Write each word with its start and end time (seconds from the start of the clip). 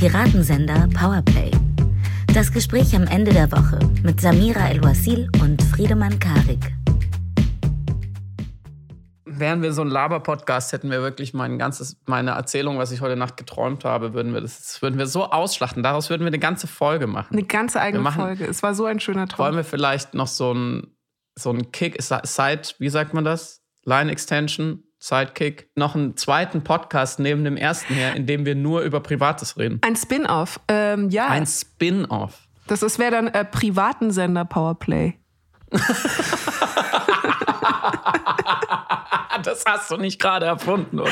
Piratensender 0.00 0.88
Powerplay. 0.98 1.50
Das 2.32 2.50
Gespräch 2.50 2.96
am 2.96 3.06
Ende 3.06 3.34
der 3.34 3.52
Woche 3.52 3.78
mit 4.02 4.18
Samira 4.18 4.70
El-Wasil 4.70 5.28
und 5.42 5.62
Friedemann 5.62 6.18
Karik. 6.18 6.72
Wären 9.26 9.60
wir 9.60 9.74
so 9.74 9.82
ein 9.82 9.88
Laber-Podcast, 9.88 10.72
hätten 10.72 10.90
wir 10.90 11.02
wirklich 11.02 11.34
mein 11.34 11.58
ganzes, 11.58 12.00
meine 12.06 12.30
Erzählung, 12.30 12.78
was 12.78 12.92
ich 12.92 13.02
heute 13.02 13.14
Nacht 13.16 13.36
geträumt 13.36 13.84
habe, 13.84 14.14
würden 14.14 14.32
wir 14.32 14.40
das, 14.40 14.56
das 14.58 14.80
würden 14.80 14.98
wir 14.98 15.06
so 15.06 15.26
ausschlachten. 15.26 15.82
Daraus 15.82 16.08
würden 16.08 16.22
wir 16.22 16.28
eine 16.28 16.38
ganze 16.38 16.66
Folge 16.66 17.06
machen. 17.06 17.34
Eine 17.34 17.44
ganze 17.44 17.78
eigene 17.78 18.02
machen- 18.02 18.22
Folge. 18.22 18.46
Es 18.46 18.62
war 18.62 18.74
so 18.74 18.86
ein 18.86 19.00
schöner 19.00 19.28
Traum. 19.28 19.44
Wollen 19.44 19.56
wir 19.56 19.64
vielleicht 19.64 20.14
noch 20.14 20.28
so 20.28 20.54
ein, 20.54 20.96
so 21.38 21.50
ein 21.50 21.72
Kick, 21.72 22.00
Side, 22.00 22.62
wie 22.78 22.88
sagt 22.88 23.12
man 23.12 23.24
das? 23.24 23.60
Line 23.84 24.10
Extension, 24.10 24.82
Sidekick, 25.02 25.70
noch 25.76 25.94
einen 25.94 26.16
zweiten 26.16 26.62
Podcast 26.62 27.18
neben 27.20 27.42
dem 27.42 27.56
ersten 27.56 27.94
her, 27.94 28.14
in 28.14 28.26
dem 28.26 28.44
wir 28.44 28.54
nur 28.54 28.82
über 28.82 29.00
Privates 29.00 29.56
reden. 29.56 29.80
Ein 29.82 29.96
Spin-off. 29.96 30.60
Ähm, 30.68 31.08
ja, 31.08 31.26
Ein 31.28 31.46
Spin-off. 31.46 32.38
das 32.66 32.82
ist- 32.82 32.98
wäre 32.98 33.10
dann 33.10 33.28
äh, 33.28 33.44
privaten 33.46 34.10
Sender 34.10 34.44
Powerplay. 34.44 35.14
Das 39.42 39.64
hast 39.66 39.90
du 39.90 39.96
nicht 39.96 40.20
gerade 40.20 40.44
erfunden, 40.46 40.98
oder? 41.00 41.10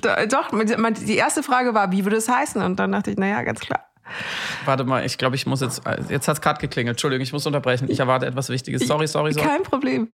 Do- 0.00 0.26
Doch, 0.30 0.48
die 0.50 1.16
erste 1.16 1.42
Frage 1.42 1.74
war, 1.74 1.92
wie 1.92 2.04
würde 2.04 2.16
es 2.16 2.28
heißen? 2.28 2.62
Und 2.62 2.76
dann 2.80 2.92
dachte 2.92 3.10
ich, 3.10 3.18
naja, 3.18 3.42
ganz 3.42 3.60
klar. 3.60 3.86
Warte 4.64 4.84
mal, 4.84 5.04
ich 5.04 5.18
glaube, 5.18 5.36
ich 5.36 5.46
muss 5.46 5.60
jetzt. 5.60 5.82
Jetzt 6.08 6.28
hat 6.28 6.36
es 6.36 6.40
gerade 6.40 6.60
geklingelt. 6.60 6.94
Entschuldigung, 6.94 7.22
ich 7.22 7.32
muss 7.32 7.46
unterbrechen. 7.46 7.90
Ich 7.90 8.00
erwarte 8.00 8.26
etwas 8.26 8.48
Wichtiges. 8.48 8.86
Sorry, 8.86 9.06
sorry, 9.06 9.32
sorry. 9.32 9.46
Kein 9.46 9.62
Problem. 9.62 10.10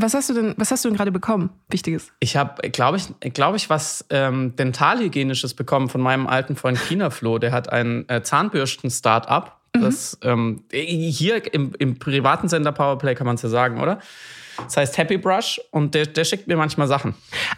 Was 0.00 0.14
hast 0.14 0.30
du 0.30 0.34
denn, 0.34 0.54
was 0.56 0.70
hast 0.70 0.84
du 0.84 0.88
denn 0.88 0.96
gerade 0.96 1.12
bekommen? 1.12 1.50
Wichtiges. 1.68 2.12
Ich 2.20 2.36
habe, 2.36 2.68
glaube 2.70 2.96
ich, 2.96 3.32
glaube 3.34 3.56
ich, 3.58 3.68
was 3.68 4.04
ähm, 4.10 4.56
Dentalhygienisches 4.56 5.54
bekommen 5.54 5.88
von 5.90 6.00
meinem 6.00 6.26
alten 6.26 6.56
Freund 6.56 6.78
Kinaflo. 6.80 7.38
Der 7.38 7.52
hat 7.52 7.70
ein 7.70 8.08
äh, 8.08 8.22
Zahnbürsten-Startup. 8.22 9.52
Das 9.74 10.18
ähm, 10.22 10.64
hier 10.70 11.54
im, 11.54 11.72
im 11.78 11.98
privaten 11.98 12.46
Sender 12.48 12.72
Powerplay 12.72 13.14
kann 13.14 13.26
man 13.26 13.36
es 13.36 13.42
ja 13.42 13.48
sagen, 13.48 13.80
oder? 13.80 14.00
Das 14.64 14.76
heißt 14.76 14.98
Happy 14.98 15.16
Brush 15.16 15.60
und 15.70 15.94
der, 15.94 16.04
der 16.06 16.24
schickt 16.24 16.46
mir 16.46 16.58
manchmal 16.58 16.86
Sachen. 16.88 17.14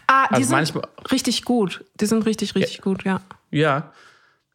Ah, 0.07 0.27
die 0.29 0.35
Also 0.35 0.47
sind 0.47 0.55
manchmal- 0.57 0.87
richtig 1.11 1.43
gut. 1.43 1.83
Die 1.99 2.05
sind 2.05 2.25
richtig, 2.25 2.55
richtig 2.55 2.81
gut, 2.81 3.03
ja. 3.03 3.19
Ja. 3.51 3.91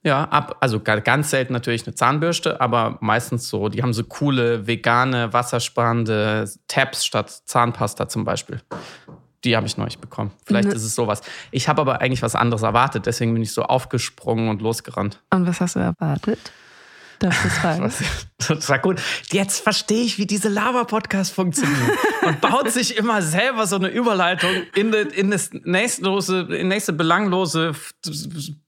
Ja, 0.03 0.25
ab, 0.25 0.57
also 0.61 0.81
ga- 0.81 1.01
ganz 1.01 1.29
selten 1.31 1.53
natürlich 1.53 1.87
eine 1.87 1.95
Zahnbürste, 1.95 2.61
aber 2.61 2.97
meistens 3.01 3.49
so, 3.49 3.69
die 3.69 3.83
haben 3.83 3.93
so 3.93 4.03
coole, 4.05 4.67
vegane, 4.67 5.33
wassersparende 5.33 6.49
Tabs 6.69 7.05
statt 7.05 7.31
Zahnpasta 7.45 8.09
zum 8.09 8.25
Beispiel. 8.25 8.61
Die 9.45 9.57
habe 9.57 9.67
ich 9.67 9.77
neulich 9.77 9.99
bekommen. 9.99 10.33
Vielleicht 10.47 10.69
Ne- 10.69 10.75
ist 10.75 10.85
es 10.85 10.95
sowas. 10.95 11.21
Ich 11.51 11.69
habe 11.69 11.81
aber 11.83 12.01
eigentlich 12.01 12.23
was 12.23 12.35
anderes 12.35 12.63
erwartet, 12.63 13.07
deswegen 13.07 13.33
bin 13.35 13.43
ich 13.43 13.53
so 13.53 13.63
aufgesprungen 13.63 14.49
und 14.49 14.63
losgerannt. 14.63 15.21
Und 15.31 15.47
was 15.47 15.61
hast 15.61 15.77
du 15.77 15.81
erwartet? 15.81 16.39
Darf 17.21 17.45
ich 17.45 17.51
das 17.51 17.59
fragen? 17.61 17.93
Das 18.49 18.69
war 18.71 18.79
gut. 18.79 19.01
Jetzt 19.31 19.63
verstehe 19.63 20.03
ich, 20.03 20.17
wie 20.17 20.27
diese 20.27 20.49
Lava-Podcast 20.49 21.35
funktioniert. 21.35 21.91
Und 22.23 22.41
baut 22.41 22.71
sich 22.71 22.97
immer 22.97 23.21
selber 23.21 23.67
so 23.67 23.77
eine 23.77 23.89
Überleitung 23.89 24.51
in, 24.75 24.91
de, 24.91 25.07
in 25.15 25.31
das 25.31 25.51
nächstlose, 25.53 26.49
in 26.51 26.69
nächste 26.69 26.95
belanglose 26.95 27.75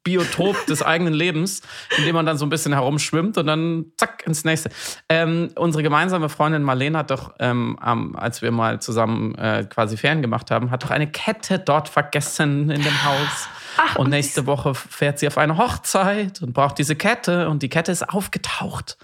Biotop 0.05 0.67
des 0.67 0.83
eigenen 0.83 1.15
Lebens, 1.15 1.63
in 1.97 2.05
dem 2.05 2.15
man 2.15 2.27
dann 2.27 2.37
so 2.37 2.45
ein 2.45 2.51
bisschen 2.51 2.75
herumschwimmt 2.75 3.39
und 3.39 3.47
dann 3.47 3.87
zack 3.97 4.25
ins 4.27 4.45
nächste. 4.45 4.71
Ähm, 5.09 5.51
unsere 5.57 5.83
gemeinsame 5.83 6.29
Freundin 6.29 6.63
Marlene 6.63 6.99
hat 6.99 7.11
doch, 7.11 7.35
ähm, 7.39 7.79
als 8.15 8.43
wir 8.43 8.51
mal 8.51 8.83
zusammen 8.83 9.35
äh, 9.37 9.67
quasi 9.69 9.97
Ferien 9.97 10.21
gemacht 10.21 10.51
haben, 10.51 10.71
hat 10.71 10.85
doch 10.85 10.91
eine 10.91 11.11
Kette 11.11 11.59
dort 11.59 11.89
vergessen 11.89 12.71
in 12.71 12.83
dem 12.83 13.05
Haus. 13.05 13.49
Und 13.97 14.11
nächste 14.11 14.47
Woche 14.47 14.75
fährt 14.75 15.19
sie 15.19 15.27
auf 15.27 15.39
eine 15.39 15.57
Hochzeit 15.59 16.43
und 16.43 16.53
braucht 16.53 16.79
diese 16.79 16.97
Kette 16.97 17.49
und 17.49 17.63
die 17.63 17.69
Kette 17.69 17.93
ist 17.93 18.09
aufgetaucht. 18.09 18.97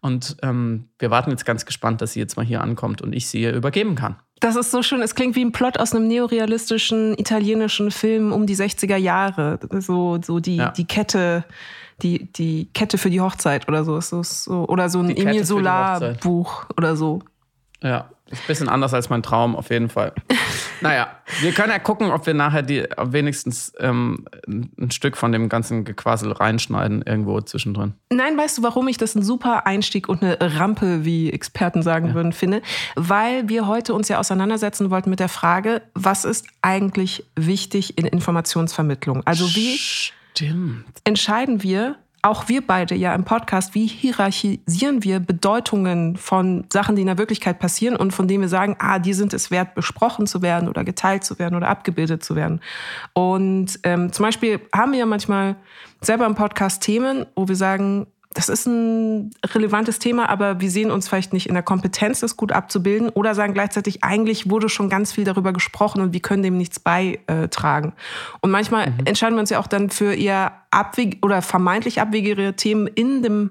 Und 0.00 0.36
ähm, 0.42 0.88
wir 0.98 1.10
warten 1.10 1.30
jetzt 1.30 1.44
ganz 1.44 1.66
gespannt, 1.66 2.00
dass 2.00 2.12
sie 2.12 2.20
jetzt 2.20 2.36
mal 2.36 2.44
hier 2.44 2.60
ankommt 2.60 3.02
und 3.02 3.12
ich 3.14 3.28
sie 3.28 3.42
ihr 3.42 3.52
übergeben 3.52 3.94
kann. 3.94 4.16
Das 4.40 4.56
ist 4.56 4.70
so 4.72 4.82
schön. 4.82 5.02
Es 5.02 5.14
klingt 5.14 5.36
wie 5.36 5.44
ein 5.44 5.52
Plot 5.52 5.78
aus 5.78 5.94
einem 5.94 6.08
neorealistischen 6.08 7.16
italienischen 7.16 7.90
Film 7.92 8.32
um 8.32 8.46
die 8.46 8.56
60er 8.56 8.96
Jahre. 8.96 9.60
So, 9.78 10.18
so 10.20 10.40
die, 10.40 10.56
Ja. 10.56 10.70
die 10.70 10.84
Kette, 10.84 11.44
die, 12.02 12.32
die 12.32 12.68
Kette 12.74 12.98
für 12.98 13.08
die 13.10 13.20
Hochzeit 13.20 13.68
oder 13.68 13.84
so. 13.84 14.00
so, 14.00 14.64
oder 14.68 14.88
so 14.88 14.98
ein 15.00 15.14
Die 15.14 15.18
Emil 15.22 15.44
Solar. 15.44 16.00
Buch 16.14 16.66
oder 16.76 16.96
so. 16.96 17.20
Ja, 17.82 18.10
ist 18.30 18.40
ein 18.42 18.46
bisschen 18.48 18.68
anders 18.68 18.94
als 18.94 19.10
mein 19.10 19.22
Traum, 19.22 19.54
auf 19.54 19.70
jeden 19.70 19.88
Fall. 19.88 20.12
naja, 20.82 21.08
wir 21.40 21.52
können 21.52 21.70
ja 21.70 21.78
gucken, 21.78 22.10
ob 22.10 22.26
wir 22.26 22.34
nachher 22.34 22.62
die 22.62 22.84
wenigstens 22.98 23.72
ähm, 23.78 24.26
ein 24.46 24.90
Stück 24.90 25.16
von 25.16 25.32
dem 25.32 25.48
ganzen 25.48 25.84
Gequassel 25.84 26.32
reinschneiden, 26.32 27.02
irgendwo 27.02 27.40
zwischendrin. 27.40 27.94
Nein, 28.10 28.36
weißt 28.36 28.58
du, 28.58 28.62
warum 28.62 28.88
ich 28.88 28.98
das 28.98 29.14
ein 29.14 29.22
super 29.22 29.66
Einstieg 29.66 30.08
und 30.08 30.22
eine 30.22 30.38
Rampe, 30.40 31.04
wie 31.04 31.30
Experten 31.30 31.82
sagen 31.82 32.14
würden, 32.14 32.32
finde? 32.32 32.62
Weil 32.96 33.48
wir 33.48 33.66
heute 33.66 33.94
uns 33.94 34.08
ja 34.08 34.18
auseinandersetzen 34.18 34.90
wollten 34.90 35.10
mit 35.10 35.20
der 35.20 35.28
Frage, 35.28 35.82
was 35.94 36.24
ist 36.24 36.46
eigentlich 36.60 37.24
wichtig 37.36 37.98
in 37.98 38.06
Informationsvermittlung? 38.06 39.22
Also 39.24 39.46
wie 39.54 39.76
Stimmt. 39.78 40.84
entscheiden 41.04 41.62
wir, 41.62 41.96
auch 42.22 42.48
wir 42.48 42.64
beide 42.64 42.94
ja 42.94 43.14
im 43.14 43.24
Podcast, 43.24 43.74
wie 43.74 43.86
hierarchisieren 43.86 45.02
wir 45.02 45.18
Bedeutungen 45.18 46.16
von 46.16 46.64
Sachen, 46.72 46.94
die 46.94 47.02
in 47.02 47.08
der 47.08 47.18
Wirklichkeit 47.18 47.58
passieren 47.58 47.96
und 47.96 48.12
von 48.12 48.28
denen 48.28 48.42
wir 48.42 48.48
sagen, 48.48 48.76
ah, 48.78 49.00
die 49.00 49.12
sind 49.12 49.34
es 49.34 49.50
wert, 49.50 49.74
besprochen 49.74 50.28
zu 50.28 50.40
werden 50.40 50.68
oder 50.68 50.84
geteilt 50.84 51.24
zu 51.24 51.40
werden 51.40 51.56
oder 51.56 51.68
abgebildet 51.68 52.22
zu 52.22 52.36
werden. 52.36 52.60
Und 53.12 53.80
ähm, 53.82 54.12
zum 54.12 54.24
Beispiel 54.24 54.60
haben 54.72 54.92
wir 54.92 55.00
ja 55.00 55.06
manchmal 55.06 55.56
selber 56.00 56.26
im 56.26 56.36
Podcast 56.36 56.82
Themen, 56.82 57.26
wo 57.34 57.48
wir 57.48 57.56
sagen, 57.56 58.06
das 58.34 58.48
ist 58.48 58.66
ein 58.66 59.30
relevantes 59.44 59.98
Thema, 59.98 60.28
aber 60.28 60.60
wir 60.60 60.70
sehen 60.70 60.90
uns 60.90 61.08
vielleicht 61.08 61.32
nicht 61.32 61.48
in 61.48 61.54
der 61.54 61.62
Kompetenz, 61.62 62.20
das 62.20 62.36
gut 62.36 62.52
abzubilden 62.52 63.08
oder 63.10 63.34
sagen 63.34 63.54
gleichzeitig, 63.54 64.02
eigentlich 64.02 64.48
wurde 64.48 64.68
schon 64.68 64.88
ganz 64.88 65.12
viel 65.12 65.24
darüber 65.24 65.52
gesprochen 65.52 66.00
und 66.00 66.12
wir 66.12 66.20
können 66.20 66.42
dem 66.42 66.56
nichts 66.56 66.80
beitragen. 66.80 67.92
Und 68.40 68.50
manchmal 68.50 68.92
entscheiden 69.04 69.36
wir 69.36 69.40
uns 69.40 69.50
ja 69.50 69.58
auch 69.58 69.66
dann 69.66 69.90
für 69.90 70.14
eher 70.14 70.52
abweg 70.70 71.18
oder 71.22 71.42
vermeintlich 71.42 72.00
abwegigere 72.00 72.54
Themen 72.54 72.86
in 72.86 73.22
dem 73.22 73.50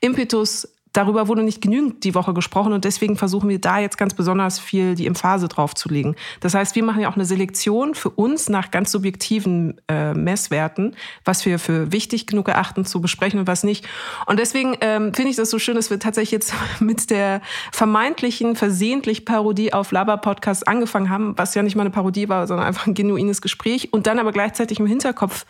Impetus, 0.00 0.68
darüber 0.92 1.28
wurde 1.28 1.42
nicht 1.42 1.60
genügend 1.60 2.04
die 2.04 2.14
Woche 2.14 2.34
gesprochen 2.34 2.72
und 2.72 2.84
deswegen 2.84 3.16
versuchen 3.16 3.48
wir 3.48 3.60
da 3.60 3.78
jetzt 3.78 3.98
ganz 3.98 4.14
besonders 4.14 4.58
viel 4.58 4.94
die 4.94 5.06
Emphase 5.06 5.48
drauf 5.48 5.74
zu 5.74 5.88
legen. 5.88 6.16
Das 6.40 6.54
heißt, 6.54 6.74
wir 6.74 6.82
machen 6.82 7.00
ja 7.00 7.10
auch 7.10 7.16
eine 7.16 7.24
Selektion 7.24 7.94
für 7.94 8.10
uns 8.10 8.48
nach 8.48 8.70
ganz 8.70 8.90
subjektiven 8.90 9.80
äh, 9.88 10.14
Messwerten, 10.14 10.96
was 11.24 11.46
wir 11.46 11.58
für 11.58 11.92
wichtig 11.92 12.26
genug 12.26 12.48
erachten 12.48 12.84
zu 12.84 13.00
besprechen 13.00 13.38
und 13.40 13.46
was 13.46 13.62
nicht. 13.62 13.86
Und 14.26 14.38
deswegen 14.38 14.76
ähm, 14.80 15.14
finde 15.14 15.30
ich 15.30 15.36
das 15.36 15.50
so 15.50 15.58
schön, 15.58 15.76
dass 15.76 15.90
wir 15.90 15.98
tatsächlich 15.98 16.32
jetzt 16.32 16.54
mit 16.80 17.10
der 17.10 17.40
vermeintlichen, 17.72 18.56
versehentlich 18.56 19.24
Parodie 19.24 19.72
auf 19.72 19.92
Laber 19.92 20.16
Podcast 20.16 20.66
angefangen 20.66 21.10
haben, 21.10 21.34
was 21.36 21.54
ja 21.54 21.62
nicht 21.62 21.76
mal 21.76 21.82
eine 21.82 21.90
Parodie 21.90 22.28
war, 22.28 22.46
sondern 22.46 22.66
einfach 22.66 22.86
ein 22.86 22.94
genuines 22.94 23.40
Gespräch 23.40 23.92
und 23.92 24.06
dann 24.06 24.18
aber 24.18 24.32
gleichzeitig 24.32 24.80
im 24.80 24.86
Hinterkopf 24.86 25.46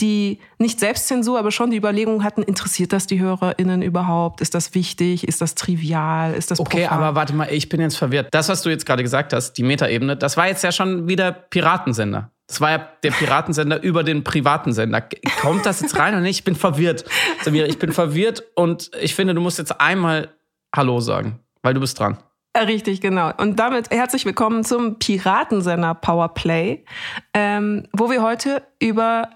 die 0.00 0.38
nicht 0.58 0.80
Selbstzensur, 0.80 1.38
aber 1.38 1.50
schon 1.50 1.70
die 1.70 1.76
Überlegung 1.76 2.24
hatten, 2.24 2.42
interessiert 2.42 2.92
das 2.92 3.06
die 3.06 3.20
HörerInnen 3.20 3.82
überhaupt? 3.82 4.40
Ist 4.40 4.54
das 4.54 4.74
wichtig? 4.74 5.26
Ist 5.28 5.40
das 5.40 5.54
trivial? 5.54 6.34
Ist 6.34 6.50
das 6.50 6.60
Okay, 6.60 6.82
profan? 6.82 6.98
aber 6.98 7.14
warte 7.14 7.34
mal, 7.34 7.48
ich 7.52 7.68
bin 7.68 7.80
jetzt 7.80 7.96
verwirrt. 7.96 8.28
Das, 8.30 8.48
was 8.48 8.62
du 8.62 8.70
jetzt 8.70 8.86
gerade 8.86 9.02
gesagt 9.02 9.32
hast, 9.32 9.54
die 9.54 9.62
Metaebene, 9.62 10.16
das 10.16 10.36
war 10.36 10.46
jetzt 10.48 10.64
ja 10.64 10.72
schon 10.72 11.08
wieder 11.08 11.32
Piratensender. 11.32 12.30
Das 12.48 12.60
war 12.60 12.70
ja 12.70 12.88
der 13.02 13.12
Piratensender 13.12 13.82
über 13.82 14.02
den 14.04 14.24
privaten 14.24 14.72
Sender. 14.72 15.02
Kommt 15.40 15.64
das 15.64 15.80
jetzt 15.80 15.98
rein 15.98 16.14
oder 16.14 16.22
nicht? 16.22 16.38
Ich 16.40 16.44
bin 16.44 16.54
verwirrt. 16.56 17.04
Samira, 17.42 17.66
ich 17.66 17.78
bin 17.78 17.92
verwirrt 17.92 18.42
und 18.56 18.90
ich 19.00 19.14
finde, 19.14 19.34
du 19.34 19.40
musst 19.40 19.58
jetzt 19.58 19.80
einmal 19.80 20.28
Hallo 20.74 21.00
sagen, 21.00 21.38
weil 21.62 21.74
du 21.74 21.80
bist 21.80 21.98
dran. 21.98 22.18
Äh, 22.54 22.64
Richtig, 22.64 23.00
genau. 23.00 23.32
Und 23.38 23.56
damit 23.58 23.90
herzlich 23.90 24.26
willkommen 24.26 24.64
zum 24.64 24.98
Piratensender 24.98 25.94
Powerplay, 25.94 26.84
ähm, 27.32 27.86
wo 27.94 28.10
wir 28.10 28.22
heute 28.22 28.62
über 28.78 29.30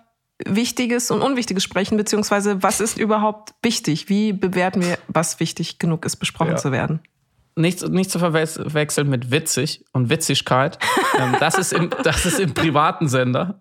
Wichtiges 0.45 1.11
und 1.11 1.23
Unwichtiges 1.23 1.65
sprechen, 1.65 1.97
beziehungsweise 1.97 2.63
was 2.63 2.81
ist 2.81 2.99
überhaupt 2.99 3.55
wichtig? 3.63 4.09
Wie 4.09 4.33
bewerten 4.33 4.83
wir, 4.83 4.99
was 5.09 5.41
wichtig 5.41 5.79
genug 5.79 6.05
ist, 6.05 6.17
besprochen 6.17 6.51
Ja. 6.53 6.57
zu 6.57 6.73
werden? 6.73 7.01
Nicht, 7.59 7.89
nicht 7.89 8.11
zu 8.11 8.19
verwechseln 8.19 9.09
mit 9.09 9.31
witzig 9.31 9.83
und 9.93 10.11
Witzigkeit. 10.11 10.79
ähm, 11.19 11.37
das, 11.41 11.57
ist 11.57 11.73
im, 11.73 11.89
das 12.03 12.27
ist 12.27 12.39
im 12.39 12.53
privaten 12.53 13.09
Sender. 13.09 13.59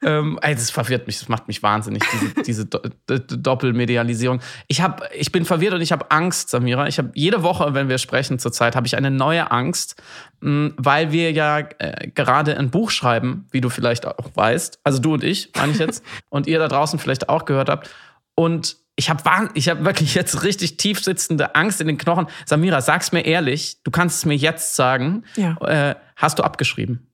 Ähm, 0.00 0.38
ey, 0.42 0.54
das 0.54 0.70
verwirrt 0.70 1.08
mich, 1.08 1.18
das 1.18 1.28
macht 1.28 1.48
mich 1.48 1.60
wahnsinnig, 1.60 2.04
diese, 2.46 2.64
diese 2.66 2.66
Doppelmedialisierung. 2.66 4.40
Ich, 4.68 4.80
hab, 4.80 5.08
ich 5.12 5.32
bin 5.32 5.44
verwirrt 5.44 5.74
und 5.74 5.80
ich 5.80 5.90
habe 5.90 6.08
Angst, 6.12 6.50
Samira. 6.50 6.86
Ich 6.86 6.98
habe 6.98 7.10
jede 7.14 7.42
Woche, 7.42 7.74
wenn 7.74 7.88
wir 7.88 7.98
sprechen 7.98 8.38
zurzeit, 8.38 8.76
habe 8.76 8.86
ich 8.86 8.96
eine 8.96 9.10
neue 9.10 9.50
Angst, 9.50 10.00
mh, 10.40 10.74
weil 10.76 11.10
wir 11.10 11.32
ja 11.32 11.58
äh, 11.58 12.08
gerade 12.14 12.56
ein 12.56 12.70
Buch 12.70 12.90
schreiben, 12.90 13.48
wie 13.50 13.60
du 13.60 13.70
vielleicht 13.70 14.06
auch 14.06 14.30
weißt. 14.34 14.78
Also 14.84 15.00
du 15.00 15.14
und 15.14 15.24
ich, 15.24 15.50
meine 15.56 15.72
ich 15.72 15.78
jetzt. 15.78 16.04
und 16.28 16.46
ihr 16.46 16.60
da 16.60 16.68
draußen 16.68 17.00
vielleicht 17.00 17.28
auch 17.28 17.44
gehört 17.44 17.68
habt. 17.68 17.90
Und 18.34 18.76
ich 18.96 19.10
habe 19.10 19.50
ich 19.54 19.68
hab 19.68 19.84
wirklich 19.84 20.14
jetzt 20.16 20.42
richtig 20.44 20.76
tief 20.76 21.02
sitzende 21.02 21.54
Angst 21.54 21.80
in 21.80 21.86
den 21.86 21.98
Knochen. 21.98 22.26
Samira, 22.46 22.80
sag's 22.80 23.12
mir 23.12 23.24
ehrlich, 23.24 23.82
du 23.82 23.90
kannst 23.90 24.18
es 24.18 24.24
mir 24.24 24.36
jetzt 24.36 24.76
sagen. 24.76 25.24
Ja. 25.36 25.56
Äh, 25.62 25.96
hast 26.16 26.38
du 26.38 26.42
abgeschrieben? 26.42 27.06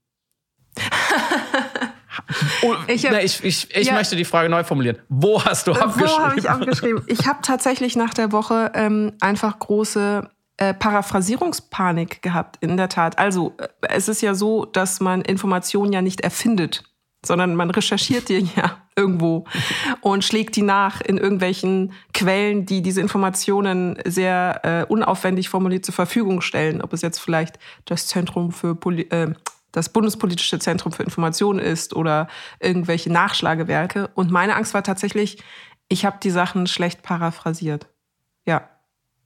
Oh, 2.62 2.74
ich, 2.88 3.06
hab, 3.06 3.12
nee, 3.12 3.22
ich, 3.22 3.42
ich, 3.44 3.74
ich 3.74 3.86
ja, 3.86 3.94
möchte 3.94 4.16
die 4.16 4.24
Frage 4.24 4.48
neu 4.48 4.64
formulieren. 4.64 4.98
Wo 5.08 5.42
hast 5.42 5.66
du 5.66 5.72
abgeschrieben? 5.72 6.10
Wo 6.10 6.18
habe 6.18 6.38
ich 6.38 6.50
abgeschrieben? 6.50 7.02
Ich 7.06 7.26
habe 7.26 7.38
tatsächlich 7.42 7.96
nach 7.96 8.12
der 8.12 8.32
Woche 8.32 8.72
ähm, 8.74 9.12
einfach 9.20 9.58
große 9.58 10.28
äh, 10.58 10.74
Paraphrasierungspanik 10.74 12.20
gehabt, 12.20 12.56
in 12.60 12.76
der 12.76 12.88
Tat. 12.88 13.18
Also, 13.18 13.54
äh, 13.58 13.68
es 13.88 14.08
ist 14.08 14.20
ja 14.20 14.34
so, 14.34 14.64
dass 14.64 15.00
man 15.00 15.22
Informationen 15.22 15.92
ja 15.92 16.02
nicht 16.02 16.20
erfindet, 16.20 16.82
sondern 17.24 17.56
man 17.56 17.70
recherchiert 17.70 18.28
die 18.28 18.48
ja 18.56 18.78
irgendwo 18.96 19.44
und 20.00 20.24
schlägt 20.24 20.56
die 20.56 20.62
nach 20.62 21.00
in 21.00 21.18
irgendwelchen 21.18 21.92
Quellen, 22.14 22.66
die 22.66 22.82
diese 22.82 23.00
Informationen 23.00 23.98
sehr 24.04 24.60
äh, 24.64 24.92
unaufwendig 24.92 25.48
formuliert 25.48 25.84
zur 25.84 25.94
Verfügung 25.94 26.40
stellen. 26.40 26.82
Ob 26.82 26.92
es 26.92 27.02
jetzt 27.02 27.18
vielleicht 27.18 27.58
das 27.84 28.06
Zentrum 28.06 28.52
für 28.52 28.74
Poli 28.74 29.02
äh, 29.10 29.34
das 29.72 29.90
Bundespolitische 29.90 30.58
Zentrum 30.58 30.92
für 30.92 31.02
Information 31.02 31.58
ist 31.58 31.94
oder 31.94 32.28
irgendwelche 32.58 33.12
Nachschlagewerke. 33.12 34.08
Und 34.14 34.30
meine 34.30 34.56
Angst 34.56 34.72
war 34.72 34.82
tatsächlich, 34.82 35.42
ich 35.88 36.06
habe 36.06 36.18
die 36.22 36.30
Sachen 36.30 36.66
schlecht 36.66 37.02
paraphrasiert. 37.02 37.86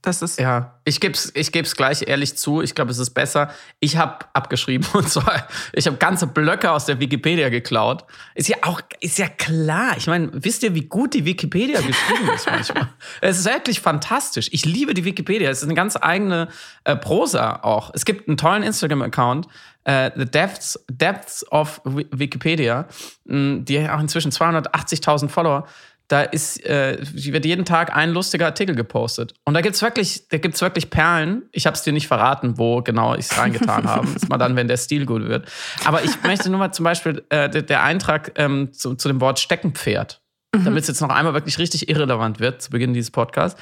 Das 0.03 0.21
ist 0.21 0.37
ja, 0.37 0.79
ich 0.83 0.99
gebe 0.99 1.13
es 1.13 1.31
ich 1.33 1.53
geb's 1.53 1.77
gleich 1.77 2.05
ehrlich 2.05 2.37
zu. 2.37 2.61
Ich 2.61 2.75
glaube, 2.75 2.91
es 2.91 2.99
ist 2.99 3.11
besser. 3.11 3.51
Ich 3.79 3.95
habe 3.95 4.25
abgeschrieben 4.33 4.85
und 4.93 5.09
zwar, 5.09 5.47
ich 5.71 5.87
habe 5.87 5.95
ganze 5.95 6.27
Blöcke 6.27 6.71
aus 6.71 6.85
der 6.85 6.99
Wikipedia 6.99 7.47
geklaut. 7.47 8.03
Ist 8.35 8.49
ja 8.49 8.57
auch, 8.63 8.81
ist 8.99 9.17
ja 9.17 9.29
klar. 9.29 9.95
Ich 9.95 10.07
meine, 10.07 10.29
wisst 10.33 10.61
ihr, 10.63 10.75
wie 10.75 10.81
gut 10.81 11.13
die 11.13 11.23
Wikipedia 11.23 11.79
geschrieben 11.79 12.29
ist 12.35 12.45
manchmal? 12.45 12.89
es 13.21 13.39
ist 13.39 13.45
wirklich 13.45 13.79
fantastisch. 13.79 14.49
Ich 14.51 14.65
liebe 14.65 14.93
die 14.93 15.05
Wikipedia. 15.05 15.49
Es 15.49 15.59
ist 15.59 15.69
eine 15.69 15.73
ganz 15.73 15.97
eigene 15.99 16.49
äh, 16.83 16.97
Prosa 16.97 17.61
auch. 17.63 17.89
Es 17.93 18.03
gibt 18.03 18.27
einen 18.27 18.35
tollen 18.35 18.63
Instagram-Account, 18.63 19.47
äh, 19.85 20.11
The 20.17 20.25
Depths, 20.25 20.83
Depths 20.89 21.49
of 21.49 21.79
Wikipedia, 21.85 22.87
die 23.25 23.89
auch 23.89 23.99
inzwischen 24.01 24.31
280.000 24.31 25.29
Follower 25.29 25.65
da 26.13 26.21
ist, 26.21 26.63
äh, 26.63 26.99
wird 27.01 27.43
jeden 27.43 27.65
Tag 27.65 27.95
ein 27.95 28.11
lustiger 28.11 28.45
Artikel 28.45 28.75
gepostet. 28.75 29.33
Und 29.45 29.55
da 29.55 29.61
gibt's 29.61 29.81
wirklich, 29.81 30.27
da 30.27 30.37
gibt's 30.37 30.61
wirklich 30.61 30.91
Perlen. 30.91 31.41
Ich 31.51 31.65
habe 31.65 31.75
es 31.75 31.81
dir 31.81 31.91
nicht 31.91 32.07
verraten, 32.07 32.59
wo 32.59 32.83
genau 32.83 33.15
ich 33.15 33.31
es 33.31 33.37
reingetan 33.37 33.85
habe. 33.85 34.05
Das 34.05 34.17
ist 34.17 34.29
mal 34.29 34.37
dann, 34.37 34.55
wenn 34.55 34.67
der 34.67 34.77
Stil 34.77 35.07
gut 35.07 35.27
wird. 35.27 35.49
Aber 35.85 36.03
ich 36.03 36.21
möchte 36.21 36.51
nur 36.51 36.59
mal 36.59 36.71
zum 36.71 36.83
Beispiel 36.83 37.23
äh, 37.29 37.49
der, 37.49 37.63
der, 37.63 37.81
Eintrag 37.81 38.33
ähm, 38.35 38.71
zu, 38.73 38.93
zu 38.93 39.07
dem 39.07 39.21
Wort 39.21 39.39
Steckenpferd. 39.39 40.21
Mhm. 40.55 40.65
Damit 40.65 40.83
es 40.83 40.87
jetzt 40.87 41.01
noch 41.01 41.09
einmal 41.09 41.33
wirklich 41.33 41.57
richtig 41.57 41.89
irrelevant 41.89 42.39
wird 42.39 42.61
zu 42.61 42.69
Beginn 42.69 42.93
dieses 42.93 43.09
Podcasts. 43.09 43.59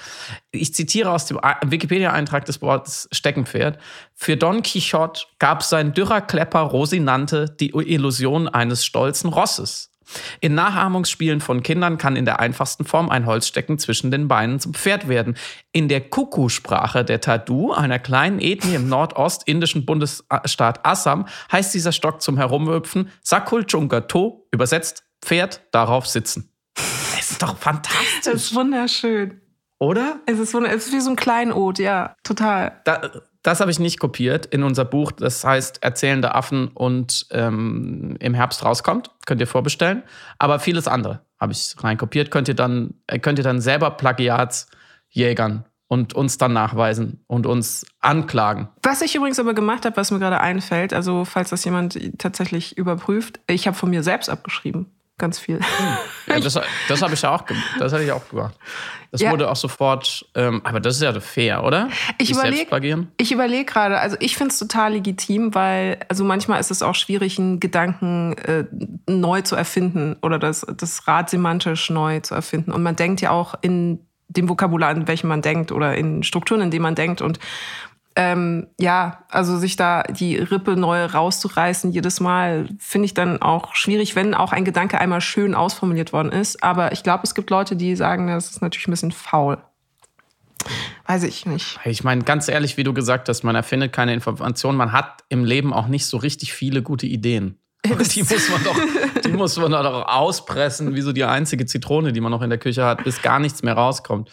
Ich 0.51 0.74
zitiere 0.74 1.09
aus 1.09 1.27
dem 1.27 1.39
Wikipedia-Eintrag 1.65 2.44
des 2.44 2.62
Wortes 2.62 3.07
Steckenpferd. 3.13 3.80
Für 4.13 4.36
Don 4.36 4.62
Quixote 4.62 5.21
gab 5.39 5.63
sein 5.63 5.94
dürrer 5.94 6.19
Klepper 6.19 6.59
Rosinante 6.59 7.45
die 7.50 7.69
Illusion 7.69 8.50
eines 8.50 8.83
stolzen 8.83 9.30
Rosses. 9.30 9.90
In 10.39 10.55
Nachahmungsspielen 10.55 11.41
von 11.41 11.63
Kindern 11.63 11.97
kann 11.97 12.15
in 12.15 12.25
der 12.25 12.39
einfachsten 12.39 12.85
Form 12.85 13.09
ein 13.09 13.25
Holzstecken 13.25 13.79
zwischen 13.79 14.11
den 14.11 14.27
Beinen 14.27 14.59
zum 14.59 14.73
Pferd 14.73 15.07
werden. 15.07 15.35
In 15.71 15.87
der 15.87 16.01
Kuku-Sprache 16.01 17.05
der 17.05 17.21
Tadu, 17.21 17.71
einer 17.71 17.99
kleinen 17.99 18.39
Ethnie 18.39 18.75
im 18.75 18.89
nordostindischen 18.89 19.85
Bundesstaat 19.85 20.85
Assam, 20.85 21.27
heißt 21.51 21.73
dieser 21.73 21.91
Stock 21.91 22.21
zum 22.21 22.37
Herumhüpfen 22.37 23.09
Sakul 23.23 23.65
Chunga 23.65 24.01
To, 24.01 24.47
übersetzt 24.51 25.03
Pferd 25.21 25.61
darauf 25.71 26.07
sitzen. 26.07 26.51
Es 27.19 27.31
ist 27.31 27.41
doch 27.41 27.57
fantastisch. 27.57 28.21
Das 28.23 28.33
ist 28.33 28.55
wunderschön. 28.55 29.41
Oder? 29.77 30.19
Es 30.25 30.37
ist, 30.39 30.53
es 30.53 30.87
ist 30.87 30.93
wie 30.93 30.99
so 30.99 31.09
ein 31.09 31.15
Kleinod, 31.15 31.79
ja, 31.79 32.15
total. 32.23 32.81
Da, 32.85 33.09
das 33.43 33.59
habe 33.59 33.71
ich 33.71 33.79
nicht 33.79 33.99
kopiert 33.99 34.45
in 34.45 34.63
unser 34.63 34.85
Buch. 34.85 35.11
Das 35.11 35.43
heißt 35.43 35.83
Erzählende 35.83 36.35
Affen 36.35 36.67
und 36.69 37.25
ähm, 37.31 38.15
im 38.19 38.33
Herbst 38.33 38.63
rauskommt. 38.63 39.11
Könnt 39.25 39.41
ihr 39.41 39.47
vorbestellen. 39.47 40.03
Aber 40.38 40.59
vieles 40.59 40.88
andere 40.88 41.21
habe 41.39 41.53
ich 41.53 41.75
reinkopiert. 41.79 42.29
Könnt 42.29 42.47
ihr 42.47 42.53
dann, 42.53 42.93
äh, 43.07 43.19
könnt 43.19 43.39
ihr 43.39 43.43
dann 43.43 43.59
selber 43.61 43.91
Plagiatsjägern 43.91 45.65
und 45.88 46.13
uns 46.13 46.38
dann 46.38 46.53
nachweisen 46.53 47.23
und 47.27 47.45
uns 47.47 47.85
anklagen. 47.99 48.69
Was 48.83 49.01
ich 49.01 49.15
übrigens 49.15 49.39
aber 49.39 49.53
gemacht 49.53 49.85
habe, 49.85 49.97
was 49.97 50.11
mir 50.11 50.19
gerade 50.19 50.39
einfällt, 50.39 50.94
also 50.94 51.25
falls 51.25 51.49
das 51.49 51.65
jemand 51.65 51.99
tatsächlich 52.17 52.77
überprüft, 52.77 53.39
ich 53.47 53.67
habe 53.67 53.75
von 53.75 53.89
mir 53.89 54.03
selbst 54.03 54.29
abgeschrieben 54.29 54.85
ganz 55.21 55.39
viel. 55.39 55.59
Hm. 55.59 55.97
Ja, 56.27 56.39
das, 56.39 56.59
das 56.89 57.01
habe 57.01 57.13
ich 57.13 57.21
ja 57.21 57.33
auch 57.33 57.45
gemacht. 57.45 57.65
Das 57.79 57.94
hatte 57.94 58.03
ich 58.03 58.12
auch 58.12 58.27
gemacht. 58.29 58.56
Das 59.12 59.21
ja. 59.21 59.31
wurde 59.31 59.50
auch 59.50 59.56
sofort, 59.56 60.25
ähm, 60.35 60.62
aber 60.63 60.79
das 60.79 60.95
ist 60.95 61.01
ja 61.01 61.18
fair, 61.19 61.63
oder? 61.63 61.89
Ich 62.18 62.31
überlege 62.31 63.07
überleg 63.31 63.68
gerade, 63.68 64.00
also 64.00 64.18
ich 64.19 64.38
finde 64.38 64.51
es 64.51 64.59
total 64.59 64.94
legitim, 64.94 65.53
weil 65.53 65.97
also 66.07 66.23
manchmal 66.23 66.59
ist 66.59 66.71
es 66.71 66.81
auch 66.81 66.95
schwierig, 66.95 67.38
einen 67.38 67.59
Gedanken 67.59 68.38
äh, 68.38 68.65
neu 69.07 69.41
zu 69.41 69.56
erfinden 69.56 70.15
oder 70.21 70.39
das, 70.39 70.65
das 70.77 71.07
Rad 71.07 71.29
semantisch 71.29 71.89
neu 71.89 72.21
zu 72.21 72.35
erfinden. 72.35 72.71
Und 72.71 72.83
man 72.83 72.95
denkt 72.95 73.21
ja 73.21 73.31
auch 73.31 73.56
in 73.62 74.00
dem 74.29 74.47
Vokabular, 74.47 74.91
in 74.91 75.07
welchem 75.07 75.27
man 75.27 75.41
denkt 75.41 75.71
oder 75.71 75.95
in 75.95 76.23
Strukturen, 76.23 76.62
in 76.62 76.71
denen 76.71 76.83
man 76.83 76.95
denkt. 76.95 77.21
Und 77.21 77.39
ähm, 78.15 78.67
ja, 78.79 79.23
also 79.29 79.57
sich 79.57 79.75
da 79.75 80.03
die 80.03 80.37
Rippe 80.37 80.75
neu 80.75 81.05
rauszureißen 81.05 81.91
jedes 81.91 82.19
Mal, 82.19 82.67
finde 82.79 83.05
ich 83.05 83.13
dann 83.13 83.41
auch 83.41 83.73
schwierig, 83.75 84.15
wenn 84.15 84.33
auch 84.33 84.51
ein 84.51 84.65
Gedanke 84.65 84.99
einmal 84.99 85.21
schön 85.21 85.55
ausformuliert 85.55 86.11
worden 86.11 86.31
ist. 86.31 86.63
Aber 86.63 86.91
ich 86.91 87.03
glaube, 87.03 87.23
es 87.23 87.35
gibt 87.35 87.49
Leute, 87.49 87.75
die 87.75 87.95
sagen, 87.95 88.27
das 88.27 88.51
ist 88.51 88.61
natürlich 88.61 88.87
ein 88.87 88.91
bisschen 88.91 89.11
faul. 89.11 89.57
Weiß 91.07 91.23
ich 91.23 91.45
nicht. 91.45 91.79
Ich 91.85 92.03
meine, 92.03 92.23
ganz 92.23 92.47
ehrlich, 92.47 92.77
wie 92.77 92.83
du 92.83 92.93
gesagt 92.93 93.29
hast, 93.29 93.43
man 93.43 93.55
erfindet 93.55 93.93
keine 93.93 94.13
Informationen. 94.13 94.77
Man 94.77 94.91
hat 94.91 95.23
im 95.29 95.43
Leben 95.43 95.73
auch 95.73 95.87
nicht 95.87 96.05
so 96.05 96.17
richtig 96.17 96.53
viele 96.53 96.83
gute 96.83 97.07
Ideen. 97.07 97.57
Die 97.83 97.89
muss 98.23 98.49
man 98.49 98.63
doch, 98.63 98.79
die 99.23 99.31
muss 99.31 99.57
man 99.57 99.71
doch 99.71 100.07
auspressen, 100.07 100.93
wie 100.93 101.01
so 101.01 101.11
die 101.11 101.23
einzige 101.23 101.65
Zitrone, 101.65 102.13
die 102.13 102.21
man 102.21 102.31
noch 102.31 102.43
in 102.43 102.51
der 102.51 102.59
Küche 102.59 102.85
hat, 102.85 103.03
bis 103.03 103.23
gar 103.23 103.39
nichts 103.39 103.63
mehr 103.63 103.73
rauskommt. 103.73 104.29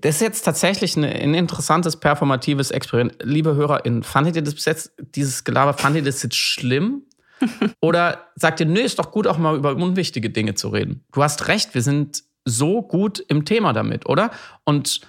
Das 0.00 0.16
ist 0.16 0.20
jetzt 0.22 0.42
tatsächlich 0.42 0.96
ein, 0.96 1.04
ein 1.04 1.34
interessantes 1.34 1.96
performatives 1.96 2.70
Experiment. 2.70 3.16
Liebe 3.22 3.54
HörerInnen, 3.54 4.02
fandet 4.02 4.36
ihr 4.36 4.42
das 4.42 4.54
bis 4.54 4.64
jetzt, 4.64 4.92
dieses 5.14 5.44
Gelaber, 5.44 5.74
fandet 5.74 6.04
ihr 6.04 6.10
das 6.10 6.22
jetzt 6.22 6.36
schlimm? 6.36 7.02
Oder 7.80 8.28
sagt 8.36 8.60
ihr, 8.60 8.66
nö, 8.66 8.80
ist 8.80 8.98
doch 8.98 9.10
gut, 9.10 9.26
auch 9.26 9.38
mal 9.38 9.56
über 9.56 9.74
unwichtige 9.74 10.30
Dinge 10.30 10.54
zu 10.54 10.68
reden? 10.68 11.04
Du 11.12 11.22
hast 11.22 11.48
recht, 11.48 11.74
wir 11.74 11.82
sind 11.82 12.22
so 12.44 12.82
gut 12.82 13.20
im 13.28 13.44
Thema 13.44 13.72
damit, 13.72 14.08
oder? 14.08 14.30
Und 14.64 15.00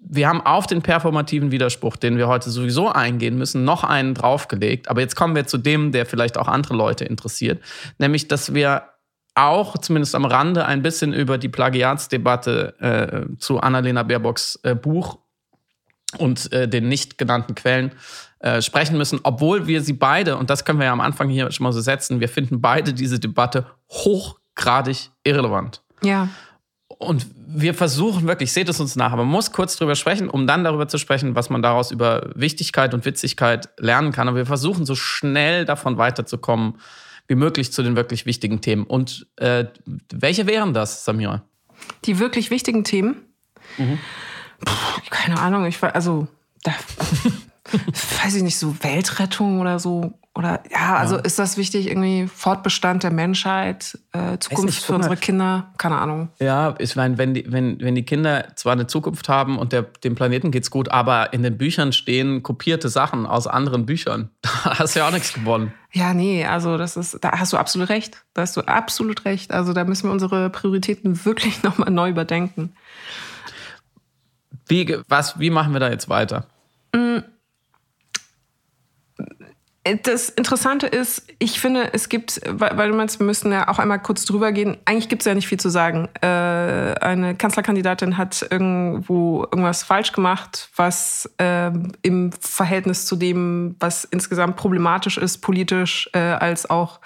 wir 0.00 0.28
haben 0.28 0.40
auf 0.40 0.66
den 0.66 0.82
performativen 0.82 1.50
Widerspruch, 1.50 1.96
den 1.96 2.18
wir 2.18 2.28
heute 2.28 2.50
sowieso 2.50 2.88
eingehen 2.88 3.38
müssen, 3.38 3.64
noch 3.64 3.84
einen 3.84 4.14
draufgelegt. 4.14 4.88
Aber 4.88 5.00
jetzt 5.00 5.16
kommen 5.16 5.34
wir 5.34 5.46
zu 5.46 5.58
dem, 5.58 5.92
der 5.92 6.06
vielleicht 6.06 6.38
auch 6.38 6.48
andere 6.48 6.74
Leute 6.74 7.04
interessiert, 7.04 7.62
nämlich, 7.98 8.28
dass 8.28 8.54
wir 8.54 8.84
auch 9.34 9.78
zumindest 9.78 10.14
am 10.14 10.24
Rande 10.24 10.66
ein 10.66 10.82
bisschen 10.82 11.12
über 11.12 11.38
die 11.38 11.48
Plagiatsdebatte 11.48 13.28
äh, 13.32 13.36
zu 13.38 13.60
Annalena 13.60 14.02
Baerbocks 14.02 14.58
äh, 14.62 14.74
Buch 14.74 15.18
und 16.18 16.52
äh, 16.52 16.68
den 16.68 16.88
nicht 16.88 17.16
genannten 17.18 17.54
Quellen 17.54 17.92
äh, 18.40 18.60
sprechen 18.60 18.98
müssen, 18.98 19.20
obwohl 19.22 19.66
wir 19.66 19.82
sie 19.82 19.94
beide, 19.94 20.36
und 20.36 20.50
das 20.50 20.64
können 20.64 20.78
wir 20.78 20.86
ja 20.86 20.92
am 20.92 21.00
Anfang 21.00 21.28
hier 21.28 21.50
schon 21.50 21.64
mal 21.64 21.72
so 21.72 21.80
setzen, 21.80 22.20
wir 22.20 22.28
finden 22.28 22.60
beide 22.60 22.92
diese 22.92 23.18
Debatte 23.18 23.66
hochgradig 23.88 25.10
irrelevant. 25.24 25.82
Ja. 26.02 26.28
Und 26.98 27.26
wir 27.34 27.74
versuchen 27.74 28.26
wirklich, 28.26 28.52
seht 28.52 28.68
es 28.68 28.80
uns 28.80 28.96
nach, 28.96 29.12
aber 29.12 29.24
man 29.24 29.32
muss 29.32 29.52
kurz 29.52 29.76
drüber 29.76 29.94
sprechen, 29.94 30.28
um 30.28 30.46
dann 30.46 30.64
darüber 30.64 30.88
zu 30.88 30.98
sprechen, 30.98 31.34
was 31.34 31.50
man 31.50 31.62
daraus 31.62 31.90
über 31.90 32.30
Wichtigkeit 32.34 32.94
und 32.94 33.04
Witzigkeit 33.04 33.70
lernen 33.78 34.12
kann. 34.12 34.28
Aber 34.28 34.36
wir 34.36 34.46
versuchen 34.46 34.84
so 34.84 34.94
schnell 34.94 35.64
davon 35.64 35.96
weiterzukommen, 35.96 36.74
wie 37.28 37.34
möglich 37.34 37.72
zu 37.72 37.82
den 37.82 37.96
wirklich 37.96 38.26
wichtigen 38.26 38.60
Themen. 38.60 38.84
Und 38.84 39.26
äh, 39.36 39.66
welche 40.12 40.46
wären 40.46 40.74
das, 40.74 41.04
Samira? 41.04 41.44
Die 42.04 42.18
wirklich 42.18 42.50
wichtigen 42.50 42.84
Themen? 42.84 43.16
Mhm. 43.78 43.98
Puh, 44.64 45.00
keine 45.10 45.38
Ahnung, 45.40 45.64
ich 45.66 45.80
war, 45.82 45.94
also, 45.94 46.28
da, 46.62 46.72
weiß 48.24 48.34
ich 48.34 48.42
nicht, 48.42 48.58
so 48.58 48.82
Weltrettung 48.82 49.60
oder 49.60 49.78
so. 49.78 50.18
Oder 50.34 50.62
ja, 50.70 50.96
also 50.96 51.16
ja. 51.16 51.20
ist 51.22 51.38
das 51.38 51.58
wichtig, 51.58 51.88
irgendwie 51.88 52.26
Fortbestand 52.26 53.02
der 53.02 53.10
Menschheit, 53.10 53.98
äh, 54.12 54.38
Zukunft 54.38 54.64
nicht, 54.64 54.82
für 54.82 54.94
unsere 54.94 55.18
Kinder? 55.18 55.70
Keine 55.76 55.98
Ahnung. 55.98 56.30
Ja, 56.40 56.74
ich 56.78 56.96
meine, 56.96 57.18
wenn 57.18 57.34
die, 57.34 57.52
wenn, 57.52 57.78
wenn 57.80 57.94
die 57.94 58.04
Kinder 58.04 58.46
zwar 58.56 58.72
eine 58.72 58.86
Zukunft 58.86 59.28
haben 59.28 59.58
und 59.58 59.72
der, 59.72 59.82
dem 59.82 60.14
Planeten 60.14 60.50
geht's 60.50 60.70
gut, 60.70 60.90
aber 60.90 61.34
in 61.34 61.42
den 61.42 61.58
Büchern 61.58 61.92
stehen 61.92 62.42
kopierte 62.42 62.88
Sachen 62.88 63.26
aus 63.26 63.46
anderen 63.46 63.84
Büchern, 63.84 64.30
da 64.40 64.78
hast 64.78 64.94
du 64.94 65.00
ja 65.00 65.08
auch 65.08 65.12
nichts 65.12 65.34
gewonnen. 65.34 65.74
Ja, 65.92 66.14
nee, 66.14 66.46
also 66.46 66.78
das 66.78 66.96
ist, 66.96 67.18
da 67.20 67.32
hast 67.32 67.52
du 67.52 67.58
absolut 67.58 67.90
recht. 67.90 68.24
Da 68.32 68.40
hast 68.40 68.56
du 68.56 68.62
absolut 68.62 69.26
recht. 69.26 69.52
Also 69.52 69.74
da 69.74 69.84
müssen 69.84 70.08
wir 70.08 70.12
unsere 70.12 70.48
Prioritäten 70.48 71.26
wirklich 71.26 71.62
nochmal 71.62 71.90
neu 71.90 72.08
überdenken. 72.08 72.74
Wie, 74.66 74.96
was, 75.08 75.38
wie 75.38 75.50
machen 75.50 75.74
wir 75.74 75.80
da 75.80 75.90
jetzt 75.90 76.08
weiter? 76.08 76.46
Mhm 76.94 77.24
das 80.04 80.28
Interessante 80.28 80.86
ist, 80.86 81.26
ich 81.40 81.60
finde, 81.60 81.92
es 81.92 82.08
gibt, 82.08 82.40
weil 82.46 82.90
du 82.90 82.96
meinst, 82.96 83.18
wir 83.18 83.26
müssen 83.26 83.50
ja 83.50 83.66
auch 83.66 83.80
einmal 83.80 84.00
kurz 84.00 84.24
drüber 84.24 84.52
gehen. 84.52 84.76
Eigentlich 84.84 85.08
gibt 85.08 85.22
es 85.22 85.26
ja 85.26 85.34
nicht 85.34 85.48
viel 85.48 85.58
zu 85.58 85.70
sagen. 85.70 86.08
Äh, 86.20 86.26
eine 86.26 87.34
Kanzlerkandidatin 87.34 88.16
hat 88.16 88.46
irgendwo 88.48 89.42
irgendwas 89.42 89.82
falsch 89.82 90.12
gemacht, 90.12 90.68
was 90.76 91.28
äh, 91.38 91.72
im 92.02 92.30
Verhältnis 92.32 93.06
zu 93.06 93.16
dem, 93.16 93.74
was 93.80 94.04
insgesamt 94.04 94.56
problematisch 94.56 95.18
ist, 95.18 95.38
politisch, 95.38 96.08
äh, 96.12 96.18
als 96.18 96.70
auch 96.70 97.00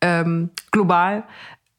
ähm, 0.00 0.48
global 0.70 1.24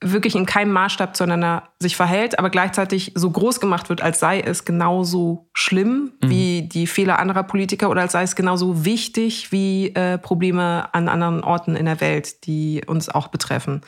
wirklich 0.01 0.36
in 0.36 0.46
keinem 0.46 0.72
Maßstab 0.72 1.15
zueinander 1.15 1.70
sich 1.79 1.96
verhält, 1.96 2.39
aber 2.39 2.50
gleichzeitig 2.50 3.12
so 3.15 3.29
groß 3.29 3.60
gemacht 3.60 3.89
wird, 3.89 4.01
als 4.01 4.20
sei 4.20 4.39
es 4.39 4.63
genauso 4.63 5.50
schlimm 5.53 6.13
mhm. 6.24 6.29
wie 6.29 6.62
die 6.63 6.88
Fehler 6.88 7.20
anderer 7.20 7.44
Politiker 7.44 7.89
oder 7.89 8.01
als 8.01 8.13
sei 8.13 8.24
es 8.24 8.36
genauso 8.36 8.86
wichtig 8.86 9.51
wie 9.51 9.94
äh, 9.96 10.18
Probleme 10.18 10.88
an 10.94 11.10
anderen 11.10 11.44
Orten 11.44 11.75
in 11.75 11.86
der 11.86 12.00
Welt, 12.00 12.46
die 12.46 12.82
uns 12.88 13.10
auch 13.10 13.27
betreffen. 13.27 13.82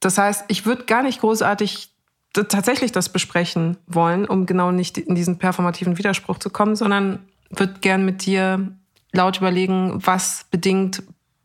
Das 0.00 0.18
heißt, 0.18 0.44
ich 0.48 0.66
würde 0.66 0.84
gar 0.84 1.02
nicht 1.02 1.20
großartig 1.20 1.90
tatsächlich 2.34 2.92
das 2.92 3.08
besprechen 3.08 3.78
wollen, 3.86 4.26
um 4.26 4.44
genau 4.44 4.72
nicht 4.72 4.98
in 4.98 5.14
diesen 5.14 5.38
performativen 5.38 5.96
Widerspruch 5.96 6.38
zu 6.38 6.50
kommen, 6.50 6.76
sondern 6.76 7.20
würde 7.50 7.74
gern 7.80 8.04
mit 8.04 8.26
dir 8.26 8.76
laut 9.12 9.38
überlegen, 9.38 10.04
was 10.04 10.46
bedingt, 10.50 11.02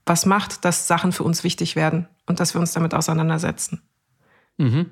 was 0.10 0.25
macht, 0.25 0.66
dass 0.66 0.88
Sachen 0.88 1.12
für 1.12 1.24
uns 1.24 1.44
wichtig 1.44 1.75
werden 1.75 2.08
und 2.25 2.39
dass 2.39 2.54
wir 2.54 2.60
uns 2.60 2.74
damit 2.74 2.94
auseinandersetzen. 2.94 3.82
Mhm. 4.58 4.88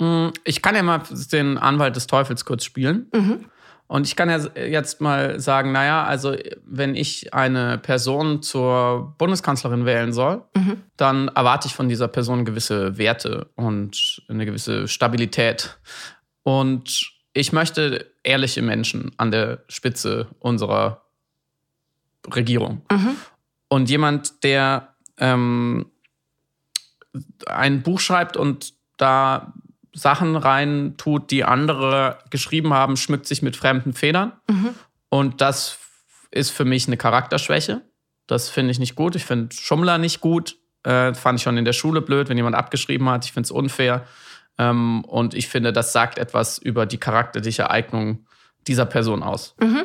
Mm, 0.00 0.28
ich 0.44 0.62
kann 0.62 0.74
ja 0.74 0.82
mal 0.82 1.02
den 1.32 1.58
Anwalt 1.58 1.94
des 1.96 2.06
Teufels 2.06 2.44
kurz 2.44 2.64
spielen. 2.64 3.06
Mhm. 3.14 3.44
Und 3.88 4.06
ich 4.06 4.16
kann 4.16 4.28
ja 4.28 4.38
jetzt 4.54 5.00
mal 5.00 5.40
sagen, 5.40 5.72
naja, 5.72 6.04
also 6.04 6.36
wenn 6.66 6.94
ich 6.94 7.32
eine 7.32 7.78
Person 7.78 8.42
zur 8.42 9.14
Bundeskanzlerin 9.16 9.86
wählen 9.86 10.12
soll, 10.12 10.42
mhm. 10.54 10.82
dann 10.98 11.28
erwarte 11.28 11.68
ich 11.68 11.74
von 11.74 11.88
dieser 11.88 12.06
Person 12.06 12.44
gewisse 12.44 12.98
Werte 12.98 13.48
und 13.54 14.22
eine 14.28 14.44
gewisse 14.44 14.88
Stabilität. 14.88 15.78
Und 16.42 17.12
ich 17.32 17.52
möchte 17.52 18.12
ehrliche 18.24 18.60
Menschen 18.60 19.12
an 19.16 19.30
der 19.30 19.64
Spitze 19.68 20.28
unserer 20.38 21.02
Regierung. 22.34 22.82
Mhm. 22.92 23.16
Und 23.68 23.90
jemand, 23.90 24.44
der 24.44 24.94
ähm, 25.18 25.86
ein 27.46 27.82
Buch 27.82 28.00
schreibt 28.00 28.36
und 28.36 28.74
da 28.96 29.52
Sachen 29.92 30.36
rein 30.36 30.94
tut, 30.96 31.30
die 31.30 31.44
andere 31.44 32.18
geschrieben 32.30 32.72
haben, 32.72 32.96
schmückt 32.96 33.26
sich 33.26 33.42
mit 33.42 33.56
fremden 33.56 33.92
Federn. 33.92 34.32
Mhm. 34.48 34.74
Und 35.08 35.40
das 35.40 35.78
ist 36.30 36.50
für 36.50 36.64
mich 36.64 36.86
eine 36.86 36.96
Charakterschwäche. 36.96 37.82
Das 38.26 38.48
finde 38.48 38.70
ich 38.70 38.78
nicht 38.78 38.94
gut. 38.94 39.16
Ich 39.16 39.24
finde 39.24 39.54
Schummler 39.54 39.98
nicht 39.98 40.20
gut. 40.20 40.56
Äh, 40.84 41.14
fand 41.14 41.38
ich 41.38 41.42
schon 41.42 41.56
in 41.56 41.64
der 41.64 41.72
Schule 41.72 42.00
blöd, 42.00 42.28
wenn 42.28 42.36
jemand 42.36 42.56
abgeschrieben 42.56 43.08
hat. 43.08 43.24
Ich 43.24 43.32
finde 43.32 43.46
es 43.46 43.50
unfair. 43.50 44.06
Ähm, 44.58 45.04
und 45.04 45.34
ich 45.34 45.48
finde, 45.48 45.72
das 45.72 45.92
sagt 45.92 46.18
etwas 46.18 46.58
über 46.58 46.86
die 46.86 46.98
charakterliche 46.98 47.70
Eignung 47.70 48.26
dieser 48.66 48.86
Person 48.86 49.22
aus. 49.22 49.54
Mhm. 49.60 49.84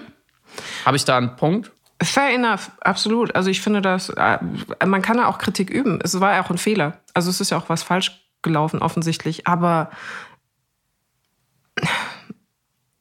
Habe 0.86 0.98
ich 0.98 1.06
da 1.06 1.18
einen 1.18 1.36
Punkt? 1.36 1.72
Fair 2.03 2.33
enough, 2.33 2.72
absolut. 2.81 3.36
Also 3.36 3.50
ich 3.50 3.62
finde 3.62 3.81
das, 3.81 4.10
äh, 4.10 4.39
man 4.86 5.01
kann 5.01 5.17
ja 5.17 5.27
auch 5.27 5.38
Kritik 5.38 5.69
üben. 5.69 6.00
Es 6.03 6.19
war 6.19 6.33
ja 6.33 6.43
auch 6.43 6.50
ein 6.50 6.57
Fehler. 6.57 7.00
Also 7.13 7.29
es 7.29 7.39
ist 7.39 7.51
ja 7.51 7.57
auch 7.57 7.69
was 7.69 7.83
falsch 7.83 8.19
gelaufen 8.41 8.81
offensichtlich. 8.81 9.48
Aber 9.48 9.89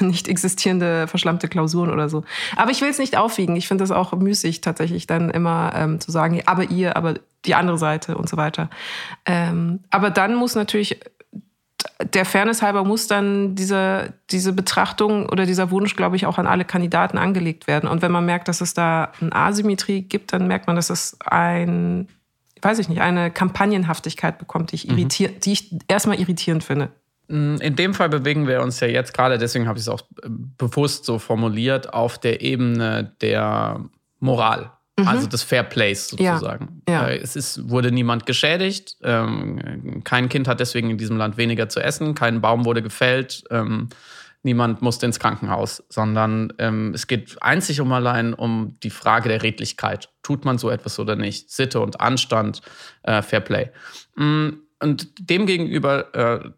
nicht 0.00 0.28
existierende 0.28 1.08
verschlammte 1.08 1.48
Klausuren 1.48 1.90
oder 1.90 2.08
so. 2.08 2.22
Aber 2.54 2.70
ich 2.70 2.80
will 2.80 2.88
es 2.88 2.98
nicht 2.98 3.16
aufwiegen. 3.16 3.56
Ich 3.56 3.66
finde 3.66 3.82
das 3.82 3.90
auch 3.90 4.12
müßig, 4.12 4.60
tatsächlich 4.60 5.08
dann 5.08 5.30
immer 5.30 5.72
ähm, 5.74 6.00
zu 6.00 6.12
sagen, 6.12 6.40
aber 6.46 6.70
ihr, 6.70 6.96
aber 6.96 7.14
die 7.46 7.54
andere 7.54 7.78
Seite 7.78 8.16
und 8.16 8.28
so 8.28 8.36
weiter. 8.36 8.70
Ähm, 9.26 9.80
aber 9.90 10.10
dann 10.10 10.34
muss 10.34 10.54
natürlich, 10.54 11.00
der 12.12 12.24
Fairness 12.24 12.62
halber 12.62 12.84
muss 12.84 13.06
dann 13.06 13.54
diese, 13.54 14.14
diese 14.30 14.52
Betrachtung 14.52 15.28
oder 15.28 15.46
dieser 15.46 15.70
Wunsch, 15.70 15.96
glaube 15.96 16.16
ich, 16.16 16.26
auch 16.26 16.38
an 16.38 16.46
alle 16.46 16.64
Kandidaten 16.64 17.18
angelegt 17.18 17.66
werden. 17.66 17.88
Und 17.88 18.02
wenn 18.02 18.12
man 18.12 18.24
merkt, 18.24 18.48
dass 18.48 18.60
es 18.60 18.74
da 18.74 19.12
eine 19.20 19.34
Asymmetrie 19.34 20.02
gibt, 20.02 20.32
dann 20.32 20.46
merkt 20.46 20.66
man, 20.66 20.76
dass 20.76 20.90
es 20.90 21.16
ein, 21.24 22.08
weiß 22.62 22.78
ich 22.78 22.88
nicht, 22.88 23.00
eine 23.00 23.30
Kampagnenhaftigkeit 23.30 24.38
bekommt, 24.38 24.72
die 24.72 24.76
ich, 24.76 24.88
mhm. 24.88 25.08
die 25.08 25.52
ich 25.52 25.74
erstmal 25.88 26.18
irritierend 26.18 26.64
finde. 26.64 26.90
Mm, 27.28 27.56
in 27.56 27.76
dem 27.76 27.94
Fall 27.94 28.08
bewegen 28.08 28.46
wir 28.46 28.62
uns 28.62 28.80
ja 28.80 28.86
jetzt 28.86 29.14
gerade, 29.14 29.38
deswegen 29.38 29.68
habe 29.68 29.78
ich 29.78 29.84
es 29.84 29.88
auch 29.88 30.02
bewusst 30.26 31.04
so 31.04 31.18
formuliert, 31.18 31.92
auf 31.92 32.18
der 32.18 32.40
Ebene 32.40 33.14
der 33.20 33.80
Moral. 34.20 34.70
Mhm. 34.98 35.08
Also 35.08 35.26
des 35.26 35.42
Fair 35.42 35.64
Plays 35.64 36.08
sozusagen. 36.08 36.82
Ja. 36.88 36.94
Ja. 36.94 37.08
Äh, 37.08 37.18
es 37.18 37.34
ist, 37.34 37.68
wurde 37.68 37.90
niemand 37.90 38.26
geschädigt, 38.26 38.96
ähm, 39.02 40.02
kein 40.04 40.28
Kind 40.28 40.46
hat 40.46 40.60
deswegen 40.60 40.90
in 40.90 40.98
diesem 40.98 41.16
Land 41.16 41.36
weniger 41.36 41.68
zu 41.68 41.80
essen, 41.80 42.14
kein 42.14 42.40
Baum 42.40 42.64
wurde 42.64 42.82
gefällt, 42.82 43.42
ähm, 43.50 43.88
niemand 44.44 44.82
musste 44.82 45.06
ins 45.06 45.18
Krankenhaus, 45.18 45.82
sondern 45.88 46.52
ähm, 46.58 46.92
es 46.94 47.08
geht 47.08 47.42
einzig 47.42 47.80
und 47.80 47.90
allein 47.90 48.34
um 48.34 48.76
die 48.82 48.90
Frage 48.90 49.28
der 49.28 49.42
Redlichkeit. 49.42 50.10
Tut 50.22 50.44
man 50.44 50.58
so 50.58 50.70
etwas 50.70 50.98
oder 50.98 51.16
nicht? 51.16 51.50
Sitte 51.50 51.80
und 51.80 52.00
Anstand, 52.00 52.60
äh, 53.02 53.22
Fair 53.22 53.40
Play. 53.40 53.70
Mm, 54.14 54.50
und 54.80 55.30
demgegenüber 55.30 56.14
äh, 56.14 56.50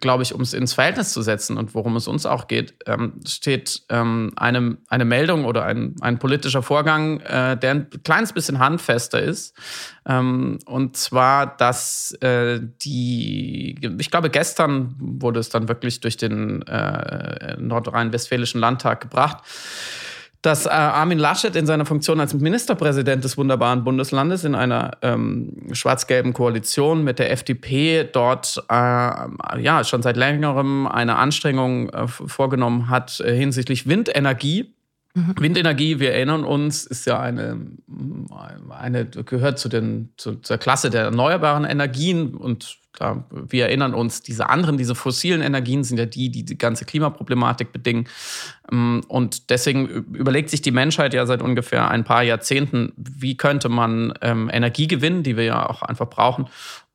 glaube 0.00 0.22
ich, 0.22 0.34
um 0.34 0.40
es 0.40 0.54
ins 0.54 0.74
Verhältnis 0.74 1.12
zu 1.12 1.22
setzen 1.22 1.56
und 1.56 1.74
worum 1.74 1.96
es 1.96 2.08
uns 2.08 2.26
auch 2.26 2.48
geht, 2.48 2.74
ähm, 2.86 3.20
steht 3.26 3.82
ähm, 3.88 4.32
eine, 4.36 4.76
eine 4.88 5.04
Meldung 5.04 5.44
oder 5.44 5.64
ein, 5.64 5.94
ein 6.00 6.18
politischer 6.18 6.62
Vorgang, 6.62 7.20
äh, 7.20 7.56
der 7.56 7.70
ein 7.70 7.90
kleines 8.04 8.32
bisschen 8.32 8.58
handfester 8.58 9.20
ist. 9.20 9.54
Ähm, 10.06 10.58
und 10.66 10.96
zwar, 10.96 11.56
dass 11.56 12.12
äh, 12.20 12.60
die, 12.82 13.76
ich 13.98 14.10
glaube, 14.10 14.30
gestern 14.30 14.94
wurde 14.98 15.40
es 15.40 15.48
dann 15.48 15.68
wirklich 15.68 16.00
durch 16.00 16.16
den 16.16 16.62
äh, 16.62 17.56
nordrhein-westfälischen 17.58 18.60
Landtag 18.60 19.00
gebracht 19.00 19.44
dass 20.42 20.64
äh, 20.64 20.70
Armin 20.70 21.18
Laschet 21.18 21.54
in 21.54 21.66
seiner 21.66 21.84
Funktion 21.84 22.18
als 22.18 22.32
Ministerpräsident 22.32 23.22
des 23.24 23.36
wunderbaren 23.36 23.84
Bundeslandes 23.84 24.44
in 24.44 24.54
einer 24.54 24.92
ähm, 25.02 25.68
schwarz-gelben 25.72 26.32
Koalition 26.32 27.04
mit 27.04 27.18
der 27.18 27.30
FDP 27.30 28.08
dort 28.10 28.62
äh, 28.68 28.72
ja 28.72 29.84
schon 29.84 30.02
seit 30.02 30.16
längerem 30.16 30.86
eine 30.86 31.16
Anstrengung 31.16 31.90
äh, 31.90 32.08
vorgenommen 32.08 32.88
hat 32.88 33.20
äh, 33.20 33.34
hinsichtlich 33.34 33.86
Windenergie. 33.86 34.72
Mhm. 35.14 35.34
Windenergie, 35.38 35.98
wir 35.98 36.12
erinnern 36.12 36.44
uns, 36.44 36.84
ist 36.84 37.06
ja 37.06 37.18
eine, 37.18 37.58
eine 38.70 39.06
gehört 39.06 39.58
zu 39.58 39.68
den, 39.68 40.10
zu, 40.16 40.36
zur 40.36 40.58
Klasse 40.58 40.90
der 40.90 41.04
erneuerbaren 41.04 41.64
Energien 41.64 42.34
und 42.34 42.78
da, 42.98 43.24
wir 43.30 43.66
erinnern 43.66 43.94
uns, 43.94 44.22
diese 44.22 44.50
anderen, 44.50 44.76
diese 44.76 44.94
fossilen 44.94 45.42
Energien 45.42 45.84
sind 45.84 45.98
ja 45.98 46.06
die, 46.06 46.28
die 46.30 46.44
die 46.44 46.58
ganze 46.58 46.84
Klimaproblematik 46.84 47.72
bedingen. 47.72 48.08
Ähm, 48.70 49.02
und 49.08 49.50
deswegen 49.50 49.86
überlegt 49.86 50.50
sich 50.50 50.60
die 50.62 50.70
Menschheit 50.70 51.14
ja 51.14 51.24
seit 51.26 51.40
ungefähr 51.40 51.88
ein 51.90 52.04
paar 52.04 52.22
Jahrzehnten, 52.22 52.92
wie 52.96 53.36
könnte 53.36 53.68
man 53.68 54.12
ähm, 54.20 54.50
Energie 54.52 54.86
gewinnen, 54.86 55.22
die 55.22 55.36
wir 55.36 55.44
ja 55.44 55.68
auch 55.68 55.82
einfach 55.82 56.10
brauchen, 56.10 56.48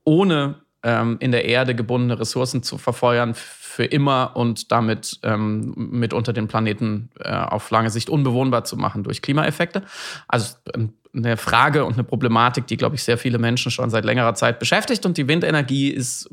ohne 0.03 0.55
ähm, 0.83 1.17
in 1.19 1.31
der 1.31 1.45
Erde 1.45 1.75
gebundene 1.75 2.19
Ressourcen 2.19 2.61
zu 2.61 2.77
verfeuern 2.77 3.33
für 3.75 3.83
immer 3.83 4.31
und 4.35 4.71
damit 4.71 5.19
ähm, 5.23 5.73
mitunter 5.75 6.31
den 6.31 6.47
Planeten 6.47 7.09
äh, 7.19 7.33
auf 7.33 7.69
lange 7.71 7.89
Sicht 7.89 8.09
unbewohnbar 8.09 8.63
zu 8.63 8.77
machen 8.77 9.03
durch 9.03 9.21
Klimaeffekte. 9.21 9.83
Also 10.29 10.55
ähm, 10.73 10.93
eine 11.13 11.35
Frage 11.35 11.83
und 11.83 11.95
eine 11.95 12.05
Problematik, 12.05 12.67
die, 12.67 12.77
glaube 12.77 12.95
ich, 12.95 13.03
sehr 13.03 13.17
viele 13.17 13.37
Menschen 13.37 13.71
schon 13.71 13.89
seit 13.89 14.05
längerer 14.05 14.33
Zeit 14.33 14.59
beschäftigt. 14.59 15.05
Und 15.05 15.17
die 15.17 15.27
Windenergie 15.27 15.89
ist 15.89 16.29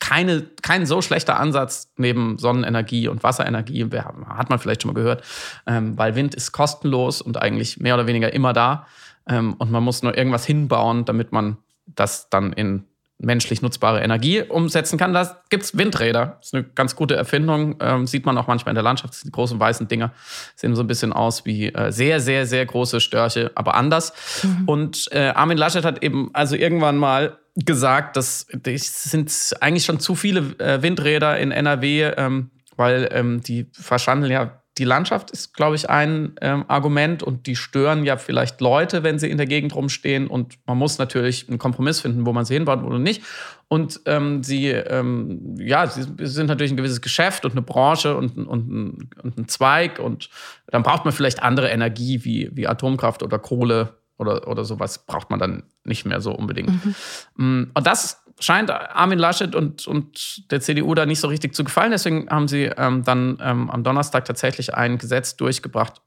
keine, 0.00 0.42
kein 0.60 0.84
so 0.84 1.00
schlechter 1.00 1.40
Ansatz 1.40 1.90
neben 1.96 2.36
Sonnenenergie 2.36 3.08
und 3.08 3.22
Wasserenergie. 3.22 3.88
Hat 4.28 4.50
man 4.50 4.58
vielleicht 4.58 4.82
schon 4.82 4.92
mal 4.92 5.00
gehört, 5.00 5.24
ähm, 5.66 5.96
weil 5.96 6.14
Wind 6.14 6.34
ist 6.34 6.52
kostenlos 6.52 7.22
und 7.22 7.40
eigentlich 7.40 7.80
mehr 7.80 7.94
oder 7.94 8.06
weniger 8.06 8.34
immer 8.34 8.52
da. 8.52 8.86
Ähm, 9.26 9.54
und 9.54 9.70
man 9.70 9.82
muss 9.82 10.02
nur 10.02 10.14
irgendwas 10.14 10.44
hinbauen, 10.44 11.06
damit 11.06 11.32
man 11.32 11.56
das 11.86 12.28
dann 12.28 12.52
in 12.52 12.84
menschlich 13.22 13.62
nutzbare 13.62 14.00
Energie 14.00 14.42
umsetzen 14.42 14.98
kann. 14.98 15.12
Da 15.12 15.40
gibt 15.48 15.64
es 15.64 15.76
Windräder. 15.76 16.36
Das 16.38 16.48
ist 16.48 16.54
eine 16.54 16.64
ganz 16.64 16.96
gute 16.96 17.16
Erfindung. 17.16 17.76
Ähm, 17.80 18.06
sieht 18.06 18.26
man 18.26 18.36
auch 18.38 18.46
manchmal 18.46 18.72
in 18.72 18.76
der 18.76 18.84
Landschaft. 18.84 19.24
Die 19.24 19.30
großen 19.30 19.58
weißen 19.58 19.88
Dinger. 19.88 20.12
Sehen 20.56 20.74
so 20.74 20.82
ein 20.82 20.86
bisschen 20.86 21.12
aus 21.12 21.44
wie 21.44 21.68
äh, 21.68 21.92
sehr, 21.92 22.20
sehr, 22.20 22.46
sehr 22.46 22.66
große 22.66 23.00
Störche, 23.00 23.50
aber 23.54 23.74
anders. 23.74 24.12
Mhm. 24.42 24.68
Und 24.68 25.08
äh, 25.12 25.28
Armin 25.28 25.58
Laschet 25.58 25.84
hat 25.84 26.02
eben 26.02 26.30
also 26.32 26.56
irgendwann 26.56 26.96
mal 26.96 27.38
gesagt, 27.56 28.16
dass 28.16 28.46
es 28.64 29.04
sind 29.04 29.54
eigentlich 29.60 29.84
schon 29.84 30.00
zu 30.00 30.14
viele 30.14 30.40
äh, 30.58 30.82
Windräder 30.82 31.38
in 31.38 31.52
NRW, 31.52 32.12
ähm, 32.16 32.50
weil 32.76 33.08
ähm, 33.12 33.42
die 33.42 33.66
verschandeln 33.72 34.32
ja 34.32 34.61
die 34.78 34.84
Landschaft 34.84 35.30
ist, 35.30 35.54
glaube 35.54 35.76
ich, 35.76 35.90
ein 35.90 36.34
ähm, 36.40 36.64
Argument 36.68 37.22
und 37.22 37.46
die 37.46 37.56
stören 37.56 38.04
ja 38.04 38.16
vielleicht 38.16 38.60
Leute, 38.60 39.02
wenn 39.02 39.18
sie 39.18 39.28
in 39.28 39.36
der 39.36 39.46
Gegend 39.46 39.74
rumstehen. 39.74 40.28
Und 40.28 40.58
man 40.66 40.78
muss 40.78 40.98
natürlich 40.98 41.48
einen 41.48 41.58
Kompromiss 41.58 42.00
finden, 42.00 42.24
wo 42.24 42.32
man 42.32 42.46
sie 42.46 42.54
hinbaut 42.54 42.82
oder 42.82 42.98
nicht. 42.98 43.22
Und 43.68 44.00
ähm, 44.06 44.42
sie, 44.42 44.68
ähm, 44.68 45.56
ja, 45.58 45.86
sie 45.86 46.06
sind 46.20 46.46
natürlich 46.46 46.72
ein 46.72 46.76
gewisses 46.76 47.02
Geschäft 47.02 47.44
und 47.44 47.52
eine 47.52 47.62
Branche 47.62 48.16
und, 48.16 48.36
und, 48.36 49.10
und 49.22 49.38
ein 49.38 49.48
Zweig. 49.48 49.98
Und 49.98 50.30
dann 50.68 50.82
braucht 50.82 51.04
man 51.04 51.12
vielleicht 51.12 51.42
andere 51.42 51.68
Energie 51.68 52.24
wie, 52.24 52.50
wie 52.54 52.66
Atomkraft 52.66 53.22
oder 53.22 53.38
Kohle 53.38 53.94
oder, 54.18 54.48
oder 54.48 54.64
sowas 54.64 55.04
braucht 55.04 55.30
man 55.30 55.38
dann 55.38 55.64
nicht 55.84 56.06
mehr 56.06 56.20
so 56.20 56.32
unbedingt. 56.32 56.70
Mhm. 56.84 56.94
Mm, 57.36 57.70
und 57.74 57.86
das 57.86 58.21
scheint 58.38 58.70
Armin 58.70 59.18
Laschet 59.18 59.54
und, 59.54 59.86
und 59.86 60.50
der 60.50 60.60
CDU 60.60 60.94
da 60.94 61.06
nicht 61.06 61.20
so 61.20 61.28
richtig 61.28 61.54
zu 61.54 61.64
gefallen. 61.64 61.90
Deswegen 61.90 62.28
haben 62.30 62.48
sie 62.48 62.64
ähm, 62.64 63.04
dann 63.04 63.38
ähm, 63.42 63.70
am 63.70 63.84
Donnerstag 63.84 64.24
tatsächlich 64.24 64.74
ein 64.74 64.98
Gesetz 64.98 65.36
durchgebracht, 65.36 66.00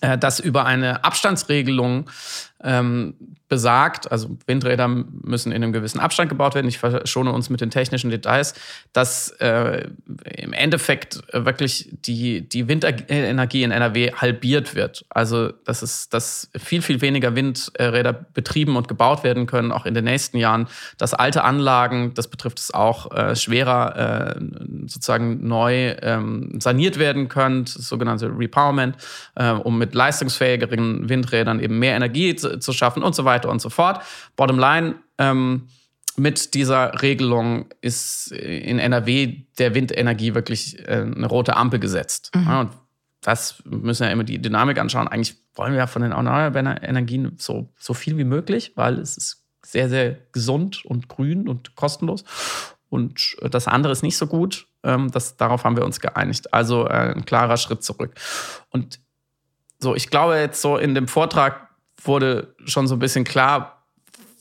äh, 0.00 0.18
das 0.18 0.40
über 0.40 0.64
eine 0.64 1.04
Abstandsregelung 1.04 2.10
ähm, 2.62 3.14
besagt, 3.48 4.12
also 4.12 4.36
Windräder 4.46 4.88
müssen 4.88 5.52
in 5.52 5.62
einem 5.62 5.72
gewissen 5.72 6.00
Abstand 6.00 6.28
gebaut 6.28 6.54
werden. 6.54 6.68
Ich 6.68 6.78
verschone 6.78 7.32
uns 7.32 7.48
mit 7.48 7.60
den 7.60 7.70
technischen 7.70 8.10
Details, 8.10 8.54
dass 8.92 9.30
äh, 9.40 9.88
im 10.36 10.52
Endeffekt 10.52 11.20
wirklich 11.32 11.88
die, 11.92 12.46
die 12.46 12.68
Windenergie 12.68 13.62
in 13.62 13.70
NRW 13.70 14.12
halbiert 14.12 14.74
wird. 14.74 15.06
Also 15.08 15.50
dass 15.64 15.82
es 15.82 16.08
dass 16.10 16.50
viel, 16.56 16.82
viel 16.82 17.00
weniger 17.00 17.34
Windräder 17.34 18.12
betrieben 18.12 18.76
und 18.76 18.86
gebaut 18.86 19.24
werden 19.24 19.46
können, 19.46 19.72
auch 19.72 19.86
in 19.86 19.94
den 19.94 20.04
nächsten 20.04 20.36
Jahren. 20.36 20.68
Dass 20.98 21.14
alte 21.14 21.42
Anlagen, 21.42 22.12
das 22.14 22.28
betrifft 22.28 22.58
es 22.58 22.74
auch, 22.74 23.10
äh, 23.12 23.34
schwerer 23.34 24.36
äh, 24.36 24.40
sozusagen 24.86 25.46
neu 25.46 25.96
ähm, 26.02 26.60
saniert 26.60 26.98
werden 26.98 27.28
können, 27.28 27.64
das 27.64 27.88
sogenannte 27.88 28.26
Repowerment, 28.26 28.96
äh, 29.36 29.52
um 29.52 29.78
mit 29.78 29.94
leistungsfähigeren 29.94 31.08
Windrädern 31.08 31.60
eben 31.60 31.78
mehr 31.78 31.96
Energie 31.96 32.36
zu 32.36 32.47
zu, 32.60 32.72
schaffen 32.72 33.02
und 33.02 33.14
so 33.14 33.24
weiter 33.24 33.48
und 33.48 33.60
so 33.60 33.70
fort. 33.70 34.02
Bottom 34.36 34.58
line, 34.58 34.96
ähm, 35.18 35.68
mit 36.16 36.54
dieser 36.54 37.00
Regelung 37.00 37.66
ist 37.80 38.32
in 38.32 38.78
NRW 38.78 39.44
der 39.58 39.74
Windenergie 39.74 40.34
wirklich 40.34 40.78
äh, 40.88 41.06
eine 41.14 41.26
rote 41.26 41.56
Ampel 41.56 41.78
gesetzt. 41.78 42.30
Mhm. 42.34 42.44
Ja, 42.44 42.60
und 42.60 42.70
das 43.20 43.62
müssen 43.64 44.00
wir 44.00 44.06
ja 44.08 44.12
immer 44.12 44.24
die 44.24 44.40
Dynamik 44.40 44.78
anschauen. 44.78 45.08
Eigentlich 45.08 45.36
wollen 45.54 45.72
wir 45.72 45.78
ja 45.78 45.86
von 45.86 46.02
den 46.02 46.12
erneuerbaren 46.12 46.66
Energien 46.66 47.34
so, 47.38 47.72
so 47.78 47.94
viel 47.94 48.16
wie 48.16 48.24
möglich, 48.24 48.72
weil 48.74 48.98
es 48.98 49.16
ist 49.16 49.44
sehr, 49.64 49.88
sehr 49.88 50.16
gesund 50.32 50.84
und 50.84 51.08
grün 51.08 51.48
und 51.48 51.74
kostenlos. 51.74 52.24
Und 52.88 53.36
das 53.50 53.68
andere 53.68 53.92
ist 53.92 54.02
nicht 54.02 54.16
so 54.16 54.26
gut. 54.26 54.66
Ähm, 54.82 55.10
das, 55.10 55.36
darauf 55.36 55.64
haben 55.64 55.76
wir 55.76 55.84
uns 55.84 56.00
geeinigt. 56.00 56.54
Also 56.54 56.86
äh, 56.86 57.14
ein 57.14 57.24
klarer 57.24 57.56
Schritt 57.56 57.82
zurück. 57.82 58.14
Und 58.70 59.00
so, 59.78 59.94
ich 59.94 60.10
glaube 60.10 60.36
jetzt 60.36 60.62
so 60.62 60.76
in 60.76 60.94
dem 60.94 61.08
Vortrag 61.08 61.67
wurde 62.02 62.54
schon 62.64 62.86
so 62.86 62.96
ein 62.96 62.98
bisschen 62.98 63.24
klar, 63.24 63.84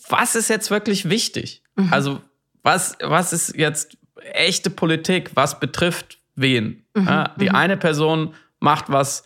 was 0.10 0.36
ist 0.36 0.50
jetzt 0.50 0.72
wirklich 0.72 1.10
wichtig? 1.10 1.64
Mhm. 1.76 1.92
Also, 1.92 2.22
was, 2.64 2.98
was 3.02 3.34
ist 3.34 3.58
jetzt 3.58 3.98
echte 4.34 4.70
Politik? 4.70 5.32
Was 5.36 5.60
betrifft 5.60 6.20
wen? 6.36 6.86
Mhm. 6.96 7.06
Ja, 7.06 7.34
die 7.40 7.50
mhm. 7.50 7.56
eine 7.56 7.78
Person 7.78 8.34
macht 8.60 8.90
was, 8.90 9.24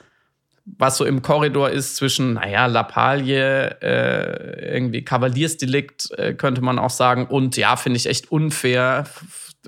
was 0.65 0.97
so 0.97 1.05
im 1.05 1.21
Korridor 1.21 1.69
ist 1.69 1.95
zwischen, 1.95 2.33
naja, 2.33 2.65
Lappalie, 2.67 3.77
äh, 3.81 4.75
irgendwie 4.75 5.03
Kavaliersdelikt, 5.03 6.11
äh, 6.17 6.33
könnte 6.33 6.61
man 6.61 6.79
auch 6.79 6.89
sagen, 6.89 7.27
und 7.27 7.57
ja, 7.57 7.75
finde 7.75 7.97
ich 7.97 8.07
echt 8.07 8.31
unfair, 8.31 9.05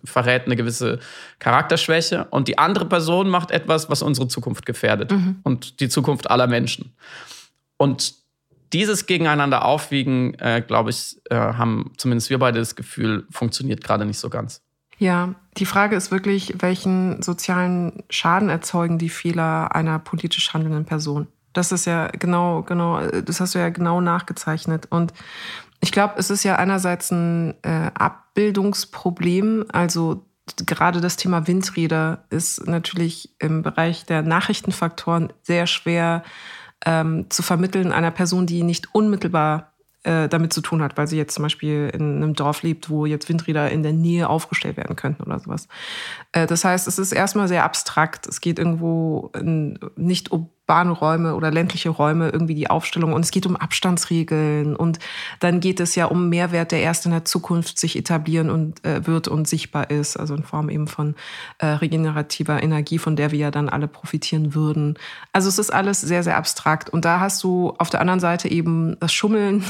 verrät 0.04 0.46
eine 0.46 0.56
gewisse 0.56 1.00
Charakterschwäche. 1.40 2.26
Und 2.26 2.48
die 2.48 2.58
andere 2.58 2.86
Person 2.86 3.30
macht 3.30 3.52
etwas, 3.52 3.90
was 3.90 4.02
unsere 4.02 4.28
Zukunft 4.28 4.66
gefährdet 4.66 5.12
mhm. 5.12 5.40
und 5.44 5.80
die 5.80 5.90
Zukunft 5.90 6.30
aller 6.30 6.48
Menschen. 6.48 6.96
Und 7.78 8.23
dieses 8.74 9.06
Gegeneinander 9.06 9.66
aufwiegen, 9.66 10.34
äh, 10.36 10.62
glaube 10.66 10.90
ich, 10.90 11.22
äh, 11.30 11.36
haben 11.36 11.94
zumindest 11.98 12.30
wir 12.30 12.40
beide 12.40 12.60
das 12.60 12.76
Gefühl, 12.76 13.26
funktioniert 13.30 13.84
gerade 13.84 14.06
nicht 14.06 14.20
so 14.20 14.30
ganz. 14.30 14.62
Ja, 14.98 15.36
die 15.58 15.66
Frage 15.66 15.96
ist 15.96 16.12
wirklich, 16.12 16.56
welchen 16.60 17.22
sozialen 17.22 18.04
Schaden 18.10 18.50
erzeugen 18.50 18.98
die 18.98 19.10
Fehler 19.10 19.76
einer 19.76 20.00
politisch 20.00 20.54
handelnden 20.54 20.86
Person? 20.86 21.28
Das 21.54 21.72
ist 21.72 21.86
ja 21.86 22.08
genau, 22.08 22.64
genau, 22.64 23.00
das 23.08 23.40
hast 23.40 23.54
du 23.54 23.60
ja 23.60 23.70
genau 23.70 24.02
nachgezeichnet. 24.02 24.88
Und 24.90 25.14
ich 25.82 25.92
glaube, 25.92 26.16
es 26.18 26.30
ist 26.30 26.44
ja 26.44 26.56
einerseits 26.56 27.12
ein 27.12 27.54
äh, 27.64 27.92
Abbildungsproblem, 27.94 29.66
also 29.72 30.26
gerade 30.66 31.00
das 31.00 31.16
Thema 31.16 31.48
Windräder 31.48 32.26
ist 32.30 32.68
natürlich 32.68 33.30
im 33.40 33.62
Bereich 33.62 34.06
der 34.06 34.22
Nachrichtenfaktoren 34.24 35.32
sehr 35.42 35.68
schwer 35.68 36.24
ähm, 36.86 37.26
zu 37.30 37.44
vermitteln 37.44 37.92
einer 37.92 38.12
Person, 38.12 38.46
die 38.46 38.64
nicht 38.64 38.94
unmittelbar 38.94 39.74
äh, 40.04 40.28
damit 40.28 40.52
zu 40.52 40.62
tun 40.62 40.82
hat, 40.82 40.98
weil 40.98 41.08
sie 41.08 41.18
jetzt 41.18 41.34
zum 41.34 41.44
Beispiel 41.44 41.90
in 41.94 42.18
einem 42.18 42.34
Dorf 42.34 42.62
lebt, 42.62 42.90
wo 42.90 43.06
jetzt 43.06 43.30
Windräder 43.30 43.72
in 43.72 43.84
der 43.84 43.94
Nähe 43.94 44.28
aufgestellt 44.28 44.76
werden 44.76 44.96
könnten 44.96 45.24
oder 45.24 45.40
sowas. 45.40 45.68
Äh, 46.34 46.46
das 46.46 46.66
heißt, 46.66 46.88
es 46.88 47.00
ist 47.00 47.14
erstmal 47.14 47.48
sehr 47.48 47.64
abstrakt. 47.64 48.28
Es 48.28 48.42
geht 48.42 48.60
irgendwo 48.60 49.32
in 49.34 49.80
nicht 49.96 50.32
urbane 50.32 50.50
Räume 50.70 51.36
oder 51.36 51.52
ländliche 51.52 51.90
Räume 51.90 52.30
irgendwie 52.30 52.56
die 52.56 52.70
Aufstellung. 52.70 53.14
Und 53.14 53.24
es 53.24 53.32
geht 53.32 53.46
um 53.46 53.56
Abstandsregeln. 53.56 54.76
Und 54.76 55.00
dann 55.40 55.60
geht 55.60 55.80
es 55.80 55.96
ja 55.96 56.06
um 56.06 56.30
Mehrwert, 56.30 56.72
der 56.72 56.82
erst 56.82 57.06
in 57.06 57.12
der 57.12 57.26
Zukunft 57.26 57.80
sich 57.80 57.98
etablieren 57.98 58.50
und 58.50 58.84
äh, 58.86 59.06
wird 59.06 59.28
und 59.28 59.48
sichtbar 59.48 59.90
ist, 59.90 60.18
also 60.18 60.36
in 60.36 60.44
Form 60.44 60.70
eben 60.70 60.88
von 60.88 61.16
äh, 61.60 61.66
regenerativer 61.68 62.64
Energie, 62.64 62.98
von 62.98 63.16
der 63.16 63.32
wir 63.32 63.40
ja 63.40 63.52
dann 63.52 63.70
alle 63.70 63.88
profitieren 63.88 64.56
würden. 64.56 64.98
Also 65.32 65.50
es 65.50 65.60
ist 65.60 65.74
alles 65.74 66.02
sehr, 66.02 66.24
sehr 66.24 66.38
abstrakt. 66.38 66.90
Und 66.90 67.06
da 67.06 67.20
hast 67.20 67.44
du 67.44 67.74
auf 67.78 67.90
der 67.90 68.02
anderen 68.02 68.20
Seite 68.20 68.50
eben 68.50 68.98
das 69.00 69.14
Schummeln 69.14 69.64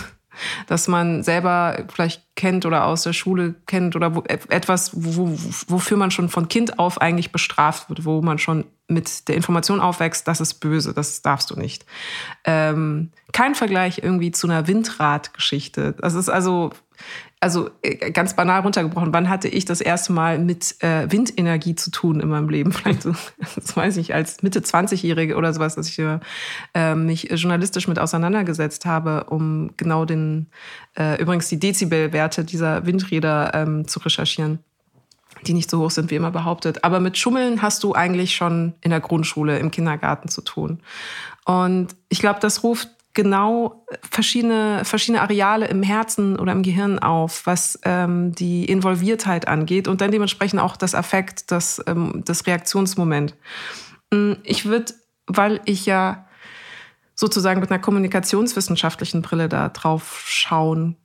dass 0.67 0.87
man 0.87 1.23
selber 1.23 1.85
vielleicht 1.93 2.23
kennt 2.35 2.65
oder 2.65 2.85
aus 2.85 3.03
der 3.03 3.13
Schule 3.13 3.55
kennt 3.67 3.95
oder 3.95 4.15
wo, 4.15 4.23
etwas, 4.23 4.91
wo, 4.93 5.37
wofür 5.67 5.97
man 5.97 6.11
schon 6.11 6.29
von 6.29 6.47
Kind 6.47 6.79
auf 6.79 7.01
eigentlich 7.01 7.31
bestraft 7.31 7.89
wird, 7.89 8.05
wo 8.05 8.21
man 8.21 8.39
schon 8.39 8.65
mit 8.87 9.27
der 9.27 9.35
Information 9.35 9.79
aufwächst, 9.79 10.27
das 10.27 10.41
ist 10.41 10.55
böse, 10.55 10.93
das 10.93 11.21
darfst 11.21 11.49
du 11.51 11.55
nicht. 11.55 11.85
Ähm, 12.43 13.11
kein 13.31 13.55
Vergleich 13.55 13.99
irgendwie 13.99 14.31
zu 14.31 14.47
einer 14.47 14.67
Windradgeschichte. 14.67 15.95
Das 15.99 16.13
ist 16.13 16.29
also, 16.29 16.71
also 17.43 17.69
äh, 17.81 18.11
ganz 18.11 18.35
banal 18.35 18.61
runtergebrochen, 18.61 19.13
wann 19.13 19.29
hatte 19.29 19.49
ich 19.49 19.65
das 19.65 19.81
erste 19.81 20.13
Mal 20.13 20.39
mit 20.39 20.81
äh, 20.81 21.11
Windenergie 21.11 21.75
zu 21.75 21.91
tun 21.91 22.21
in 22.21 22.29
meinem 22.29 22.47
Leben? 22.47 22.71
Vielleicht 22.71 23.03
so, 23.03 23.13
das 23.55 23.75
weiß 23.75 23.97
ich, 23.97 24.13
als 24.13 24.41
Mitte 24.41 24.61
20-Jährige 24.61 25.35
oder 25.35 25.53
sowas, 25.53 25.75
dass 25.75 25.89
ich 25.89 25.99
äh, 25.99 26.95
mich 26.95 27.29
journalistisch 27.29 27.87
mit 27.89 27.99
auseinandergesetzt 27.99 28.85
habe, 28.85 29.25
um 29.25 29.71
genau 29.75 30.05
den, 30.05 30.47
äh, 30.97 31.21
übrigens 31.21 31.49
die 31.49 31.59
Dezibelwerte 31.59 32.45
dieser 32.45 32.85
Windräder 32.85 33.51
ähm, 33.53 33.87
zu 33.87 33.99
recherchieren 33.99 34.59
die 35.47 35.53
nicht 35.53 35.69
so 35.69 35.81
hoch 35.81 35.91
sind, 35.91 36.09
wie 36.09 36.15
immer 36.15 36.31
behauptet. 36.31 36.85
Aber 36.85 37.01
mit 37.01 37.17
Schummeln 37.17 37.61
hast 37.61 37.83
du 37.83 37.93
eigentlich 37.93 38.33
schon 38.33 38.75
in 38.79 38.91
der 38.91 39.01
Grundschule, 39.01 39.59
im 39.59 39.71
Kindergarten 39.71 40.29
zu 40.29 40.39
tun. 40.41 40.79
Und 41.43 41.87
ich 42.07 42.19
glaube, 42.19 42.39
das 42.39 42.63
ruft 42.63 42.87
genau 43.13 43.85
verschiedene, 44.09 44.85
verschiedene 44.85 45.21
Areale 45.21 45.67
im 45.67 45.83
Herzen 45.83 46.37
oder 46.39 46.51
im 46.51 46.63
Gehirn 46.63 46.99
auf, 46.99 47.45
was 47.45 47.79
ähm, 47.83 48.33
die 48.33 48.65
Involviertheit 48.65 49.47
angeht 49.47 49.87
und 49.87 50.01
dann 50.01 50.11
dementsprechend 50.11 50.59
auch 50.59 50.75
das 50.75 50.95
Affekt, 50.95 51.51
das, 51.51 51.81
ähm, 51.87 52.23
das 52.25 52.47
Reaktionsmoment. 52.47 53.35
Mm, 54.11 54.33
ich 54.43 54.65
würde, 54.65 54.93
weil 55.27 55.61
ich 55.65 55.85
ja 55.85 56.27
sozusagen 57.15 57.59
mit 57.59 57.69
einer 57.69 57.81
kommunikationswissenschaftlichen 57.81 59.21
Brille 59.21 59.47
da 59.47 59.69
drauf 59.69 60.23
schauen 60.25 60.97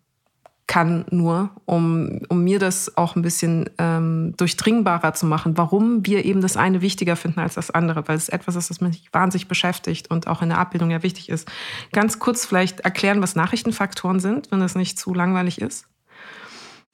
kann 0.69 1.07
nur, 1.11 1.51
um, 1.65 2.21
um 2.29 2.45
mir 2.45 2.59
das 2.59 2.97
auch 2.97 3.17
ein 3.17 3.23
bisschen 3.23 3.71
ähm, 3.79 4.35
durchdringbarer 4.37 5.15
zu 5.15 5.27
machen, 5.27 5.57
warum 5.57 6.07
wir 6.07 6.25
eben 6.27 6.43
das 6.43 6.59
eine 6.59 6.83
wichtiger 6.83 7.17
finden 7.17 7.41
als 7.41 7.55
das 7.55 7.71
andere, 7.71 8.07
weil 8.07 8.17
es 8.17 8.29
etwas 8.29 8.55
ist, 8.55 8.69
das 8.69 8.81
mich 8.83 9.09
wahnsinnig 9.11 9.49
beschäftigt 9.49 10.11
und 10.11 10.29
auch 10.29 10.43
in 10.43 10.51
der 10.51 10.59
Abbildung 10.59 10.91
ja 10.91 11.03
wichtig 11.03 11.31
ist. 11.31 11.49
Ganz 11.93 12.19
kurz 12.19 12.45
vielleicht 12.45 12.81
erklären, 12.81 13.23
was 13.23 13.35
Nachrichtenfaktoren 13.35 14.21
sind, 14.21 14.53
wenn 14.53 14.61
das 14.61 14.75
nicht 14.75 14.99
zu 14.99 15.15
langweilig 15.15 15.59
ist. 15.61 15.87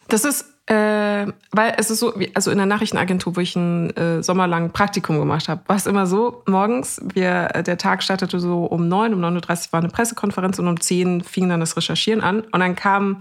Das 0.08 0.24
ist, 0.24 0.46
äh, 0.66 1.26
weil 1.52 1.74
es 1.76 1.90
ist 1.90 1.98
so, 1.98 2.14
also 2.34 2.50
in 2.50 2.56
der 2.56 2.66
Nachrichtenagentur, 2.66 3.36
wo 3.36 3.40
ich 3.40 3.54
ein 3.54 3.90
äh, 3.96 4.22
sommerlang 4.22 4.70
Praktikum 4.70 5.18
gemacht 5.18 5.48
habe, 5.48 5.62
war 5.66 5.76
es 5.76 5.86
immer 5.86 6.06
so, 6.06 6.42
morgens, 6.46 7.02
wir, 7.12 7.48
der 7.48 7.76
Tag 7.78 8.02
startete 8.02 8.40
so 8.40 8.64
um 8.64 8.88
neun, 8.88 9.12
um 9.12 9.20
9.30 9.20 9.66
Uhr 9.66 9.72
war 9.72 9.80
eine 9.80 9.88
Pressekonferenz 9.90 10.58
und 10.58 10.68
um 10.68 10.80
zehn 10.80 11.22
fing 11.22 11.48
dann 11.48 11.60
das 11.60 11.76
Recherchieren 11.76 12.22
an 12.22 12.40
und 12.40 12.60
dann 12.60 12.76
kam 12.76 13.18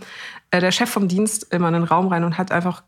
äh, 0.54 0.62
der 0.62 0.72
Chef 0.72 0.90
vom 0.90 1.08
Dienst 1.08 1.52
immer 1.52 1.68
in 1.70 1.74
den 1.74 1.84
Raum 1.84 2.08
rein 2.08 2.24
und 2.24 2.38
hat 2.38 2.52
einfach 2.52 2.84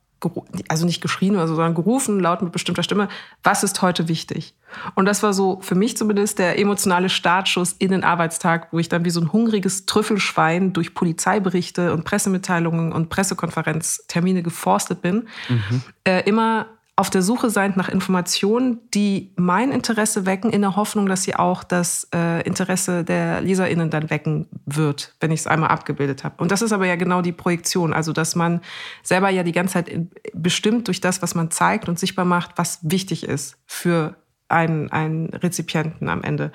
also 0.70 0.86
nicht 0.86 1.02
geschrien 1.02 1.36
oder 1.36 1.48
so, 1.48 1.56
sondern 1.56 1.76
gerufen, 1.76 2.20
laut 2.20 2.42
mit 2.42 2.52
bestimmter 2.52 2.82
Stimme, 2.82 3.10
was 3.44 3.64
ist 3.64 3.82
heute 3.82 4.08
wichtig? 4.08 4.56
Und 4.96 5.06
das 5.06 5.22
war 5.22 5.34
so 5.34 5.60
für 5.62 5.76
mich 5.76 5.98
zumindest 5.98 6.40
der 6.40 6.58
emotionale 6.58 7.10
Startschuss 7.10 7.74
in 7.74 7.92
den 7.92 8.04
Arbeitstag, 8.04 8.70
wo 8.72 8.80
ich 8.80 8.90
dann 8.90 9.06
wie 9.06 9.10
so 9.10 9.20
ein 9.20 9.32
hungriges 9.32 9.86
Trüffelschwein 9.86 10.74
durch 10.74 10.94
Polizeiberichte 10.94 11.94
und 11.94 12.06
Pressemitteilungen 12.06 12.92
und 12.92 13.10
Pressekonferenztermine 13.10 14.42
geforstet 14.42 15.02
bin, 15.02 15.28
mhm. 15.50 15.82
äh, 16.06 16.22
immer 16.28 16.68
auf 16.98 17.10
der 17.10 17.22
Suche 17.22 17.50
sein 17.50 17.74
nach 17.76 17.90
Informationen, 17.90 18.80
die 18.94 19.34
mein 19.36 19.72
Interesse 19.72 20.26
wecken, 20.26 20.50
in 20.50 20.62
der 20.62 20.78
Hoffnung, 20.78 21.08
dass 21.08 21.24
sie 21.24 21.36
auch 21.36 21.66
das 21.66 22.08
äh, 22.16 22.42
Interesse 22.44 23.04
der 23.04 23.42
LeserInnen 23.42 23.90
dann 23.90 24.10
wecken 24.10 24.48
wird, 24.66 25.14
wenn 25.20 25.32
ich 25.32 25.42
es 25.42 25.48
einmal 25.48 25.70
abgebildet 25.70 26.24
habe. 26.24 26.36
Und 26.38 26.52
das 26.52 26.62
ist 26.62 26.72
aber 26.72 26.86
ja 26.86 26.96
genau 26.96 27.22
die 27.22 27.34
Projektion, 27.34 27.94
also 27.94 28.14
dass 28.14 28.36
man 28.36 28.62
selber 29.04 29.30
ja 29.30 29.44
die 29.44 29.52
ganze 29.52 29.74
Zeit 29.74 29.92
bestimmt 30.34 30.88
durch 30.88 31.02
das, 31.02 31.22
was 31.22 31.36
man 31.36 31.52
zeigt 31.52 31.90
und 31.90 32.00
sichtbar 32.00 32.26
macht, 32.26 32.52
was 32.56 32.80
wichtig 32.82 33.28
ist 33.28 33.58
für 33.66 34.16
einen, 34.48 34.90
einen 34.92 35.34
Rezipienten 35.34 36.08
am 36.08 36.24
Ende. 36.24 36.52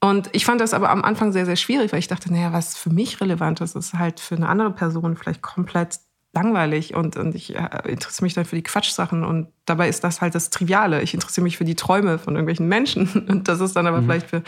Und 0.00 0.28
ich 0.32 0.44
fand 0.44 0.60
das 0.60 0.74
aber 0.74 0.90
am 0.90 1.02
Anfang 1.02 1.32
sehr, 1.32 1.46
sehr 1.46 1.56
schwierig, 1.56 1.92
weil 1.92 1.98
ich 1.98 2.08
dachte, 2.08 2.32
naja, 2.32 2.52
was 2.52 2.76
für 2.76 2.90
mich 2.90 3.20
relevant 3.20 3.60
ist, 3.60 3.74
ist 3.74 3.94
halt 3.94 4.20
für 4.20 4.36
eine 4.36 4.48
andere 4.48 4.70
Person 4.70 5.16
vielleicht 5.16 5.42
komplett 5.42 5.98
langweilig 6.34 6.94
und, 6.94 7.16
und 7.16 7.34
ich 7.34 7.54
äh, 7.54 7.68
interessiere 7.86 8.24
mich 8.24 8.34
dann 8.34 8.44
für 8.44 8.56
die 8.56 8.62
Quatschsachen 8.62 9.24
und 9.24 9.48
dabei 9.66 9.88
ist 9.88 10.04
das 10.04 10.20
halt 10.20 10.34
das 10.34 10.50
Triviale. 10.50 11.02
Ich 11.02 11.14
interessiere 11.14 11.44
mich 11.44 11.56
für 11.56 11.64
die 11.64 11.74
Träume 11.74 12.18
von 12.18 12.34
irgendwelchen 12.34 12.68
Menschen 12.68 13.08
und 13.28 13.48
das 13.48 13.60
ist 13.60 13.74
dann 13.74 13.86
aber 13.86 14.00
mhm. 14.00 14.06
vielleicht 14.06 14.30
für 14.30 14.42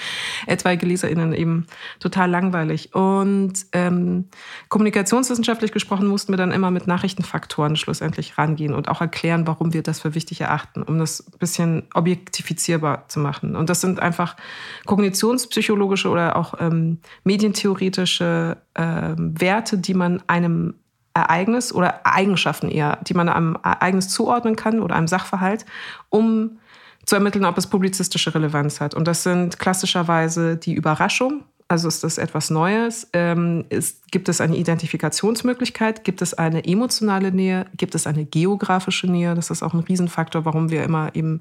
etwaige 0.47 0.87
LeserInnen 0.87 1.33
eben 1.33 1.67
total 2.01 2.31
langweilig. 2.31 2.95
Und 2.95 3.55
ähm, 3.73 4.27
kommunikationswissenschaftlich 4.69 5.73
gesprochen 5.73 6.07
mussten 6.07 6.33
wir 6.33 6.37
dann 6.37 6.53
immer 6.53 6.71
mit 6.71 6.87
Nachrichtenfaktoren 6.87 7.77
schlussendlich 7.77 8.37
rangehen 8.37 8.75
und 8.75 8.89
auch 8.89 9.01
erklären, 9.01 9.47
warum 9.47 9.73
wir 9.73 9.83
das 9.83 10.01
für 10.01 10.15
wichtig 10.15 10.41
erachten, 10.41 10.83
um 10.83 10.99
das 10.99 11.21
ein 11.21 11.39
bisschen 11.39 11.85
objektifizierbar 11.95 13.09
zu 13.09 13.21
machen. 13.21 13.57
Und 13.57 13.71
das 13.71 13.81
sind 13.81 14.01
einfach 14.01 14.37
kognitionspsychologische 14.87 16.09
oder 16.09 16.37
auch 16.37 16.55
ähm, 16.61 16.99
medientheoretische 17.25 18.57
ähm, 18.75 19.41
Werte, 19.41 19.79
die 19.79 19.95
man 19.95 20.23
einem 20.27 20.75
Ereignis 21.17 21.73
oder 21.73 22.07
Eigenschaften 22.07 22.69
eher, 22.69 22.99
die 23.07 23.15
man 23.15 23.29
einem 23.29 23.57
Ereignis 23.63 24.09
zuordnen 24.09 24.55
kann 24.55 24.81
oder 24.81 24.95
einem 24.95 25.09
Sachverhalt, 25.09 25.65
um 26.11 26.59
zu 27.07 27.15
ermitteln, 27.15 27.45
ob 27.45 27.57
es 27.57 27.69
publizistische 27.69 28.35
Relevanz 28.35 28.81
hat. 28.81 28.95
Und 28.95 29.07
das 29.09 29.23
sind 29.23 29.59
klassischerweise 29.59 30.57
die 30.57 30.75
Überraschung, 30.75 31.45
also 31.69 31.89
ist 31.89 32.05
das 32.05 32.19
etwas 32.19 32.51
Neues? 32.51 33.09
Ähm, 33.13 33.65
ist, 33.71 34.13
gibt 34.13 34.29
es 34.29 34.41
eine 34.41 34.57
Identifikationsmöglichkeit? 34.57 36.05
Gibt 36.05 36.23
es 36.23 36.33
eine 36.33 36.65
emotionale 36.65 37.33
Nähe? 37.33 37.67
Gibt 37.77 37.97
es 37.97 38.07
eine 38.07 38.25
geografische 38.25 39.09
Nähe? 39.09 39.35
Das 39.35 39.51
ist 39.51 39.65
auch 39.65 39.75
ein 39.75 39.81
Riesenfaktor, 39.81 40.45
warum 40.45 40.71
wir 40.71 40.85
immer 40.85 41.11
eben 41.17 41.41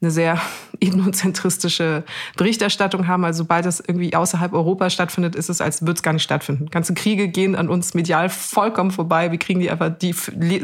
eine 0.00 0.10
sehr 0.10 0.40
ethnozentristische 0.80 2.02
Berichterstattung 2.36 3.06
haben. 3.06 3.24
Also 3.24 3.44
sobald 3.44 3.64
es 3.64 3.78
irgendwie 3.78 4.16
außerhalb 4.16 4.52
Europas 4.52 4.92
stattfindet, 4.92 5.36
ist 5.36 5.48
es, 5.48 5.60
als 5.60 5.82
würde 5.82 5.94
es 5.94 6.02
gar 6.02 6.14
nicht 6.14 6.24
stattfinden. 6.24 6.66
Ganze 6.70 6.92
Kriege 6.94 7.28
gehen 7.28 7.54
an 7.54 7.68
uns 7.68 7.94
medial 7.94 8.28
vollkommen 8.28 8.90
vorbei. 8.90 9.30
Wir 9.30 9.38
kriegen 9.38 9.60
die 9.60 9.70
einfach, 9.70 9.90
die 9.96 10.12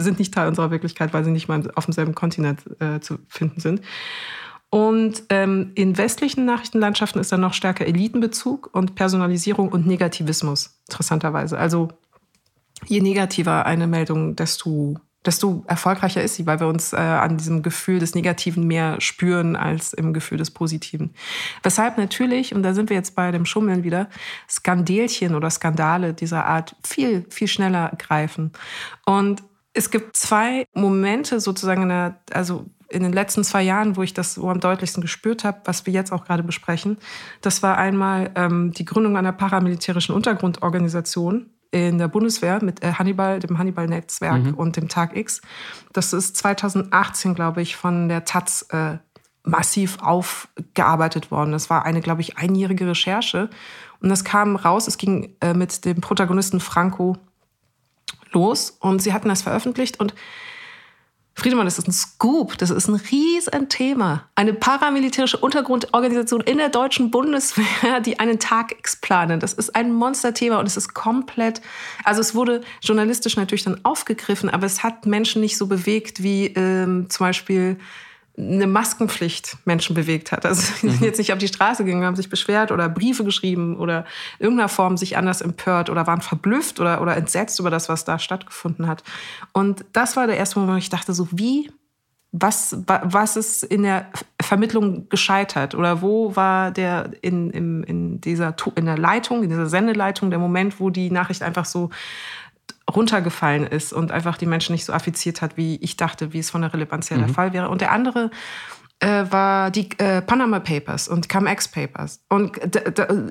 sind 0.01 0.19
nicht 0.19 0.35
Teil 0.35 0.49
unserer 0.49 0.73
Wirklichkeit, 0.73 1.15
weil 1.15 1.23
sie 1.23 1.31
nicht 1.31 1.47
mal 1.47 1.71
auf 1.77 1.87
demselben 1.87 2.17
Kontinent 2.17 2.61
äh, 2.81 2.99
zu 2.99 3.19
finden 3.29 3.61
sind. 3.61 3.83
Und 4.71 5.23
ähm, 5.31 5.73
in 5.75 5.97
westlichen 5.97 6.45
Nachrichtenlandschaften 6.45 7.21
ist 7.21 7.33
dann 7.33 7.41
noch 7.41 7.55
stärker 7.55 7.87
Elitenbezug 7.87 8.71
und 8.73 8.95
Personalisierung 8.95 9.69
und 9.69 9.87
Negativismus, 9.87 10.81
interessanterweise. 10.89 11.59
Also 11.59 11.89
je 12.85 13.01
negativer 13.01 13.65
eine 13.65 13.87
Meldung, 13.87 14.35
desto, 14.37 14.97
desto 15.25 15.65
erfolgreicher 15.67 16.23
ist 16.23 16.35
sie, 16.35 16.47
weil 16.47 16.61
wir 16.61 16.67
uns 16.67 16.93
äh, 16.93 16.97
an 16.97 17.37
diesem 17.37 17.63
Gefühl 17.63 18.01
des 18.01 18.15
Negativen 18.15 18.67
mehr 18.67 19.01
spüren 19.01 19.57
als 19.57 19.93
im 19.93 20.13
Gefühl 20.13 20.39
des 20.39 20.51
Positiven. 20.51 21.15
Weshalb 21.63 21.97
natürlich, 21.97 22.55
und 22.55 22.63
da 22.63 22.75
sind 22.75 22.91
wir 22.91 22.97
jetzt 22.97 23.15
bei 23.15 23.31
dem 23.31 23.47
Schummeln 23.47 23.85
wieder, 23.85 24.09
Skandelchen 24.49 25.35
oder 25.35 25.49
Skandale 25.51 26.13
dieser 26.13 26.45
Art 26.45 26.75
viel, 26.85 27.25
viel 27.31 27.49
schneller 27.49 27.93
greifen. 27.99 28.53
Und 29.05 29.43
es 29.73 29.91
gibt 29.91 30.17
zwei 30.17 30.67
Momente 30.75 31.39
sozusagen 31.39 31.83
in 31.83 31.89
der, 31.91 32.21
also 32.33 32.67
in 32.89 33.03
den 33.03 33.13
letzten 33.13 33.45
zwei 33.45 33.63
Jahren, 33.63 33.97
wo 33.97 34.03
ich 34.03 34.15
das 34.15 34.35
so 34.35 34.49
am 34.49 34.61
deutlichsten 34.61 35.01
gespürt 35.01 35.45
habe, 35.45 35.61
was 35.65 35.87
wir 35.87 35.93
jetzt 35.93 36.13
auch 36.13 36.25
gerade 36.25 36.43
besprechen, 36.43 36.99
das 37.41 37.63
war 37.63 37.79
einmal 37.79 38.31
ähm, 38.35 38.73
die 38.73 38.85
Gründung 38.85 39.17
einer 39.17 39.33
paramilitärischen 39.33 40.15
Untergrundorganisation 40.15 41.51
in 41.71 41.99
der 41.99 42.09
Bundeswehr 42.09 42.63
mit 42.63 42.83
äh, 42.83 42.93
Hannibal, 42.93 43.41
dem 43.41 43.59
Hannibal-Netzwerk 43.59 44.45
mhm. 44.45 44.55
und 44.55 44.77
dem 44.77 44.89
Tag 44.89 45.17
X. 45.17 45.41
Das 45.93 46.13
ist 46.13 46.37
2018, 46.37 47.35
glaube 47.35 47.61
ich, 47.61 47.77
von 47.77 48.09
der 48.09 48.25
Taz 48.25 48.67
äh, 48.71 48.99
massiv 49.43 49.99
aufgearbeitet 50.01 51.31
worden. 51.31 51.53
Das 51.53 51.71
war 51.71 51.85
eine, 51.85 52.01
glaube 52.01 52.21
ich, 52.21 52.39
einjährige 52.39 52.89
Recherche. 52.89 53.49
Und 54.01 54.09
das 54.09 54.25
kam 54.25 54.57
raus, 54.57 54.89
es 54.89 54.99
ging 54.99 55.37
äh, 55.41 55.55
mit 55.55 55.85
dem 55.85 56.01
Protagonisten 56.01 56.61
Franco 56.61 57.17
los 58.33 58.77
und 58.81 59.01
sie 59.01 59.13
hatten 59.13 59.29
das 59.29 59.43
veröffentlicht 59.43 59.99
und 59.99 60.15
Friedemann, 61.39 61.67
das 61.67 61.79
ist 61.79 61.87
ein 61.87 61.93
Scoop, 61.93 62.57
das 62.57 62.71
ist 62.71 62.89
ein 62.89 62.95
riesen 62.95 63.69
Thema. 63.69 64.25
Eine 64.37 64.55
paramilitärische 64.55 65.37
Untergrundorganisation 65.37 66.41
in 66.41 66.57
der 66.57 66.71
deutschen 66.71 67.11
Bundeswehr, 67.11 68.01
die 68.01 68.19
einen 68.19 68.39
Tag 68.39 68.73
X 68.79 68.97
planen. 68.97 69.39
Das 69.39 69.53
ist 69.53 69.77
ein 69.77 69.93
Monsterthema 69.93 70.59
und 70.59 70.67
es 70.67 70.79
ist 70.79 70.95
komplett, 70.95 71.61
also 72.05 72.23
es 72.23 72.35
wurde 72.35 72.63
journalistisch 72.81 73.37
natürlich 73.37 73.65
dann 73.65 73.85
aufgegriffen, 73.85 74.49
aber 74.49 74.65
es 74.65 74.83
hat 74.83 75.05
Menschen 75.05 75.43
nicht 75.43 75.59
so 75.59 75.67
bewegt 75.67 76.23
wie 76.23 76.47
ähm, 76.47 77.11
zum 77.11 77.27
Beispiel 77.27 77.79
eine 78.39 78.67
Maskenpflicht 78.67 79.57
Menschen 79.65 79.95
bewegt 79.95 80.31
hat. 80.31 80.45
Also 80.45 80.61
sie 80.61 80.73
sind 80.75 81.01
mhm. 81.01 81.07
jetzt 81.07 81.19
nicht 81.19 81.33
auf 81.33 81.39
die 81.39 81.49
Straße 81.49 81.85
gegangen, 81.85 82.05
haben 82.05 82.17
sich 82.17 82.29
beschwert 82.29 82.71
oder 82.71 82.89
Briefe 82.89 83.25
geschrieben 83.25 83.77
oder 83.77 84.05
in 84.39 84.45
irgendeiner 84.45 84.69
Form 84.69 84.97
sich 84.97 85.17
anders 85.17 85.41
empört 85.41 85.89
oder 85.89 86.07
waren 86.07 86.21
verblüfft 86.21 86.79
oder, 86.79 87.01
oder 87.01 87.17
entsetzt 87.17 87.59
über 87.61 87.71
das, 87.71 87.89
was 87.89 88.05
da 88.05 88.19
stattgefunden 88.19 88.87
hat. 88.87 89.03
Und 89.53 89.85
das 89.93 90.17
war 90.17 90.27
der 90.27 90.37
erste 90.37 90.59
Moment, 90.59 90.75
wo 90.75 90.79
ich 90.79 90.91
dachte, 90.91 91.15
so 91.15 91.29
wie, 91.31 91.71
was, 92.33 92.77
was 92.87 93.37
ist 93.37 93.63
in 93.63 93.85
der 93.85 94.07
Vermittlung 94.43 95.09
gescheitert 95.09 95.75
oder 95.75 96.03
wo 96.03 96.37
war 96.37 96.71
der 96.71 97.11
in, 97.23 97.51
in, 97.51 97.83
in 97.85 98.21
dieser 98.21 98.55
in 98.75 98.85
der 98.85 98.99
Leitung, 98.99 99.43
in 99.43 99.49
dieser 99.49 99.69
Sendeleitung 99.69 100.29
der 100.29 100.39
Moment, 100.39 100.79
wo 100.79 100.91
die 100.91 101.11
Nachricht 101.11 101.43
einfach 101.43 101.65
so 101.65 101.91
runtergefallen 102.95 103.67
ist 103.67 103.93
und 103.93 104.13
einfach 104.13 104.39
die 104.39 104.47
Menschen 104.47 104.73
nicht 104.73 104.85
so 104.85 104.93
affiziert 104.93 105.43
hat, 105.43 105.57
wie 105.57 105.77
ich 105.77 105.97
dachte, 105.97 106.33
wie 106.33 106.39
es 106.39 106.51
von 106.51 106.63
der 106.63 106.73
Relevanz 106.73 107.11
her 107.11 107.19
mhm. 107.19 107.27
der 107.27 107.35
Fall 107.35 107.53
wäre. 107.53 107.69
Und 107.69 107.81
der 107.81 107.91
andere 107.91 108.31
äh, 109.01 109.25
war 109.31 109.71
die 109.71 109.89
äh, 109.99 110.23
Panama 110.23 110.61
Papers 110.61 111.09
und 111.09 111.29
Cum-Ex 111.29 111.69
Papers. 111.69 112.25
Und 112.29 112.59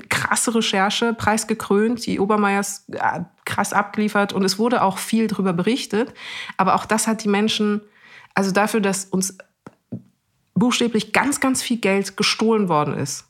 krasse 0.10 0.56
Recherche, 0.56 1.13
preisgekrönt, 1.13 2.06
die 2.06 2.20
Obermeiers 2.20 2.86
äh, 2.91 3.22
krass 3.46 3.74
abgeliefert 3.74 4.34
und 4.34 4.44
es 4.44 4.60
wurde 4.60 4.84
auch 4.84 4.98
viel 4.98 5.28
darüber 5.28 5.54
berichtet. 5.54 6.13
Aber 6.58 6.76
auch 6.76 6.86
das 6.86 7.08
hat 7.08 7.24
die 7.24 7.30
Menschen, 7.30 7.82
also 8.34 8.52
dafür, 8.52 8.82
dass 8.82 9.06
uns 9.06 9.38
buchstäblich 10.54 11.13
ganz, 11.13 11.39
ganz 11.39 11.63
viel 11.63 11.78
Geld 11.78 12.18
gestohlen 12.18 12.68
worden 12.68 12.94
ist. 12.96 13.26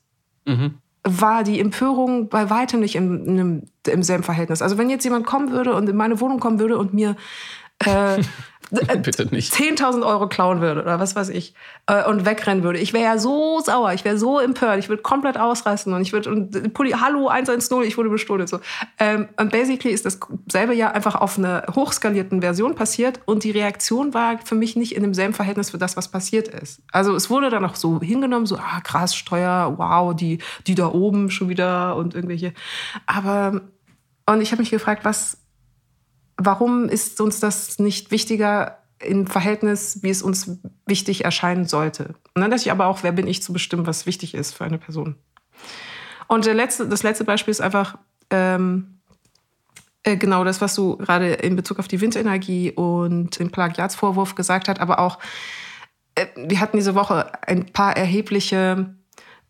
Mhm 0.45 0.79
war 1.05 1.43
die 1.43 1.59
Empörung 1.59 2.29
bei 2.29 2.49
weitem 2.49 2.79
nicht 2.79 2.95
im, 2.95 3.37
im, 3.37 3.63
im 3.87 4.03
selben 4.03 4.23
Verhältnis. 4.23 4.61
Also 4.61 4.77
wenn 4.77 4.89
jetzt 4.89 5.03
jemand 5.03 5.25
kommen 5.25 5.51
würde 5.51 5.75
und 5.75 5.87
in 5.87 5.95
meine 5.95 6.19
Wohnung 6.19 6.39
kommen 6.39 6.59
würde 6.59 6.77
und 6.77 6.93
mir 6.93 7.15
äh, 7.79 8.21
Bitte 9.03 9.27
nicht. 9.31 9.53
10.000 9.53 10.05
Euro 10.05 10.27
klauen 10.27 10.61
würde 10.61 10.81
oder 10.81 10.99
was 10.99 11.15
weiß 11.15 11.29
ich 11.29 11.53
äh, 11.87 12.03
und 12.05 12.25
wegrennen 12.25 12.63
würde. 12.63 12.79
Ich 12.79 12.93
wäre 12.93 13.03
ja 13.03 13.17
so 13.17 13.59
sauer, 13.59 13.93
ich 13.93 14.05
wäre 14.05 14.17
so 14.17 14.39
empört, 14.39 14.79
ich 14.79 14.89
würde 14.89 15.03
komplett 15.03 15.37
ausreißen 15.37 15.93
und 15.93 16.01
ich 16.01 16.13
würde 16.13 16.31
und 16.31 16.73
Pulli, 16.73 16.91
hallo 16.91 17.27
110, 17.27 17.83
ich 17.83 17.97
wurde 17.97 18.09
bestohlen 18.09 18.47
so. 18.47 18.59
Ähm, 18.99 19.29
und 19.37 19.51
basically 19.51 19.93
ist 19.93 20.05
dasselbe 20.05 20.73
ja 20.73 20.91
einfach 20.91 21.15
auf 21.15 21.37
einer 21.37 21.65
hochskalierten 21.75 22.41
Version 22.41 22.75
passiert 22.75 23.19
und 23.25 23.43
die 23.43 23.51
Reaktion 23.51 24.13
war 24.13 24.39
für 24.43 24.55
mich 24.55 24.75
nicht 24.75 24.95
in 24.95 25.03
demselben 25.03 25.33
Verhältnis 25.33 25.69
für 25.71 25.77
das, 25.77 25.95
was 25.95 26.09
passiert 26.09 26.47
ist. 26.47 26.81
Also 26.91 27.15
es 27.15 27.29
wurde 27.29 27.49
dann 27.49 27.65
auch 27.65 27.75
so 27.75 28.01
hingenommen, 28.01 28.45
so 28.45 28.57
ah 28.57 28.81
krass 28.81 29.15
Steuer, 29.15 29.75
wow, 29.77 30.15
die 30.15 30.39
die 30.67 30.75
da 30.75 30.87
oben 30.87 31.29
schon 31.29 31.49
wieder 31.49 31.95
und 31.95 32.15
irgendwelche. 32.15 32.53
Aber 33.05 33.61
und 34.27 34.41
ich 34.41 34.51
habe 34.51 34.61
mich 34.61 34.71
gefragt, 34.71 35.05
was 35.05 35.37
warum 36.37 36.89
ist 36.89 37.19
uns 37.21 37.39
das 37.39 37.79
nicht 37.79 38.11
wichtiger 38.11 38.79
im 38.99 39.27
Verhältnis, 39.27 40.01
wie 40.03 40.09
es 40.09 40.21
uns 40.21 40.57
wichtig 40.85 41.25
erscheinen 41.25 41.65
sollte? 41.65 42.15
Und 42.33 42.41
dann 42.41 42.51
dachte 42.51 42.63
ich 42.63 42.71
aber 42.71 42.87
auch, 42.87 43.03
wer 43.03 43.11
bin 43.11 43.27
ich 43.27 43.43
zu 43.43 43.53
bestimmen, 43.53 43.87
was 43.87 44.05
wichtig 44.05 44.33
ist 44.33 44.53
für 44.53 44.65
eine 44.65 44.77
Person? 44.77 45.15
Und 46.27 46.45
letzte, 46.45 46.87
das 46.87 47.03
letzte 47.03 47.23
Beispiel 47.23 47.51
ist 47.51 47.61
einfach 47.61 47.97
ähm, 48.29 48.99
äh, 50.03 50.17
genau 50.17 50.43
das, 50.43 50.61
was 50.61 50.75
du 50.75 50.97
gerade 50.97 51.33
in 51.33 51.55
Bezug 51.55 51.79
auf 51.79 51.87
die 51.87 52.01
Windenergie 52.01 52.71
und 52.71 53.39
den 53.39 53.51
Plagiatsvorwurf 53.51 54.35
gesagt 54.35 54.67
hast, 54.67 54.79
aber 54.79 54.99
auch, 54.99 55.19
äh, 56.15 56.27
wir 56.35 56.59
hatten 56.59 56.77
diese 56.77 56.95
Woche 56.95 57.31
ein 57.47 57.67
paar 57.67 57.95
erhebliche 57.95 58.95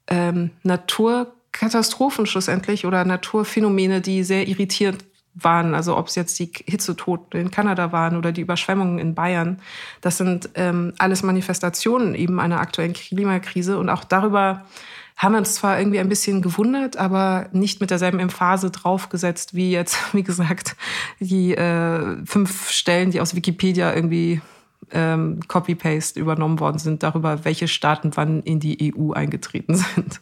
ähm, 0.08 0.52
Naturkatastrophen 0.64 2.26
schlussendlich 2.26 2.86
oder 2.86 3.06
Naturphänomene, 3.06 4.02
die 4.02 4.24
sehr 4.24 4.48
irritierend 4.48 5.06
waren, 5.36 5.76
also 5.76 5.98
ob 5.98 6.08
es 6.08 6.16
jetzt 6.16 6.40
die 6.40 6.52
Hitzetoten 6.66 7.40
in 7.40 7.52
Kanada 7.52 7.92
waren 7.92 8.18
oder 8.18 8.32
die 8.32 8.42
Überschwemmungen 8.42 9.00
in 9.00 9.16
Bayern, 9.16 9.60
das 10.02 10.18
sind 10.18 10.50
ähm, 10.56 10.94
alles 10.98 11.24
Manifestationen 11.24 12.16
eben 12.16 12.40
einer 12.40 12.60
aktuellen 12.60 12.94
Klimakrise. 12.94 13.78
Und 13.78 13.90
auch 13.90 14.06
darüber 14.06 14.66
haben 15.18 15.34
wir 15.34 15.40
uns 15.40 15.56
zwar 15.56 15.78
irgendwie 15.78 16.00
ein 16.00 16.10
bisschen 16.10 16.42
gewundert, 16.42 16.98
aber 16.98 17.48
nicht 17.52 17.82
mit 17.82 17.90
derselben 17.90 18.20
Emphase 18.20 18.72
draufgesetzt, 18.72 19.54
wie 19.54 19.72
jetzt, 19.72 19.98
wie 20.14 20.24
gesagt, 20.24 20.76
die 21.20 21.56
äh, 21.56 22.26
fünf 22.26 22.70
Stellen, 22.72 23.12
die 23.12 23.22
aus 23.22 23.36
Wikipedia 23.36 23.94
irgendwie 23.94 24.42
ähm, 24.92 25.40
Copy-Paste 25.48 26.20
übernommen 26.20 26.60
worden 26.60 26.80
sind 26.80 27.04
darüber, 27.04 27.44
welche 27.44 27.68
Staaten 27.68 28.12
wann 28.16 28.42
in 28.44 28.60
die 28.60 28.94
EU 28.96 29.12
eingetreten 29.12 29.76
sind. 29.96 30.22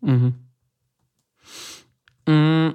Mhm. 0.00 0.34
Mhm. 2.26 2.74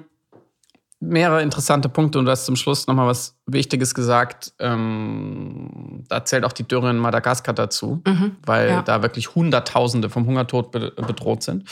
Mehrere 1.00 1.42
interessante 1.42 1.88
Punkte 1.88 2.18
und 2.18 2.24
du 2.24 2.30
hast 2.30 2.46
zum 2.46 2.56
Schluss 2.56 2.86
nochmal 2.86 3.06
was 3.06 3.38
Wichtiges 3.46 3.94
gesagt. 3.94 4.52
Ähm, 4.58 6.04
da 6.08 6.24
zählt 6.24 6.44
auch 6.44 6.52
die 6.52 6.66
Dürre 6.66 6.90
in 6.90 6.98
Madagaskar 6.98 7.54
dazu, 7.54 8.02
mhm. 8.04 8.36
weil 8.44 8.68
ja. 8.68 8.82
da 8.82 9.02
wirklich 9.02 9.34
Hunderttausende 9.34 10.10
vom 10.10 10.26
Hungertod 10.26 10.72
be 10.72 10.90
bedroht 10.90 11.42
sind. 11.44 11.68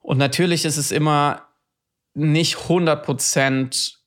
Und 0.00 0.18
natürlich 0.18 0.64
ist 0.64 0.76
es 0.76 0.92
immer 0.92 1.42
nicht 2.14 2.58
100 2.62 3.04
Prozent 3.04 3.98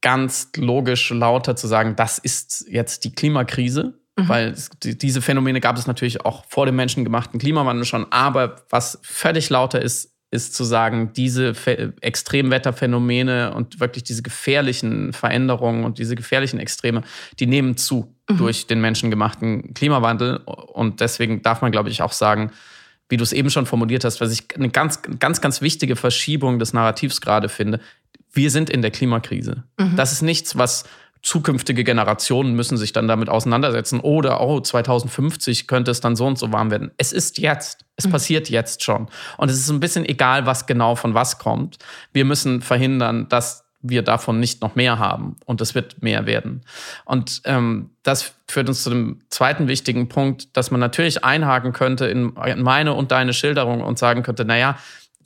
ganz 0.00 0.50
logisch 0.56 1.10
lauter 1.10 1.56
zu 1.56 1.66
sagen, 1.66 1.96
das 1.96 2.18
ist 2.18 2.66
jetzt 2.68 3.04
die 3.04 3.12
Klimakrise, 3.12 3.98
mhm. 4.16 4.28
weil 4.28 4.48
es, 4.50 4.70
die, 4.82 4.96
diese 4.96 5.20
Phänomene 5.20 5.60
gab 5.60 5.76
es 5.76 5.86
natürlich 5.86 6.24
auch 6.24 6.44
vor 6.46 6.66
dem 6.66 6.76
menschengemachten 6.76 7.38
Klimawandel 7.38 7.84
schon. 7.84 8.10
Aber 8.10 8.62
was 8.70 8.98
völlig 9.02 9.50
lauter 9.50 9.82
ist, 9.82 10.14
ist 10.30 10.54
zu 10.54 10.64
sagen, 10.64 11.12
diese 11.12 11.54
Extremwetterphänomene 12.00 13.52
und 13.52 13.80
wirklich 13.80 14.04
diese 14.04 14.22
gefährlichen 14.22 15.12
Veränderungen 15.12 15.84
und 15.84 15.98
diese 15.98 16.14
gefährlichen 16.14 16.60
Extreme, 16.60 17.02
die 17.40 17.46
nehmen 17.46 17.76
zu 17.76 18.14
mhm. 18.28 18.36
durch 18.36 18.66
den 18.66 18.80
menschengemachten 18.80 19.74
Klimawandel. 19.74 20.36
Und 20.36 21.00
deswegen 21.00 21.42
darf 21.42 21.62
man, 21.62 21.72
glaube 21.72 21.88
ich, 21.88 22.02
auch 22.02 22.12
sagen, 22.12 22.52
wie 23.08 23.16
du 23.16 23.24
es 23.24 23.32
eben 23.32 23.50
schon 23.50 23.66
formuliert 23.66 24.04
hast, 24.04 24.20
was 24.20 24.32
ich 24.32 24.54
eine 24.54 24.70
ganz, 24.70 25.02
ganz, 25.18 25.40
ganz 25.40 25.60
wichtige 25.60 25.96
Verschiebung 25.96 26.60
des 26.60 26.72
Narrativs 26.72 27.20
gerade 27.20 27.48
finde. 27.48 27.80
Wir 28.32 28.52
sind 28.52 28.70
in 28.70 28.82
der 28.82 28.92
Klimakrise. 28.92 29.64
Mhm. 29.78 29.96
Das 29.96 30.12
ist 30.12 30.22
nichts, 30.22 30.56
was 30.56 30.84
zukünftige 31.22 31.84
Generationen 31.84 32.54
müssen 32.54 32.76
sich 32.76 32.92
dann 32.92 33.08
damit 33.08 33.28
auseinandersetzen. 33.28 34.00
Oder, 34.00 34.40
oh, 34.40 34.60
2050 34.60 35.66
könnte 35.66 35.90
es 35.90 36.00
dann 36.00 36.16
so 36.16 36.26
und 36.26 36.38
so 36.38 36.52
warm 36.52 36.70
werden. 36.70 36.90
Es 36.96 37.12
ist 37.12 37.38
jetzt. 37.38 37.84
Es 37.96 38.06
mhm. 38.06 38.12
passiert 38.12 38.48
jetzt 38.48 38.82
schon. 38.82 39.08
Und 39.36 39.50
es 39.50 39.58
ist 39.58 39.70
ein 39.70 39.80
bisschen 39.80 40.04
egal, 40.04 40.46
was 40.46 40.66
genau 40.66 40.96
von 40.96 41.14
was 41.14 41.38
kommt. 41.38 41.78
Wir 42.12 42.24
müssen 42.24 42.62
verhindern, 42.62 43.28
dass 43.28 43.64
wir 43.82 44.02
davon 44.02 44.40
nicht 44.40 44.62
noch 44.62 44.74
mehr 44.74 44.98
haben. 44.98 45.36
Und 45.46 45.60
es 45.60 45.74
wird 45.74 46.02
mehr 46.02 46.26
werden. 46.26 46.62
Und 47.04 47.42
ähm, 47.44 47.90
das 48.02 48.34
führt 48.48 48.68
uns 48.68 48.82
zu 48.82 48.90
dem 48.90 49.20
zweiten 49.30 49.68
wichtigen 49.68 50.08
Punkt, 50.08 50.56
dass 50.56 50.70
man 50.70 50.80
natürlich 50.80 51.24
einhaken 51.24 51.72
könnte 51.72 52.06
in 52.06 52.32
meine 52.34 52.94
und 52.94 53.10
deine 53.10 53.32
Schilderung 53.32 53.82
und 53.82 53.98
sagen 53.98 54.22
könnte, 54.22 54.44
naja, 54.44 54.76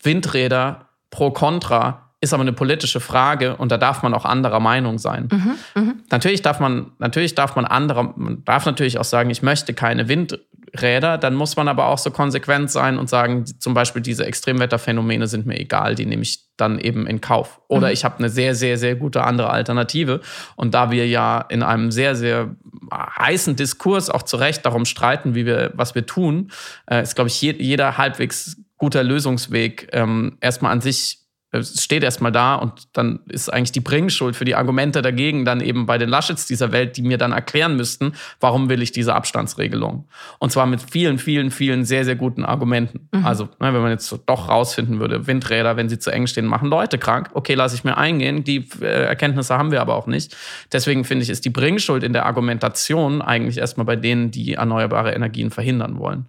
Windräder 0.02 0.88
pro 1.10 1.30
Contra 1.30 2.03
ist 2.24 2.32
aber 2.32 2.40
eine 2.40 2.52
politische 2.52 3.00
Frage 3.00 3.56
und 3.56 3.70
da 3.70 3.78
darf 3.78 4.02
man 4.02 4.14
auch 4.14 4.24
anderer 4.24 4.60
Meinung 4.60 4.98
sein. 4.98 5.28
Mhm, 5.30 5.82
mh. 5.82 5.94
Natürlich 6.10 6.42
darf 6.42 6.58
man, 6.58 6.92
natürlich 6.98 7.34
darf 7.34 7.54
man 7.54 7.64
anderer, 7.64 8.14
man 8.16 8.44
darf 8.44 8.66
natürlich 8.66 8.98
auch 8.98 9.04
sagen, 9.04 9.30
ich 9.30 9.42
möchte 9.42 9.74
keine 9.74 10.08
Windräder, 10.08 11.18
dann 11.18 11.34
muss 11.34 11.56
man 11.56 11.68
aber 11.68 11.86
auch 11.86 11.98
so 11.98 12.10
konsequent 12.10 12.70
sein 12.70 12.98
und 12.98 13.08
sagen, 13.08 13.44
zum 13.46 13.74
Beispiel 13.74 14.02
diese 14.02 14.24
Extremwetterphänomene 14.24 15.26
sind 15.26 15.46
mir 15.46 15.60
egal, 15.60 15.94
die 15.94 16.06
nehme 16.06 16.22
ich 16.22 16.44
dann 16.56 16.78
eben 16.78 17.06
in 17.06 17.20
Kauf. 17.20 17.60
Oder 17.68 17.88
mhm. 17.88 17.92
ich 17.92 18.04
habe 18.04 18.18
eine 18.18 18.28
sehr, 18.28 18.54
sehr, 18.54 18.78
sehr 18.78 18.96
gute 18.96 19.24
andere 19.24 19.50
Alternative. 19.50 20.20
Und 20.56 20.74
da 20.74 20.90
wir 20.90 21.06
ja 21.06 21.40
in 21.48 21.62
einem 21.62 21.90
sehr, 21.90 22.16
sehr 22.16 22.54
heißen 22.92 23.56
Diskurs 23.56 24.08
auch 24.08 24.22
zu 24.22 24.36
Recht 24.36 24.64
darum 24.64 24.84
streiten, 24.84 25.34
wie 25.34 25.46
wir, 25.46 25.72
was 25.74 25.94
wir 25.94 26.06
tun, 26.06 26.50
äh, 26.86 27.02
ist, 27.02 27.14
glaube 27.14 27.28
ich, 27.28 27.40
jeder 27.42 27.98
halbwegs 27.98 28.56
guter 28.76 29.02
Lösungsweg 29.02 29.88
ähm, 29.92 30.36
erstmal 30.40 30.72
an 30.72 30.80
sich 30.80 31.23
es 31.58 31.82
steht 31.82 32.02
erstmal 32.02 32.32
da 32.32 32.56
und 32.56 32.88
dann 32.92 33.20
ist 33.28 33.52
eigentlich 33.52 33.72
die 33.72 33.80
Bringschuld 33.80 34.36
für 34.36 34.44
die 34.44 34.54
Argumente 34.54 35.02
dagegen 35.02 35.44
dann 35.44 35.60
eben 35.60 35.86
bei 35.86 35.98
den 35.98 36.08
Laschets 36.08 36.46
dieser 36.46 36.72
Welt, 36.72 36.96
die 36.96 37.02
mir 37.02 37.18
dann 37.18 37.32
erklären 37.32 37.76
müssten, 37.76 38.12
warum 38.40 38.68
will 38.68 38.82
ich 38.82 38.92
diese 38.92 39.14
Abstandsregelung. 39.14 40.06
Und 40.38 40.52
zwar 40.52 40.66
mit 40.66 40.80
vielen, 40.80 41.18
vielen, 41.18 41.50
vielen 41.50 41.84
sehr, 41.84 42.04
sehr 42.04 42.16
guten 42.16 42.44
Argumenten. 42.44 43.08
Mhm. 43.12 43.24
Also, 43.24 43.44
ne, 43.60 43.72
wenn 43.72 43.82
man 43.82 43.90
jetzt 43.90 44.06
so 44.06 44.18
doch 44.24 44.48
rausfinden 44.48 45.00
würde, 45.00 45.26
Windräder, 45.26 45.76
wenn 45.76 45.88
sie 45.88 45.98
zu 45.98 46.10
eng 46.10 46.26
stehen, 46.26 46.46
machen 46.46 46.68
Leute 46.68 46.98
krank. 46.98 47.30
Okay, 47.34 47.54
lasse 47.54 47.76
ich 47.76 47.84
mir 47.84 47.96
eingehen. 47.96 48.44
Die 48.44 48.68
äh, 48.80 48.84
Erkenntnisse 48.84 49.56
haben 49.56 49.70
wir 49.70 49.80
aber 49.80 49.94
auch 49.94 50.06
nicht. 50.06 50.36
Deswegen 50.72 51.04
finde 51.04 51.22
ich, 51.22 51.30
ist 51.30 51.44
die 51.44 51.50
Bringschuld 51.50 52.02
in 52.02 52.12
der 52.12 52.26
Argumentation 52.26 53.22
eigentlich 53.22 53.58
erstmal 53.58 53.86
bei 53.86 53.96
denen, 53.96 54.30
die 54.30 54.54
erneuerbare 54.54 55.12
Energien 55.12 55.50
verhindern 55.50 55.98
wollen. 55.98 56.26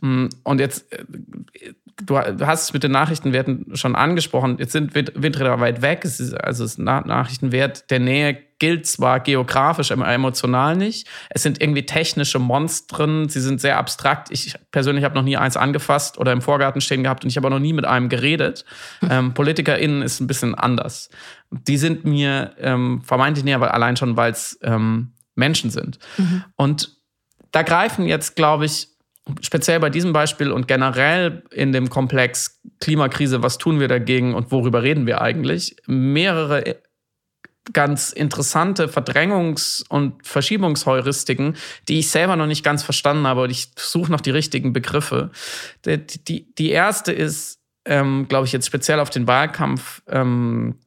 Mhm. 0.00 0.30
Und 0.42 0.60
jetzt 0.60 0.92
äh, 0.92 1.04
du 2.02 2.18
hast 2.18 2.64
es 2.64 2.72
mit 2.72 2.82
den 2.82 2.92
Nachrichtenwerten 2.92 3.76
schon 3.76 3.94
angesprochen. 3.94 4.56
Jetzt 4.58 4.72
sind 4.72 4.94
Windräder 4.94 5.60
weit 5.60 5.82
weg. 5.82 6.04
Es 6.04 6.20
ist, 6.20 6.34
also 6.34 6.64
das 6.64 6.78
Nachrichtenwert 6.78 7.90
der 7.90 8.00
Nähe 8.00 8.36
gilt 8.58 8.86
zwar 8.86 9.20
geografisch, 9.20 9.92
aber 9.92 10.08
emotional 10.08 10.76
nicht. 10.76 11.06
Es 11.30 11.42
sind 11.42 11.60
irgendwie 11.60 11.86
technische 11.86 12.38
Monstren. 12.38 13.28
Sie 13.28 13.40
sind 13.40 13.60
sehr 13.60 13.78
abstrakt. 13.78 14.28
Ich 14.30 14.54
persönlich 14.70 15.04
habe 15.04 15.14
noch 15.14 15.22
nie 15.22 15.36
eins 15.36 15.56
angefasst 15.56 16.18
oder 16.18 16.32
im 16.32 16.40
Vorgarten 16.40 16.80
stehen 16.80 17.02
gehabt 17.02 17.24
und 17.24 17.30
ich 17.30 17.36
habe 17.36 17.46
auch 17.46 17.52
noch 17.52 17.58
nie 17.58 17.72
mit 17.72 17.84
einem 17.84 18.08
geredet. 18.08 18.64
Ähm, 19.10 19.34
PolitikerInnen 19.34 20.00
ist 20.00 20.20
ein 20.20 20.26
bisschen 20.26 20.54
anders. 20.54 21.10
Die 21.50 21.76
sind 21.76 22.06
mir 22.06 22.52
ähm, 22.58 23.02
vermeintlich 23.04 23.44
näher, 23.44 23.56
aber 23.56 23.74
allein 23.74 23.96
schon, 23.96 24.16
weil 24.16 24.32
es 24.32 24.58
ähm, 24.62 25.12
Menschen 25.34 25.68
sind. 25.68 25.98
Mhm. 26.16 26.44
Und 26.56 26.96
da 27.50 27.62
greifen 27.62 28.06
jetzt, 28.06 28.34
glaube 28.34 28.64
ich, 28.64 28.93
speziell 29.40 29.80
bei 29.80 29.90
diesem 29.90 30.12
Beispiel 30.12 30.52
und 30.52 30.68
generell 30.68 31.42
in 31.50 31.72
dem 31.72 31.88
Komplex 31.88 32.60
Klimakrise, 32.80 33.42
was 33.42 33.58
tun 33.58 33.80
wir 33.80 33.88
dagegen 33.88 34.34
und 34.34 34.50
worüber 34.52 34.82
reden 34.82 35.06
wir 35.06 35.20
eigentlich, 35.20 35.76
mehrere 35.86 36.76
ganz 37.72 38.12
interessante 38.12 38.88
Verdrängungs- 38.88 39.84
und 39.88 40.26
Verschiebungsheuristiken, 40.26 41.56
die 41.88 42.00
ich 42.00 42.10
selber 42.10 42.36
noch 42.36 42.46
nicht 42.46 42.62
ganz 42.62 42.82
verstanden 42.82 43.26
habe 43.26 43.42
und 43.42 43.50
ich 43.50 43.70
suche 43.76 44.12
noch 44.12 44.20
die 44.20 44.30
richtigen 44.30 44.74
Begriffe. 44.74 45.30
Die, 45.86 45.98
die, 45.98 46.54
die 46.54 46.70
erste 46.70 47.12
ist, 47.12 47.60
ähm, 47.86 48.26
glaube 48.28 48.46
ich, 48.46 48.52
jetzt 48.52 48.66
speziell 48.66 49.00
auf 49.00 49.08
den 49.08 49.26
Wahlkampf 49.26 50.02
ähm, 50.08 50.78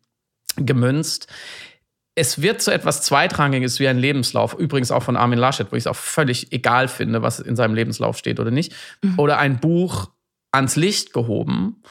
gemünzt 0.55 1.27
es 2.17 2.41
wird 2.41 2.63
zu 2.63 2.71
etwas 2.71 3.03
Zweitrangiges 3.03 3.79
wie 3.79 3.87
ein 3.87 3.99
Lebenslauf, 3.99 4.55
übrigens 4.55 4.91
auch 4.91 5.03
von 5.03 5.15
Armin 5.15 5.37
Laschet, 5.37 5.71
wo 5.71 5.75
ich 5.75 5.83
es 5.83 5.87
auch 5.87 5.95
völlig 5.95 6.51
egal 6.51 6.87
finde, 6.87 7.21
was 7.21 7.39
in 7.39 7.55
seinem 7.55 7.75
Lebenslauf 7.75 8.17
steht 8.17 8.39
oder 8.39 8.49
nicht, 8.49 8.73
mhm. 9.03 9.19
oder 9.19 9.37
ein 9.37 9.59
Buch 9.59 10.09
ans 10.51 10.75
Licht 10.75 11.13
gehoben. 11.13 11.83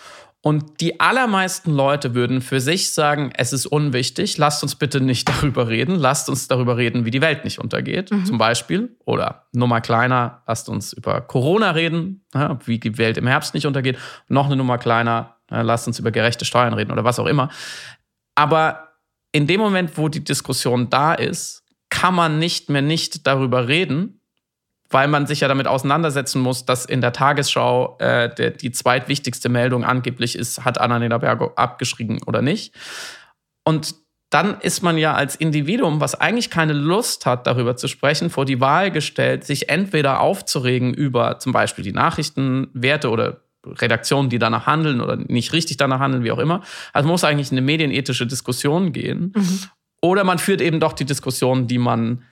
Und 0.43 0.81
die 0.81 0.99
allermeisten 0.99 1.71
Leute 1.73 2.17
würden 2.17 2.41
für 2.41 2.61
sich 2.61 2.93
sagen, 2.93 3.31
es 3.37 3.53
ist 3.53 3.67
unwichtig, 3.67 4.37
lasst 4.37 4.65
uns 4.65 4.75
bitte 4.75 5.01
nicht 5.01 5.29
darüber 5.43 5.69
reden, 5.69 5.95
lasst 5.95 6.29
uns 6.29 6.49
darüber 6.49 6.77
reden, 6.77 7.05
wie 7.05 7.13
die 7.13 7.21
Welt 7.21 7.45
nicht 7.45 7.61
untergeht, 7.61 8.11
mhm. 8.11 8.25
zum 8.25 8.39
Beispiel. 8.39 8.97
Oder 9.05 9.47
Nummer 9.53 9.81
kleiner, 9.81 10.43
lasst 10.49 10.69
uns 10.69 10.93
über 10.93 11.21
Corona 11.21 11.71
reden, 11.71 12.25
wie 12.65 12.81
die 12.81 12.99
Welt 12.99 13.17
im 13.17 13.29
Herbst 13.29 13.55
nicht 13.55 13.67
untergeht. 13.67 13.97
Noch 14.27 14.47
eine 14.47 14.57
Nummer 14.57 14.79
kleiner, 14.79 15.37
lasst 15.51 15.87
uns 15.87 16.01
über 16.01 16.11
gerechte 16.11 16.45
Steuern 16.45 16.75
reden 16.75 16.91
oder 16.91 17.05
was 17.05 17.21
auch 17.21 17.27
immer. 17.27 17.49
Aber 18.35 18.86
in 19.37 19.47
dem 19.47 19.61
Moment, 19.61 19.99
wo 19.99 20.09
die 20.09 20.25
Diskussion 20.25 20.89
da 20.89 21.13
ist, 21.13 21.63
kann 21.91 22.15
man 22.15 22.39
nicht 22.39 22.71
mehr 22.71 22.81
nicht 22.81 23.27
darüber 23.27 23.69
reden, 23.69 24.23
weil 24.89 25.09
man 25.09 25.27
sich 25.27 25.41
ja 25.41 25.49
damit 25.49 25.67
auseinandersetzen 25.67 26.41
muss, 26.41 26.65
dass 26.65 26.87
in 26.87 27.03
der 27.03 27.13
Tagesschau 27.13 27.99
äh, 27.99 28.35
der, 28.35 28.53
die 28.53 28.73
zweitwichtigste 28.73 29.51
Meldung 29.51 29.85
angeblich 29.85 30.37
ist, 30.39 30.65
hat 30.65 30.81
Annalena 30.81 31.19
Bergo 31.19 31.53
abgeschrieben 31.55 32.23
oder 32.25 32.41
nicht. 32.41 32.75
Und 33.63 33.97
dann 34.31 34.59
ist 34.61 34.83
man 34.83 34.97
ja 34.97 35.13
als 35.13 35.37
Individuum, 35.37 36.01
was 36.01 36.15
eigentlich 36.15 36.49
keine 36.51 36.73
Lust 36.73 37.27
hat, 37.27 37.47
darüber 37.47 37.77
zu 37.77 37.89
sprechen, 37.89 38.31
vor 38.31 38.47
die 38.47 38.61
Wahl 38.63 38.91
gestellt, 38.91 39.45
sich 39.45 39.69
entweder 39.69 40.21
aufzuregen 40.21 40.95
über 40.95 41.41
zum 41.41 41.53
Beispiel 41.53 41.85
die 41.85 41.93
Nachrichtenwerte 41.93 43.11
oder 43.11 43.43
Redaktionen, 43.79 44.31
die 44.31 44.39
danach 44.39 44.67
handeln 44.67 45.01
oder 45.01 45.17
nicht 45.17 45.53
richtig 45.53 45.77
danach 45.77 46.01
handeln, 46.01 46.25
wie 46.25 46.33
auch 46.33 46.39
immer. 46.39 46.63
Also 46.93 47.09
muss 47.09 47.25
eigentlich 47.25 47.53
eine 47.53 47.63
medienethische 47.63 48.27
Diskussion 48.27 48.93
gehen. 48.93 49.33
Mhm. 49.35 49.61
Oder 50.03 50.25
man 50.25 50.39
führt 50.39 50.61
eben 50.61 50.81
doch 50.81 50.93
die 50.93 51.05
Diskussion, 51.05 51.67
die 51.67 51.79
man, 51.79 52.23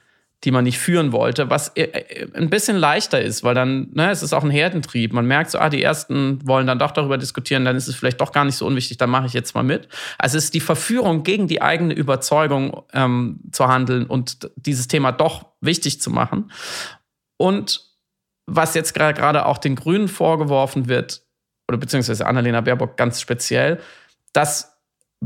die 0.44 0.50
man 0.50 0.64
nicht 0.64 0.78
führen 0.78 1.12
wollte, 1.12 1.50
was 1.50 1.68
äh, 1.70 1.82
äh, 1.84 2.28
ein 2.34 2.50
bisschen 2.50 2.76
leichter 2.76 3.20
ist, 3.20 3.42
weil 3.42 3.54
dann, 3.54 3.88
ne, 3.92 4.10
es 4.10 4.22
ist 4.22 4.32
auch 4.32 4.44
ein 4.44 4.50
Herdentrieb. 4.50 5.12
Man 5.12 5.26
merkt 5.26 5.50
so, 5.50 5.58
ah, 5.58 5.70
die 5.70 5.82
ersten 5.82 6.46
wollen 6.46 6.66
dann 6.66 6.78
doch 6.78 6.90
darüber 6.90 7.18
diskutieren, 7.18 7.64
dann 7.64 7.76
ist 7.76 7.88
es 7.88 7.96
vielleicht 7.96 8.20
doch 8.20 8.32
gar 8.32 8.44
nicht 8.44 8.56
so 8.56 8.66
unwichtig, 8.66 8.98
dann 8.98 9.10
mache 9.10 9.26
ich 9.26 9.32
jetzt 9.32 9.54
mal 9.54 9.64
mit. 9.64 9.88
Also 10.18 10.38
es 10.38 10.44
ist 10.44 10.54
die 10.54 10.60
Verführung 10.60 11.22
gegen 11.22 11.48
die 11.48 11.62
eigene 11.62 11.94
Überzeugung 11.94 12.82
ähm, 12.92 13.40
zu 13.52 13.66
handeln 13.68 14.06
und 14.06 14.50
dieses 14.56 14.86
Thema 14.86 15.12
doch 15.12 15.46
wichtig 15.60 16.00
zu 16.00 16.10
machen. 16.10 16.50
Und 17.38 17.94
was 18.46 18.74
jetzt 18.74 18.92
gerade 18.94 19.46
auch 19.46 19.58
den 19.58 19.74
Grünen 19.74 20.08
vorgeworfen 20.08 20.88
wird, 20.88 21.23
oder 21.68 21.78
beziehungsweise 21.78 22.26
Annalena 22.26 22.60
Baerbock 22.60 22.96
ganz 22.96 23.20
speziell, 23.20 23.80
dass 24.32 24.73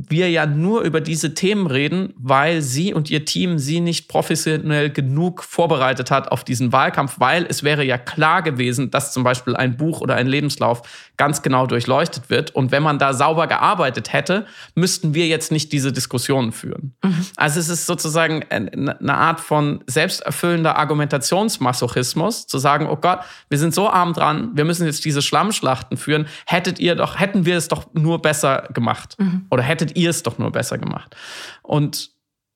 wir 0.09 0.31
ja 0.31 0.47
nur 0.47 0.83
über 0.83 1.01
diese 1.01 1.35
Themen 1.35 1.67
reden, 1.67 2.15
weil 2.17 2.63
sie 2.63 2.95
und 2.95 3.11
ihr 3.11 3.25
Team 3.25 3.59
sie 3.59 3.81
nicht 3.81 4.09
professionell 4.09 4.91
genug 4.91 5.43
vorbereitet 5.43 6.11
hat 6.11 6.31
auf 6.31 6.45
diesen 6.45 6.73
Wahlkampf, 6.73 7.19
weil 7.19 7.47
es 7.49 7.63
wäre 7.63 7.85
ja 7.85 7.99
klar 7.99 8.43
gewesen, 8.43 8.91
dass 8.91 9.13
zum 9.13 9.25
Beispiel 9.25 9.57
ein 9.57 9.77
Buch 9.77 10.01
oder 10.01 10.15
ein 10.15 10.27
Lebenslauf 10.27 10.83
ganz 11.17 11.43
genau 11.43 11.67
durchleuchtet 11.67 12.31
wird. 12.31 12.55
Und 12.55 12.71
wenn 12.71 12.83
man 12.83 12.99
da 12.99 13.13
sauber 13.13 13.47
gearbeitet 13.47 14.13
hätte, 14.13 14.47
müssten 14.75 15.15
wir 15.15 15.27
jetzt 15.27 15.51
nicht 15.51 15.73
diese 15.73 15.93
Diskussionen 15.93 16.53
führen. 16.53 16.95
Mhm. 17.03 17.27
Also 17.37 17.61
es 17.61 17.69
ist 17.69 17.87
sozusagen 17.87 18.45
eine 18.51 19.15
Art 19.15 19.41
von 19.41 19.81
selbsterfüllender 19.87 20.77
Argumentationsmasochismus, 20.77 22.47
zu 22.47 22.59
sagen, 22.59 22.87
oh 22.89 22.97
Gott, 22.97 23.21
wir 23.49 23.59
sind 23.59 23.75
so 23.75 23.91
arm 23.91 24.13
dran, 24.13 24.51
wir 24.55 24.65
müssen 24.65 24.87
jetzt 24.87 25.05
diese 25.05 25.23
Schlammschlachten 25.23 25.97
führen. 25.97 26.27
Hättet 26.47 26.79
ihr 26.79 26.95
doch, 26.95 27.19
hätten 27.19 27.45
wir 27.45 27.57
es 27.57 27.69
doch 27.69 27.87
nur 27.93 28.23
besser 28.23 28.69
gemacht. 28.73 29.17
Mhm. 29.19 29.47
Oder 29.51 29.63
hättet 29.63 29.88
ihr 29.97 30.11
es 30.11 30.23
doch 30.23 30.39
nur 30.39 30.53
besser 30.53 30.79
gemacht. 30.79 31.17
Und 31.63 32.11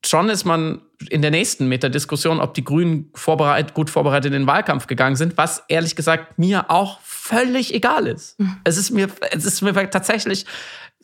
schon 0.04 0.28
ist 0.28 0.44
man 0.44 0.82
in 1.08 1.22
der 1.22 1.30
nächsten 1.30 1.68
Metadiskussion, 1.68 2.40
ob 2.40 2.54
die 2.54 2.64
Grünen 2.64 3.10
vorbereit, 3.14 3.74
gut 3.74 3.90
vorbereitet 3.90 4.26
in 4.26 4.42
den 4.42 4.46
Wahlkampf 4.46 4.86
gegangen 4.86 5.16
sind, 5.16 5.36
was 5.36 5.64
ehrlich 5.68 5.96
gesagt 5.96 6.38
mir 6.38 6.70
auch 6.70 7.00
völlig 7.00 7.74
egal 7.74 8.06
ist. 8.06 8.38
Mhm. 8.38 8.56
Es 8.64 8.76
ist 8.76 8.90
mir, 8.90 9.08
es 9.30 9.44
ist 9.44 9.62
mir 9.62 9.72
tatsächlich 9.90 10.46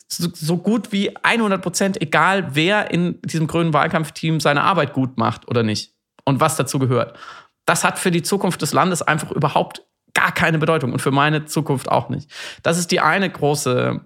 so, 0.07 0.29
so 0.33 0.57
gut 0.57 0.91
wie 0.91 1.15
100 1.23 1.61
Prozent 1.61 2.01
egal, 2.01 2.55
wer 2.55 2.91
in 2.91 3.21
diesem 3.21 3.47
grünen 3.47 3.73
Wahlkampfteam 3.73 4.39
seine 4.39 4.63
Arbeit 4.63 4.93
gut 4.93 5.17
macht 5.17 5.47
oder 5.47 5.63
nicht 5.63 5.93
und 6.25 6.39
was 6.39 6.55
dazu 6.55 6.79
gehört. 6.79 7.17
Das 7.65 7.83
hat 7.83 7.99
für 7.99 8.11
die 8.11 8.23
Zukunft 8.23 8.61
des 8.61 8.73
Landes 8.73 9.01
einfach 9.01 9.31
überhaupt 9.31 9.83
gar 10.13 10.31
keine 10.31 10.57
Bedeutung 10.57 10.91
und 10.91 11.01
für 11.01 11.11
meine 11.11 11.45
Zukunft 11.45 11.89
auch 11.89 12.09
nicht. 12.09 12.31
Das 12.63 12.77
ist 12.77 12.91
die 12.91 12.99
eine 12.99 13.29
große, 13.29 14.01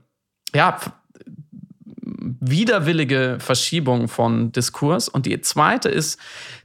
ja, 0.53 0.77
widerwillige 2.39 3.37
Verschiebung 3.39 4.07
von 4.07 4.51
Diskurs. 4.51 5.09
Und 5.09 5.25
die 5.25 5.39
zweite 5.41 5.89
ist, 5.89 6.19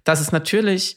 dass 0.04 0.20
es 0.20 0.32
natürlich 0.32 0.96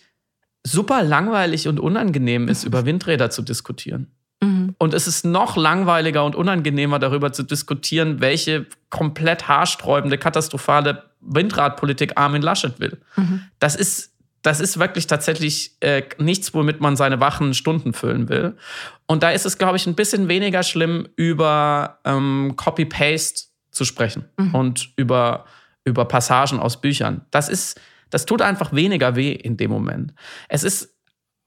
super 0.63 1.03
langweilig 1.03 1.67
und 1.67 1.79
unangenehm 1.79 2.47
ist, 2.47 2.63
über 2.63 2.85
Windräder 2.85 3.29
zu 3.29 3.41
diskutieren. 3.41 4.11
Mhm. 4.41 4.75
Und 4.77 4.93
es 4.93 5.07
ist 5.07 5.25
noch 5.25 5.57
langweiliger 5.57 6.23
und 6.23 6.35
unangenehmer, 6.35 6.99
darüber 6.99 7.33
zu 7.33 7.43
diskutieren, 7.43 8.21
welche 8.21 8.65
komplett 8.89 9.47
haarsträubende, 9.47 10.17
katastrophale 10.17 11.03
Windradpolitik 11.21 12.13
Armin 12.17 12.41
Laschet 12.41 12.79
will. 12.79 12.97
Mhm. 13.15 13.41
Das 13.59 13.75
ist 13.75 14.11
das 14.43 14.59
ist 14.59 14.79
wirklich 14.79 15.05
tatsächlich 15.05 15.75
äh, 15.81 16.01
nichts, 16.17 16.53
womit 16.53 16.81
man 16.81 16.95
seine 16.95 17.19
wachen 17.19 17.53
Stunden 17.53 17.93
füllen 17.93 18.27
will. 18.27 18.57
Und 19.05 19.21
da 19.21 19.29
ist 19.29 19.45
es, 19.45 19.59
glaube 19.59 19.77
ich, 19.77 19.85
ein 19.85 19.93
bisschen 19.93 20.29
weniger 20.29 20.63
schlimm, 20.63 21.07
über 21.15 21.99
ähm, 22.05 22.53
Copy-Paste 22.55 23.50
zu 23.71 23.85
sprechen 23.85 24.25
mhm. 24.37 24.55
und 24.55 24.89
über, 24.95 25.45
über 25.83 26.05
Passagen 26.05 26.59
aus 26.59 26.81
Büchern. 26.81 27.25
Das 27.31 27.49
ist, 27.49 27.79
das 28.09 28.25
tut 28.25 28.41
einfach 28.41 28.73
weniger 28.73 29.15
weh 29.15 29.31
in 29.31 29.57
dem 29.57 29.71
Moment. 29.71 30.13
Es 30.49 30.63
ist 30.63 30.97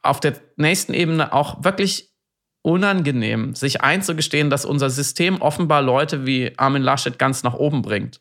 auf 0.02 0.20
der 0.20 0.34
nächsten 0.56 0.94
Ebene 0.94 1.32
auch 1.32 1.64
wirklich 1.64 2.14
unangenehm, 2.62 3.54
sich 3.54 3.82
einzugestehen, 3.82 4.48
dass 4.48 4.64
unser 4.64 4.88
System 4.88 5.40
offenbar 5.42 5.82
Leute 5.82 6.26
wie 6.26 6.52
Armin 6.56 6.82
Laschet 6.82 7.18
ganz 7.18 7.42
nach 7.42 7.54
oben 7.54 7.82
bringt 7.82 8.20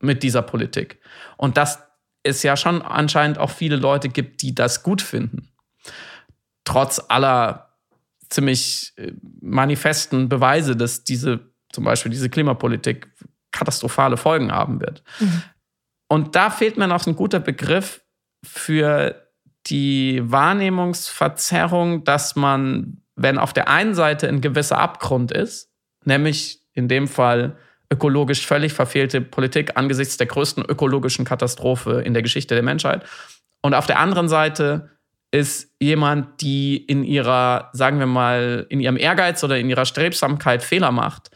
mit 0.00 0.22
dieser 0.22 0.42
Politik. 0.42 1.00
Und 1.36 1.56
dass 1.56 1.80
es 2.22 2.42
ja 2.42 2.56
schon 2.56 2.82
anscheinend 2.82 3.38
auch 3.38 3.50
viele 3.50 3.76
Leute 3.76 4.08
gibt, 4.08 4.42
die 4.42 4.54
das 4.54 4.82
gut 4.82 5.02
finden. 5.02 5.48
Trotz 6.64 7.02
aller 7.08 7.74
ziemlich 8.28 8.92
äh, 8.96 9.12
manifesten 9.40 10.28
Beweise, 10.28 10.76
dass 10.76 11.04
diese 11.04 11.53
zum 11.74 11.84
Beispiel 11.84 12.10
diese 12.10 12.30
Klimapolitik 12.30 13.08
katastrophale 13.52 14.16
Folgen 14.16 14.52
haben 14.52 14.80
wird. 14.80 15.02
Mhm. 15.20 15.42
Und 16.08 16.36
da 16.36 16.50
fehlt 16.50 16.76
mir 16.76 16.86
noch 16.86 17.06
ein 17.06 17.16
guter 17.16 17.40
Begriff 17.40 18.02
für 18.44 19.28
die 19.66 20.20
Wahrnehmungsverzerrung, 20.24 22.04
dass 22.04 22.36
man, 22.36 23.02
wenn 23.16 23.38
auf 23.38 23.52
der 23.52 23.68
einen 23.68 23.94
Seite 23.94 24.28
ein 24.28 24.40
gewisser 24.40 24.78
Abgrund 24.78 25.32
ist, 25.32 25.70
nämlich 26.04 26.60
in 26.72 26.88
dem 26.88 27.08
Fall 27.08 27.56
ökologisch 27.90 28.46
völlig 28.46 28.72
verfehlte 28.72 29.20
Politik 29.20 29.76
angesichts 29.76 30.16
der 30.16 30.26
größten 30.26 30.64
ökologischen 30.64 31.24
Katastrophe 31.24 32.02
in 32.02 32.12
der 32.12 32.22
Geschichte 32.22 32.54
der 32.54 32.64
Menschheit, 32.64 33.04
und 33.62 33.72
auf 33.72 33.86
der 33.86 33.98
anderen 33.98 34.28
Seite 34.28 34.90
ist 35.34 35.74
jemand, 35.80 36.40
die 36.42 36.76
in 36.76 37.02
ihrer, 37.02 37.70
sagen 37.72 37.98
wir 37.98 38.06
mal, 38.06 38.66
in 38.68 38.78
ihrem 38.78 38.96
Ehrgeiz 38.96 39.42
oder 39.42 39.58
in 39.58 39.68
ihrer 39.68 39.84
Strebsamkeit 39.84 40.62
Fehler 40.62 40.92
macht, 40.92 41.32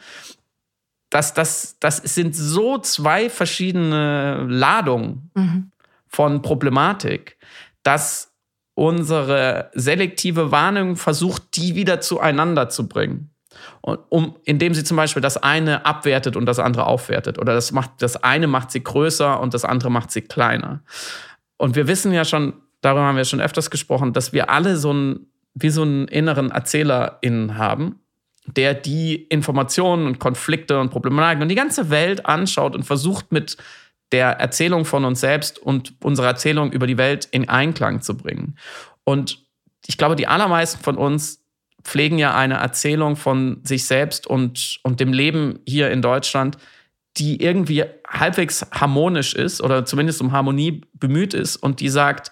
das, 1.09 1.33
das, 1.33 1.75
das 1.81 1.97
sind 1.97 2.33
so 2.33 2.77
zwei 2.77 3.29
verschiedene 3.29 4.45
Ladungen 4.47 5.31
mhm. 5.33 5.71
von 6.07 6.41
Problematik, 6.41 7.37
dass 7.83 8.31
unsere 8.73 9.69
selektive 9.73 10.49
Wahrnehmung 10.49 10.95
versucht, 10.95 11.57
die 11.57 11.75
wieder 11.75 11.99
zueinander 11.99 12.69
zu 12.69 12.87
bringen. 12.87 13.31
Und 13.81 13.99
um, 14.07 14.37
indem 14.45 14.73
sie 14.73 14.85
zum 14.85 14.95
Beispiel 14.95 15.21
das 15.21 15.35
eine 15.35 15.85
abwertet 15.85 16.37
und 16.37 16.45
das 16.45 16.59
andere 16.59 16.85
aufwertet. 16.85 17.37
Oder 17.37 17.53
das, 17.53 17.73
macht, 17.73 18.01
das 18.01 18.15
eine 18.15 18.47
macht 18.47 18.71
sie 18.71 18.81
größer 18.81 19.41
und 19.41 19.53
das 19.53 19.65
andere 19.65 19.91
macht 19.91 20.11
sie 20.11 20.21
kleiner. 20.21 20.83
Und 21.57 21.75
wir 21.75 21.89
wissen 21.89 22.13
ja 22.13 22.23
schon, 22.23 22.53
darüber 22.81 23.03
haben 23.03 23.17
wir 23.17 23.25
schon 23.25 23.41
öfters 23.41 23.69
gesprochen, 23.69 24.13
dass 24.13 24.33
wir 24.33 24.49
alle 24.49 24.77
so 24.77 24.91
einen, 24.91 25.27
wie 25.53 25.69
so 25.69 25.81
einen 25.81 26.07
inneren 26.07 26.51
ErzählerInnen 26.51 27.57
haben 27.57 27.99
der 28.55 28.73
die 28.73 29.15
Informationen 29.15 30.05
und 30.05 30.19
Konflikte 30.19 30.79
und 30.79 30.89
Problematiken 30.89 31.43
und 31.43 31.49
die 31.49 31.55
ganze 31.55 31.89
Welt 31.89 32.25
anschaut 32.25 32.75
und 32.75 32.83
versucht 32.83 33.31
mit 33.31 33.57
der 34.11 34.31
Erzählung 34.39 34.85
von 34.85 35.05
uns 35.05 35.19
selbst 35.19 35.59
und 35.59 35.93
unserer 36.03 36.27
Erzählung 36.27 36.71
über 36.71 36.87
die 36.87 36.97
Welt 36.97 37.25
in 37.25 37.47
Einklang 37.47 38.01
zu 38.01 38.17
bringen. 38.17 38.57
Und 39.03 39.45
ich 39.85 39.97
glaube, 39.97 40.15
die 40.15 40.27
allermeisten 40.27 40.81
von 40.83 40.97
uns 40.97 41.43
pflegen 41.83 42.17
ja 42.17 42.35
eine 42.35 42.55
Erzählung 42.55 43.15
von 43.15 43.61
sich 43.63 43.85
selbst 43.85 44.27
und, 44.27 44.79
und 44.83 44.99
dem 44.99 45.13
Leben 45.13 45.59
hier 45.67 45.91
in 45.91 46.01
Deutschland, 46.01 46.57
die 47.17 47.41
irgendwie 47.41 47.83
halbwegs 48.07 48.65
harmonisch 48.71 49.33
ist 49.33 49.61
oder 49.61 49.85
zumindest 49.85 50.21
um 50.21 50.31
Harmonie 50.31 50.81
bemüht 50.93 51.33
ist 51.33 51.55
und 51.55 51.79
die 51.79 51.89
sagt, 51.89 52.31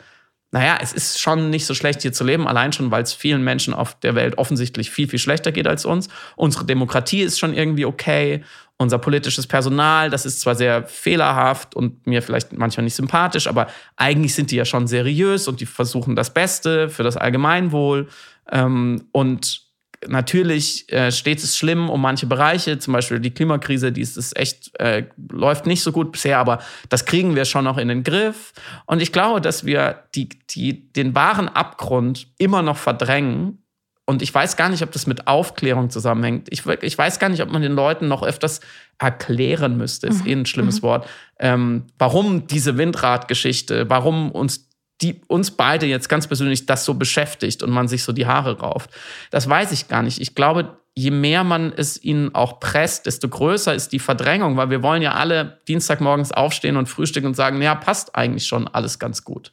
naja, 0.52 0.78
es 0.82 0.94
ist 0.94 1.20
schon 1.20 1.50
nicht 1.50 1.66
so 1.66 1.74
schlecht 1.74 2.02
hier 2.02 2.14
zu 2.14 2.24
leben, 2.24 2.48
allein 2.48 2.72
schon, 2.72 2.90
weil 2.90 3.04
es 3.04 3.14
vielen 3.14 3.44
Menschen 3.44 3.74
auf 3.74 4.00
der 4.00 4.16
Welt 4.16 4.38
offensichtlich 4.38 4.90
viel, 4.92 5.10
viel 5.10 5.20
schlechter 5.20 5.52
geht 5.52 5.68
als 5.68 5.84
uns. 5.84 6.08
Unsere 6.38 6.66
Demokratie 6.66 7.22
ist 7.22 7.38
schon 7.38 7.54
irgendwie 7.54 7.86
okay. 7.86 8.44
Unser 8.78 9.00
politisches 9.00 9.48
Personal, 9.48 10.10
das 10.10 10.26
ist 10.26 10.40
zwar 10.40 10.56
sehr 10.56 10.86
fehlerhaft 10.86 11.76
und 11.76 12.06
mir 12.06 12.22
vielleicht 12.22 12.54
manchmal 12.54 12.86
nicht 12.86 12.96
sympathisch, 12.96 13.48
aber 13.48 13.68
eigentlich 13.96 14.36
sind 14.36 14.52
die 14.52 14.56
ja 14.56 14.66
schon 14.66 14.88
seriös 14.88 15.48
und 15.48 15.60
die 15.60 15.66
versuchen 15.66 16.16
das 16.16 16.34
Beste 16.34 16.90
für 16.90 17.04
das 17.04 17.18
Allgemeinwohl. 17.18 18.08
Ähm, 18.50 19.08
und 19.12 19.67
natürlich 20.06 20.92
äh, 20.92 21.12
steht 21.12 21.40
es 21.40 21.58
schlimm 21.58 21.90
um 21.90 22.02
manche 22.02 22.28
Bereiche, 22.28 22.78
zum 22.80 22.94
Beispiel 22.94 23.20
die 23.20 23.32
Klimakrise, 23.32 23.92
die 23.92 24.02
ist, 24.02 24.18
ist 24.18 24.38
echt, 24.38 24.78
äh, 24.80 25.06
läuft 25.32 25.66
nicht 25.66 25.82
so 25.82 25.92
gut 25.92 26.12
bisher, 26.12 26.38
aber 26.38 26.60
das 26.90 27.06
kriegen 27.06 27.36
wir 27.36 27.46
schon 27.46 27.66
noch 27.66 27.78
in 27.78 27.88
den 27.88 28.04
Griff. 28.04 28.54
Und 28.86 29.02
ich 29.02 29.12
glaube, 29.12 29.42
dass 29.42 29.66
wir 29.66 30.04
die, 30.16 30.30
die, 30.50 30.92
den 30.94 31.16
wahren 31.16 31.50
Abgrund 31.50 32.28
immer 32.38 32.62
noch 32.62 32.78
verdrängen. 32.78 33.64
Und 34.06 34.22
ich 34.22 34.34
weiß 34.34 34.56
gar 34.56 34.70
nicht, 34.70 34.84
ob 34.84 34.92
das 34.92 35.06
mit 35.06 35.28
Aufklärung 35.28 35.90
zusammenhängt. 35.90 36.48
Ich, 36.50 36.66
ich 36.66 36.98
weiß 36.98 37.20
gar 37.20 37.28
nicht, 37.28 37.42
ob 37.42 37.52
man 37.52 37.62
den 37.62 37.74
Leuten 37.74 38.08
noch 38.08 38.24
öfters 38.24 38.62
erklären 39.00 39.78
müsste, 39.78 40.08
ist 40.08 40.24
mhm. 40.24 40.30
eh 40.30 40.34
ein 40.34 40.46
schlimmes 40.46 40.82
mhm. 40.82 40.84
Wort, 40.84 41.10
ähm, 41.40 41.84
warum 41.98 42.48
diese 42.48 42.78
Windradgeschichte, 42.78 43.90
warum 43.90 44.32
uns 44.32 44.67
die 45.02 45.22
uns 45.28 45.52
beide 45.52 45.86
jetzt 45.86 46.10
ganz 46.10 46.28
persönlich 46.28 46.66
das 46.66 46.86
so 46.86 46.96
beschäftigt 46.96 47.62
und 47.62 47.70
man 47.70 47.88
sich 47.88 48.04
so 48.04 48.14
die 48.14 48.26
Haare 48.26 48.60
rauft. 48.60 48.90
Das 49.30 49.48
weiß 49.48 49.72
ich 49.72 49.88
gar 49.88 50.02
nicht. 50.02 50.20
Ich 50.20 50.34
glaube, 50.34 50.78
je 50.96 51.12
mehr 51.12 51.44
man 51.44 51.72
es 51.76 52.04
ihnen 52.04 52.34
auch 52.34 52.60
presst, 52.60 53.06
desto 53.06 53.30
größer 53.30 53.76
ist 53.76 53.92
die 53.92 54.00
Verdrängung, 54.00 54.58
weil 54.58 54.72
wir 54.72 54.82
wollen 54.82 55.04
ja 55.04 55.14
alle 55.14 55.60
Dienstagmorgens 55.68 56.32
aufstehen 56.32 56.78
und 56.78 56.90
frühstücken 56.90 57.28
und 57.28 57.36
sagen, 57.36 57.62
ja, 57.62 57.76
passt 57.76 58.16
eigentlich 58.16 58.48
schon 58.48 58.68
alles 58.68 58.98
ganz 58.98 59.24
gut. 59.24 59.52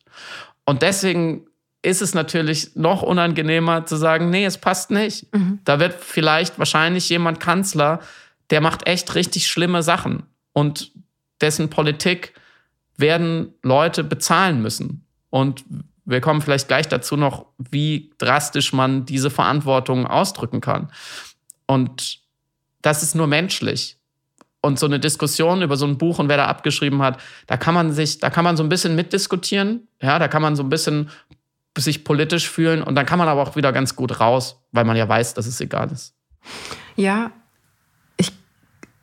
Und 0.64 0.80
deswegen 0.80 1.46
ist 1.83 2.00
es 2.00 2.14
natürlich 2.14 2.74
noch 2.76 3.02
unangenehmer 3.02 3.85
zu 3.85 3.96
sagen, 3.96 4.30
nee, 4.30 4.46
es 4.46 4.57
passt 4.57 4.90
nicht. 4.90 5.33
Mhm. 5.35 5.59
Da 5.64 5.78
wird 5.78 5.94
vielleicht 6.00 6.59
wahrscheinlich 6.59 7.11
jemand 7.11 7.40
Kanzler, 7.40 8.00
der 8.48 8.62
macht 8.62 8.87
echt 8.87 9.14
richtig 9.14 9.46
schlimme 9.46 9.83
Sachen 9.83 10.22
und 10.54 10.92
dessen 11.42 11.69
Politik 11.69 12.33
werden 12.96 13.52
Leute 13.62 14.02
bezahlen 14.02 14.62
müssen. 14.62 15.04
Und 15.35 15.64
wir 16.04 16.20
kommen 16.20 16.40
vielleicht 16.40 16.68
gleich 16.68 16.87
dazu 16.87 17.16
noch, 17.16 17.46
wie 17.58 18.12
drastisch 18.18 18.72
man 18.72 19.04
diese 19.04 19.30
Verantwortung 19.30 20.06
ausdrücken 20.06 20.60
kann. 20.60 20.92
Und 21.66 22.20
das 22.82 23.02
ist 23.02 23.16
nur 23.16 23.26
menschlich. 23.26 23.98
Und 24.60 24.78
so 24.78 24.87
eine 24.87 25.00
Diskussion 25.00 25.62
über 25.62 25.76
so 25.76 25.87
ein 25.87 25.98
Buch 25.98 26.20
und 26.20 26.28
wer 26.28 26.37
da 26.37 26.46
abgeschrieben 26.46 27.02
hat, 27.02 27.20
da 27.48 27.56
kann 27.56 27.74
man 27.74 27.92
sich, 27.92 28.20
da 28.20 28.30
kann 28.30 28.44
man 28.44 28.56
so 28.56 28.62
ein 28.62 28.68
bisschen 28.68 28.94
mitdiskutieren. 28.94 29.88
Ja, 30.00 30.20
da 30.20 30.28
kann 30.28 30.40
man 30.40 30.54
so 30.54 30.62
ein 30.62 30.68
bisschen 30.68 31.10
sich 31.76 32.04
politisch 32.04 32.48
fühlen 32.48 32.80
und 32.80 32.94
dann 32.94 33.04
kann 33.04 33.18
man 33.18 33.26
aber 33.26 33.42
auch 33.42 33.56
wieder 33.56 33.72
ganz 33.72 33.96
gut 33.96 34.20
raus, 34.20 34.62
weil 34.70 34.85
man 34.85 34.96
ja 34.96 35.08
weiß, 35.08 35.35
dass 35.35 35.46
es 35.46 35.60
egal 35.60 35.90
ist. 35.90 36.14
Ja, 36.94 37.32
ich 38.18 38.30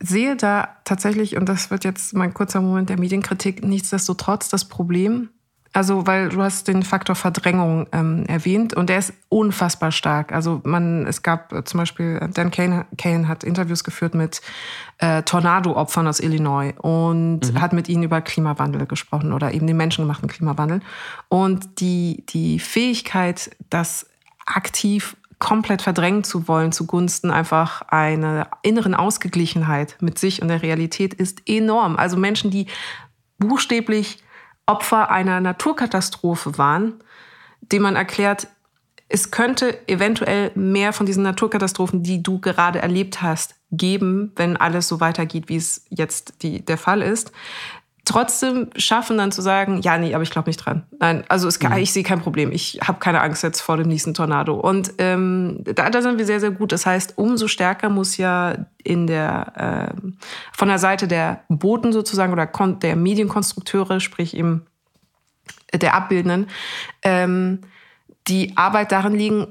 sehe 0.00 0.34
da 0.34 0.78
tatsächlich, 0.84 1.36
und 1.36 1.46
das 1.46 1.70
wird 1.70 1.84
jetzt 1.84 2.14
mein 2.14 2.32
kurzer 2.32 2.62
Moment 2.62 2.88
der 2.88 2.98
Medienkritik, 2.98 3.62
nichtsdestotrotz 3.62 4.48
das 4.48 4.66
Problem, 4.66 5.28
also, 5.74 6.06
weil 6.06 6.28
du 6.28 6.42
hast 6.42 6.68
den 6.68 6.82
Faktor 6.82 7.16
Verdrängung 7.16 7.86
ähm, 7.92 8.26
erwähnt 8.26 8.74
und 8.74 8.90
der 8.90 8.98
ist 8.98 9.14
unfassbar 9.30 9.90
stark. 9.90 10.30
Also 10.30 10.60
man, 10.64 11.06
es 11.06 11.22
gab 11.22 11.52
äh, 11.52 11.64
zum 11.64 11.78
Beispiel, 11.78 12.18
äh, 12.20 12.28
Dan 12.28 12.50
Kane, 12.50 12.84
Kane 12.98 13.26
hat 13.26 13.42
Interviews 13.42 13.82
geführt 13.82 14.14
mit 14.14 14.42
äh, 14.98 15.22
Tornado-Opfern 15.22 16.06
aus 16.06 16.20
Illinois 16.20 16.74
und 16.76 17.40
mhm. 17.40 17.60
hat 17.60 17.72
mit 17.72 17.88
ihnen 17.88 18.02
über 18.02 18.20
Klimawandel 18.20 18.84
gesprochen 18.86 19.32
oder 19.32 19.54
eben 19.54 19.66
den 19.66 19.78
menschengemachten 19.78 20.28
Klimawandel. 20.28 20.80
Und 21.28 21.80
die, 21.80 22.24
die 22.28 22.58
Fähigkeit, 22.58 23.56
das 23.70 24.06
aktiv 24.44 25.16
komplett 25.38 25.80
verdrängen 25.80 26.22
zu 26.22 26.46
wollen 26.48 26.70
zugunsten 26.72 27.30
einfach 27.30 27.82
einer 27.88 28.48
inneren 28.62 28.94
Ausgeglichenheit 28.94 29.96
mit 30.00 30.18
sich 30.18 30.42
und 30.42 30.48
der 30.48 30.62
Realität 30.62 31.14
ist 31.14 31.48
enorm. 31.48 31.96
Also 31.96 32.16
Menschen, 32.18 32.50
die 32.50 32.66
buchstäblich 33.38 34.18
Opfer 34.66 35.10
einer 35.10 35.40
Naturkatastrophe 35.40 36.58
waren, 36.58 37.02
dem 37.60 37.82
man 37.82 37.96
erklärt, 37.96 38.48
es 39.08 39.30
könnte 39.30 39.86
eventuell 39.88 40.52
mehr 40.54 40.92
von 40.92 41.04
diesen 41.04 41.22
Naturkatastrophen, 41.22 42.02
die 42.02 42.22
du 42.22 42.38
gerade 42.38 42.80
erlebt 42.80 43.20
hast, 43.20 43.56
geben, 43.70 44.32
wenn 44.36 44.56
alles 44.56 44.88
so 44.88 45.00
weitergeht, 45.00 45.48
wie 45.48 45.56
es 45.56 45.84
jetzt 45.90 46.42
die, 46.42 46.64
der 46.64 46.78
Fall 46.78 47.02
ist 47.02 47.32
trotzdem 48.04 48.70
schaffen, 48.76 49.16
dann 49.16 49.30
zu 49.30 49.42
sagen, 49.42 49.80
ja, 49.80 49.96
nee, 49.96 50.14
aber 50.14 50.22
ich 50.22 50.30
glaube 50.30 50.48
nicht 50.48 50.58
dran. 50.58 50.82
Nein, 50.98 51.24
also 51.28 51.46
es, 51.46 51.60
mhm. 51.60 51.76
ich 51.76 51.92
sehe 51.92 52.02
kein 52.02 52.20
Problem. 52.20 52.50
Ich 52.50 52.80
habe 52.82 52.98
keine 52.98 53.20
Angst 53.20 53.42
jetzt 53.42 53.60
vor 53.60 53.76
dem 53.76 53.88
nächsten 53.88 54.12
Tornado. 54.12 54.54
Und 54.54 54.94
ähm, 54.98 55.60
da, 55.64 55.88
da 55.88 56.02
sind 56.02 56.18
wir 56.18 56.26
sehr, 56.26 56.40
sehr 56.40 56.50
gut. 56.50 56.72
Das 56.72 56.84
heißt, 56.84 57.14
umso 57.16 57.46
stärker 57.46 57.88
muss 57.88 58.16
ja 58.16 58.66
in 58.82 59.06
der 59.06 59.94
äh, 59.96 60.10
von 60.52 60.68
der 60.68 60.78
Seite 60.78 61.06
der 61.06 61.44
Boten 61.48 61.92
sozusagen 61.92 62.32
oder 62.32 62.46
der 62.46 62.96
Medienkonstrukteure, 62.96 64.00
sprich 64.00 64.36
eben 64.36 64.66
der 65.72 65.94
Abbildenden, 65.94 66.48
ähm, 67.02 67.60
die 68.28 68.56
Arbeit 68.56 68.92
darin 68.92 69.14
liegen, 69.14 69.46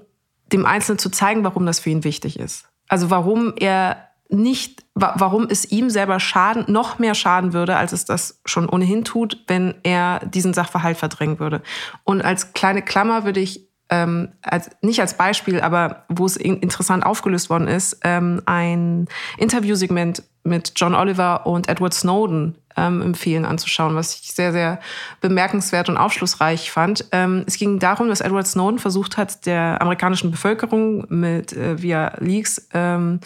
dem 0.52 0.66
Einzelnen 0.66 0.99
zu 0.99 1.10
zeigen, 1.10 1.43
warum 1.43 1.66
das 1.66 1.80
für 1.80 1.89
ihn 1.89 2.04
wichtig 2.04 2.39
ist. 2.39 2.68
Also 2.88 3.10
warum 3.10 3.54
er 3.58 4.10
nicht, 4.30 4.84
warum 4.94 5.48
es 5.50 5.72
ihm 5.72 5.89
selber 5.89 6.20
schaden, 6.20 6.66
noch 6.68 7.00
mehr 7.00 7.16
schaden 7.16 7.54
würde, 7.54 7.78
als 7.78 7.94
es 7.94 8.06
das 8.06 8.42
schon 8.46 8.68
ohnehin 8.68 9.06
tut, 9.06 9.38
wenn 9.48 9.76
er 9.84 10.20
diesen 10.26 10.54
Sachverhalt 10.54 10.98
verdrängen 10.98 11.39
würde. 11.39 11.62
Und 12.04 12.22
als 12.22 12.54
kleine 12.54 12.82
Klammer 12.82 13.24
würde 13.24 13.39
ich 13.39 13.72
ähm, 13.89 14.30
als, 14.42 14.70
nicht 14.82 15.02
als 15.02 15.16
Beispiel, 15.16 15.62
aber 15.62 16.06
wo 16.10 16.26
es 16.26 16.38
interessant 16.38 17.06
aufgelöst 17.06 17.50
worden 17.50 17.68
ist, 17.68 18.00
ähm, 18.04 18.42
ein 18.46 19.08
Interviewsegment 19.38 20.24
mit 20.44 20.72
John 20.76 20.96
Oliver 20.96 21.46
und 21.46 21.70
Edward 21.70 21.94
Snowden 21.94 22.56
ähm, 22.78 23.02
empfehlen 23.02 23.46
anzuschauen, 23.46 23.96
was 23.96 24.16
ich 24.16 24.34
sehr, 24.34 24.54
sehr 24.54 24.80
bemerkenswert 25.20 25.89
und 25.89 25.98
aufschlussreich 25.98 26.72
fand. 26.72 27.06
Ähm, 27.12 27.44
es 27.46 27.58
ging 27.58 27.80
darum, 27.80 28.08
dass 28.08 28.22
Edward 28.22 28.48
Snowden 28.48 28.80
versucht 28.80 29.18
hat, 29.18 29.46
der 29.46 29.82
amerikanischen 29.82 30.32
Bevölkerung 30.32 31.06
mit 31.10 31.54
äh, 31.54 31.82
via 31.82 32.14
Leaks 32.20 32.70
ähm, 32.74 33.20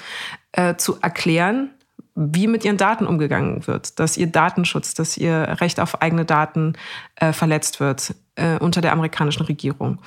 äh, 0.55 0.75
zu 0.75 0.97
erklären, 1.01 1.69
wie 2.15 2.47
mit 2.47 2.63
ihren 2.63 2.77
Daten 2.77 3.07
umgegangen 3.07 3.67
wird, 3.67 3.99
dass 3.99 4.15
ihr 4.15 4.27
Datenschutz, 4.27 4.93
dass 4.93 5.17
ihr 5.17 5.57
Recht 5.59 5.79
auf 5.79 6.01
eigene 6.01 6.25
Daten 6.25 6.73
äh, 7.17 7.33
verletzt 7.33 7.79
wird 7.79 8.15
äh, 8.36 8.57
unter 8.59 8.81
der 8.81 8.91
amerikanischen 8.91 9.43
Regierung. 9.43 9.99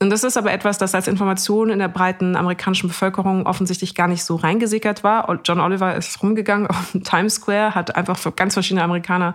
Und 0.00 0.10
das 0.10 0.24
ist 0.24 0.36
aber 0.36 0.52
etwas, 0.52 0.78
das 0.78 0.94
als 0.94 1.06
Information 1.06 1.70
in 1.70 1.78
der 1.78 1.88
breiten 1.88 2.36
amerikanischen 2.36 2.88
Bevölkerung 2.88 3.46
offensichtlich 3.46 3.94
gar 3.94 4.08
nicht 4.08 4.24
so 4.24 4.36
reingesickert 4.36 5.04
war. 5.04 5.38
John 5.44 5.60
Oliver 5.60 5.94
ist 5.94 6.22
rumgegangen 6.22 6.66
auf 6.68 6.96
Times 7.04 7.34
Square, 7.36 7.74
hat 7.74 7.94
einfach 7.96 8.18
ganz 8.36 8.54
verschiedene 8.54 8.82
Amerikaner 8.82 9.34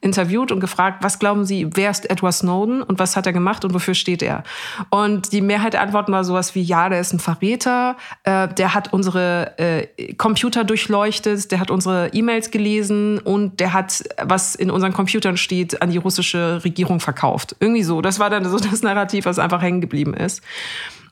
interviewt 0.00 0.52
und 0.52 0.60
gefragt, 0.60 1.02
was 1.02 1.18
glauben 1.18 1.44
Sie, 1.44 1.68
wer 1.74 1.90
ist 1.90 2.08
Edward 2.10 2.34
Snowden 2.34 2.82
und 2.82 2.98
was 2.98 3.16
hat 3.16 3.26
er 3.26 3.32
gemacht 3.32 3.64
und 3.64 3.74
wofür 3.74 3.94
steht 3.94 4.22
er? 4.22 4.44
Und 4.90 5.32
die 5.32 5.40
Mehrheit 5.40 5.72
der 5.72 5.82
Antworten 5.82 6.12
war 6.12 6.24
sowas 6.24 6.54
wie, 6.54 6.62
ja, 6.62 6.88
der 6.88 7.00
ist 7.00 7.12
ein 7.12 7.20
Verräter, 7.20 7.96
äh, 8.24 8.48
der 8.48 8.74
hat 8.74 8.92
unsere 8.92 9.58
äh, 9.58 10.14
Computer 10.14 10.64
durchleuchtet, 10.64 11.50
der 11.50 11.60
hat 11.60 11.70
unsere 11.70 12.08
E-Mails 12.12 12.50
gelesen 12.50 13.18
und 13.18 13.60
der 13.60 13.72
hat, 13.72 14.04
was 14.22 14.54
in 14.54 14.70
unseren 14.70 14.92
Computern 14.92 15.36
steht, 15.36 15.82
an 15.82 15.90
die 15.90 15.98
russische 15.98 16.62
Regierung 16.64 17.00
verkauft. 17.00 17.56
Irgendwie 17.60 17.82
so. 17.82 17.87
Das 18.00 18.18
war 18.18 18.30
dann 18.30 18.44
so 18.44 18.58
das 18.70 18.82
Narrativ, 18.82 19.24
was 19.24 19.38
einfach 19.38 19.62
hängen 19.62 19.80
geblieben 19.80 20.14
ist. 20.14 20.42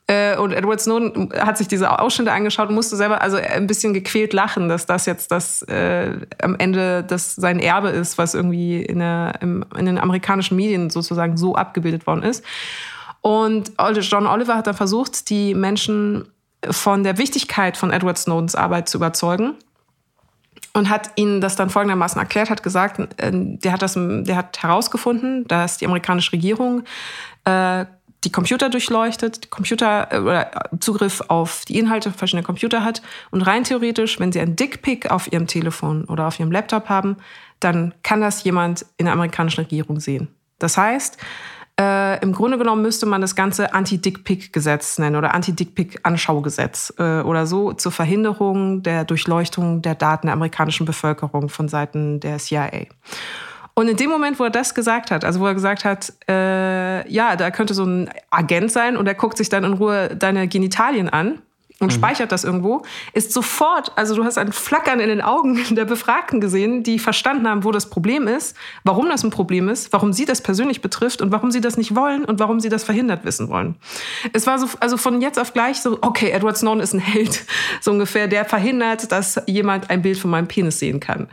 Äh, 0.09 0.37
und 0.37 0.53
Edward 0.53 0.81
Snowden 0.81 1.33
hat 1.37 1.59
sich 1.59 1.66
diese 1.66 1.99
Ausschnitte 1.99 2.33
angeschaut 2.33 2.68
und 2.68 2.77
musste 2.77 2.95
selber 2.95 3.22
also 3.22 3.39
ein 3.39 3.66
bisschen 3.66 3.93
gequält 3.93 4.33
lachen, 4.33 4.68
dass 4.68 4.87
das 4.87 5.05
jetzt 5.07 5.33
das 5.33 5.62
äh, 5.62 6.12
am 6.41 6.55
Ende 6.57 7.03
das 7.03 7.35
sein 7.35 7.59
Erbe 7.59 7.89
ist, 7.89 8.16
was 8.16 8.35
irgendwie 8.35 8.83
in, 8.83 9.01
der, 9.01 9.35
im, 9.41 9.64
in 9.77 9.87
den 9.87 9.99
amerikanischen 9.99 10.57
Medien 10.57 10.91
sozusagen 10.91 11.37
so 11.37 11.57
abgebildet 11.57 12.07
worden 12.07 12.22
ist. 12.22 12.45
Und 13.20 13.72
John 14.01 14.29
Oliver 14.29 14.55
hat 14.55 14.68
dann 14.68 14.77
versucht, 14.77 15.29
die 15.31 15.55
Menschen 15.55 16.29
von 16.70 17.03
der 17.03 17.18
Wichtigkeit 17.18 17.77
von 17.77 17.91
Edward 17.91 18.18
Snowdens 18.18 18.55
Arbeit 18.55 18.89
zu 18.89 18.99
überzeugen 18.99 19.55
und 20.77 20.91
hat 20.91 21.11
ihnen 21.16 21.41
das 21.41 21.57
dann 21.57 21.70
folgendermaßen 21.70 22.20
erklärt, 22.20 22.51
hat 22.51 22.62
gesagt, 22.62 23.01
äh, 23.20 23.31
der 23.33 23.72
hat 23.72 23.83
das, 23.83 23.95
der 23.95 24.37
hat 24.37 24.62
herausgefunden, 24.62 25.47
dass 25.49 25.79
die 25.79 25.87
amerikanische 25.87 26.33
Regierung 26.33 26.85
äh, 27.45 27.87
die 28.24 28.33
Computer 28.33 28.68
durchleuchtet, 28.68 29.51
Computer 29.51 30.09
äh, 30.11 30.18
oder 30.18 30.51
Zugriff 30.81 31.22
auf 31.29 31.64
die 31.66 31.79
Inhalte 31.79 32.11
verschiedener 32.12 32.45
Computer 32.45 32.85
hat 32.85 33.03
und 33.31 33.43
rein 33.43 33.64
theoretisch, 33.64 34.20
wenn 34.20 34.33
sie 34.33 34.41
ein 34.41 34.57
Dickpick 34.57 35.11
auf 35.11 35.33
ihrem 35.33 35.47
Telefon 35.47 36.05
oder 36.05 36.27
auf 36.27 36.39
ihrem 36.39 36.53
Laptop 36.53 36.89
haben, 36.89 37.16
dann 37.61 37.95
kann 38.03 38.20
das 38.20 38.45
jemand 38.45 38.85
in 38.99 39.07
der 39.07 39.14
amerikanischen 39.14 39.62
Regierung 39.62 40.01
sehen. 40.01 40.29
Das 40.59 40.77
heißt, 40.77 41.18
äh, 41.79 42.22
Im 42.22 42.33
Grunde 42.33 42.57
genommen 42.57 42.81
müsste 42.81 43.05
man 43.05 43.20
das 43.20 43.35
Ganze 43.35 43.74
Anti-Dick-Pick-Gesetz 43.74 44.99
nennen 44.99 45.16
oder 45.16 45.35
Anti-Dick-Pick-Anschaugesetz 45.35 46.95
äh, 46.99 47.20
oder 47.20 47.47
so 47.47 47.72
zur 47.74 47.93
Verhinderung 47.93 48.83
der 48.83 49.05
Durchleuchtung 49.05 49.83
der 49.83 49.95
Daten 49.95 50.29
der 50.29 50.35
amerikanischen 50.35 50.87
Bevölkerung 50.87 51.51
von 51.51 51.68
Seiten 51.68 52.20
der 52.20 52.39
CIA. 52.39 52.87
Und 53.74 53.89
in 53.89 53.97
dem 53.99 54.09
Moment, 54.09 54.39
wo 54.41 54.45
er 54.45 54.51
das 54.51 54.74
gesagt 54.74 55.11
hat, 55.11 55.22
also 55.22 55.41
wo 55.41 55.47
er 55.47 55.53
gesagt 55.53 55.85
hat, 55.85 56.14
äh, 56.31 57.07
ja, 57.11 57.37
da 57.37 57.51
könnte 57.51 57.74
so 57.74 57.85
ein 57.85 58.09
Agent 58.31 58.72
sein 58.72 58.97
und 58.97 59.07
er 59.07 59.14
guckt 59.14 59.37
sich 59.37 59.51
dann 59.51 59.64
in 59.64 59.74
Ruhe 59.74 60.16
deine 60.16 60.49
Genitalien 60.49 61.11
an, 61.11 61.43
und 61.79 61.89
mhm. 61.89 61.97
speichert 61.97 62.33
das 62.33 62.45
irgendwo, 62.45 62.83
ist 63.12 63.33
sofort, 63.33 63.93
also 63.97 64.14
du 64.14 64.24
hast 64.24 64.39
ein 64.39 64.53
Flackern 64.53 64.99
in 64.99 65.09
den 65.09 65.20
Augen 65.20 65.62
der 65.74 65.85
Befragten 65.85 66.41
gesehen, 66.41 66.83
die 66.83 66.99
verstanden 66.99 67.47
haben, 67.47 67.64
wo 67.64 67.72
das 67.72 67.91
Problem 67.91 68.29
ist, 68.29 68.57
warum 68.85 69.09
das 69.09 69.24
ein 69.24 69.31
Problem 69.31 69.68
ist, 69.68 69.93
warum 69.93 70.12
sie 70.12 70.24
das 70.24 70.41
persönlich 70.41 70.81
betrifft 70.81 71.20
und 71.20 71.33
warum 71.33 71.51
sie 71.51 71.61
das 71.61 71.77
nicht 71.77 71.95
wollen 71.95 72.24
und 72.24 72.41
warum 72.41 72.61
sie 72.61 72.70
das 72.70 72.85
verhindert 72.85 73.24
wissen 73.24 73.49
wollen. 73.49 73.77
Es 74.33 74.47
war 74.47 74.59
so, 74.59 74.68
also 74.81 74.97
von 74.97 75.20
jetzt 75.20 75.39
auf 75.39 75.53
gleich 75.53 75.81
so, 75.81 75.99
okay, 76.01 76.31
Edward 76.31 76.57
Snowden 76.57 76.81
ist 76.81 76.95
ein 76.95 77.01
Held, 77.01 77.45
so 77.81 77.91
ungefähr, 77.91 78.27
der 78.27 78.45
verhindert, 78.45 79.12
dass 79.12 79.41
jemand 79.47 79.91
ein 79.91 80.03
Bild 80.03 80.18
von 80.18 80.31
meinem 80.31 80.49
Penis 80.49 80.79
sehen 80.79 81.01
kann. 81.01 81.29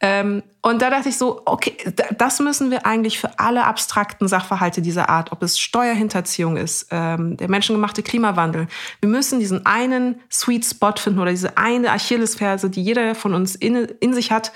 Ähm, 0.00 0.42
und 0.64 0.80
da 0.80 0.88
dachte 0.88 1.10
ich 1.10 1.18
so, 1.18 1.42
okay, 1.44 1.76
das 2.16 2.40
müssen 2.40 2.70
wir 2.70 2.86
eigentlich 2.86 3.18
für 3.18 3.38
alle 3.38 3.66
abstrakten 3.66 4.28
Sachverhalte 4.28 4.80
dieser 4.80 5.10
Art, 5.10 5.30
ob 5.30 5.42
es 5.42 5.60
Steuerhinterziehung 5.60 6.56
ist, 6.56 6.86
ähm, 6.90 7.36
der 7.36 7.50
menschengemachte 7.50 8.02
Klimawandel. 8.02 8.68
Wir 9.00 9.10
müssen 9.10 9.40
diesen 9.40 9.66
einen 9.66 10.22
Sweet 10.32 10.64
Spot 10.64 10.94
finden 10.96 11.20
oder 11.20 11.32
diese 11.32 11.58
eine 11.58 11.90
Achillesferse, 11.90 12.70
die 12.70 12.82
jeder 12.82 13.14
von 13.14 13.34
uns 13.34 13.54
in, 13.54 13.76
in 14.00 14.14
sich 14.14 14.32
hat, 14.32 14.52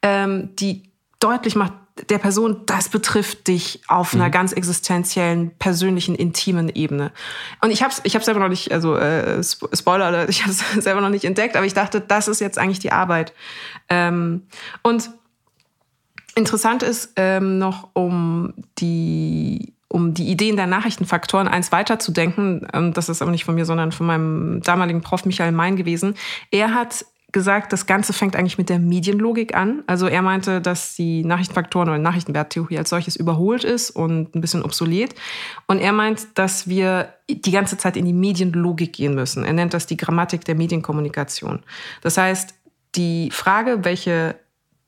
ähm, 0.00 0.48
die 0.56 0.84
deutlich 1.18 1.56
macht, 1.56 1.74
der 2.08 2.16
Person, 2.16 2.62
das 2.64 2.88
betrifft 2.88 3.46
dich 3.46 3.82
auf 3.86 4.14
einer 4.14 4.28
mhm. 4.28 4.30
ganz 4.30 4.52
existenziellen, 4.54 5.50
persönlichen, 5.58 6.14
intimen 6.14 6.70
Ebene. 6.70 7.12
Und 7.60 7.70
ich 7.70 7.82
habe 7.82 7.92
es 7.92 8.00
ich 8.04 8.14
hab's 8.14 8.24
selber 8.24 8.40
noch 8.40 8.48
nicht, 8.48 8.72
also 8.72 8.96
äh, 8.96 9.42
Spoiler, 9.44 10.26
ich 10.26 10.40
habe 10.40 10.52
es 10.52 10.60
selber 10.82 11.02
noch 11.02 11.10
nicht 11.10 11.26
entdeckt, 11.26 11.54
aber 11.54 11.66
ich 11.66 11.74
dachte, 11.74 12.00
das 12.00 12.28
ist 12.28 12.40
jetzt 12.40 12.58
eigentlich 12.58 12.78
die 12.78 12.92
Arbeit. 12.92 13.34
Ähm, 13.90 14.46
und 14.82 15.10
Interessant 16.40 16.82
ist 16.82 17.12
ähm, 17.16 17.58
noch, 17.58 17.90
um 17.92 18.54
die 18.78 19.74
um 19.88 20.14
die 20.14 20.28
Ideen 20.28 20.56
der 20.56 20.66
Nachrichtenfaktoren 20.66 21.48
eins 21.48 21.70
weiterzudenken, 21.70 22.66
ähm, 22.72 22.94
das 22.94 23.10
ist 23.10 23.20
aber 23.20 23.30
nicht 23.30 23.44
von 23.44 23.56
mir, 23.56 23.66
sondern 23.66 23.92
von 23.92 24.06
meinem 24.06 24.62
damaligen 24.62 25.02
Prof 25.02 25.26
Michael 25.26 25.52
Mein 25.52 25.76
gewesen. 25.76 26.14
Er 26.50 26.72
hat 26.72 27.04
gesagt, 27.30 27.74
das 27.74 27.84
Ganze 27.84 28.14
fängt 28.14 28.36
eigentlich 28.36 28.56
mit 28.56 28.70
der 28.70 28.78
Medienlogik 28.78 29.54
an. 29.54 29.82
Also 29.86 30.06
er 30.06 30.22
meinte, 30.22 30.62
dass 30.62 30.94
die 30.94 31.24
Nachrichtenfaktoren 31.24 31.90
oder 31.90 31.98
Nachrichtenwerttheorie 31.98 32.78
als 32.78 32.88
solches 32.88 33.16
überholt 33.16 33.64
ist 33.64 33.90
und 33.90 34.34
ein 34.34 34.40
bisschen 34.40 34.62
obsolet. 34.62 35.14
Und 35.66 35.78
er 35.78 35.92
meint, 35.92 36.38
dass 36.38 36.68
wir 36.68 37.12
die 37.28 37.50
ganze 37.50 37.76
Zeit 37.76 37.98
in 37.98 38.06
die 38.06 38.14
Medienlogik 38.14 38.94
gehen 38.94 39.14
müssen. 39.14 39.44
Er 39.44 39.52
nennt 39.52 39.74
das 39.74 39.86
die 39.86 39.98
Grammatik 39.98 40.46
der 40.46 40.54
Medienkommunikation. 40.54 41.60
Das 42.00 42.16
heißt, 42.16 42.54
die 42.94 43.30
Frage, 43.30 43.84
welche 43.84 44.36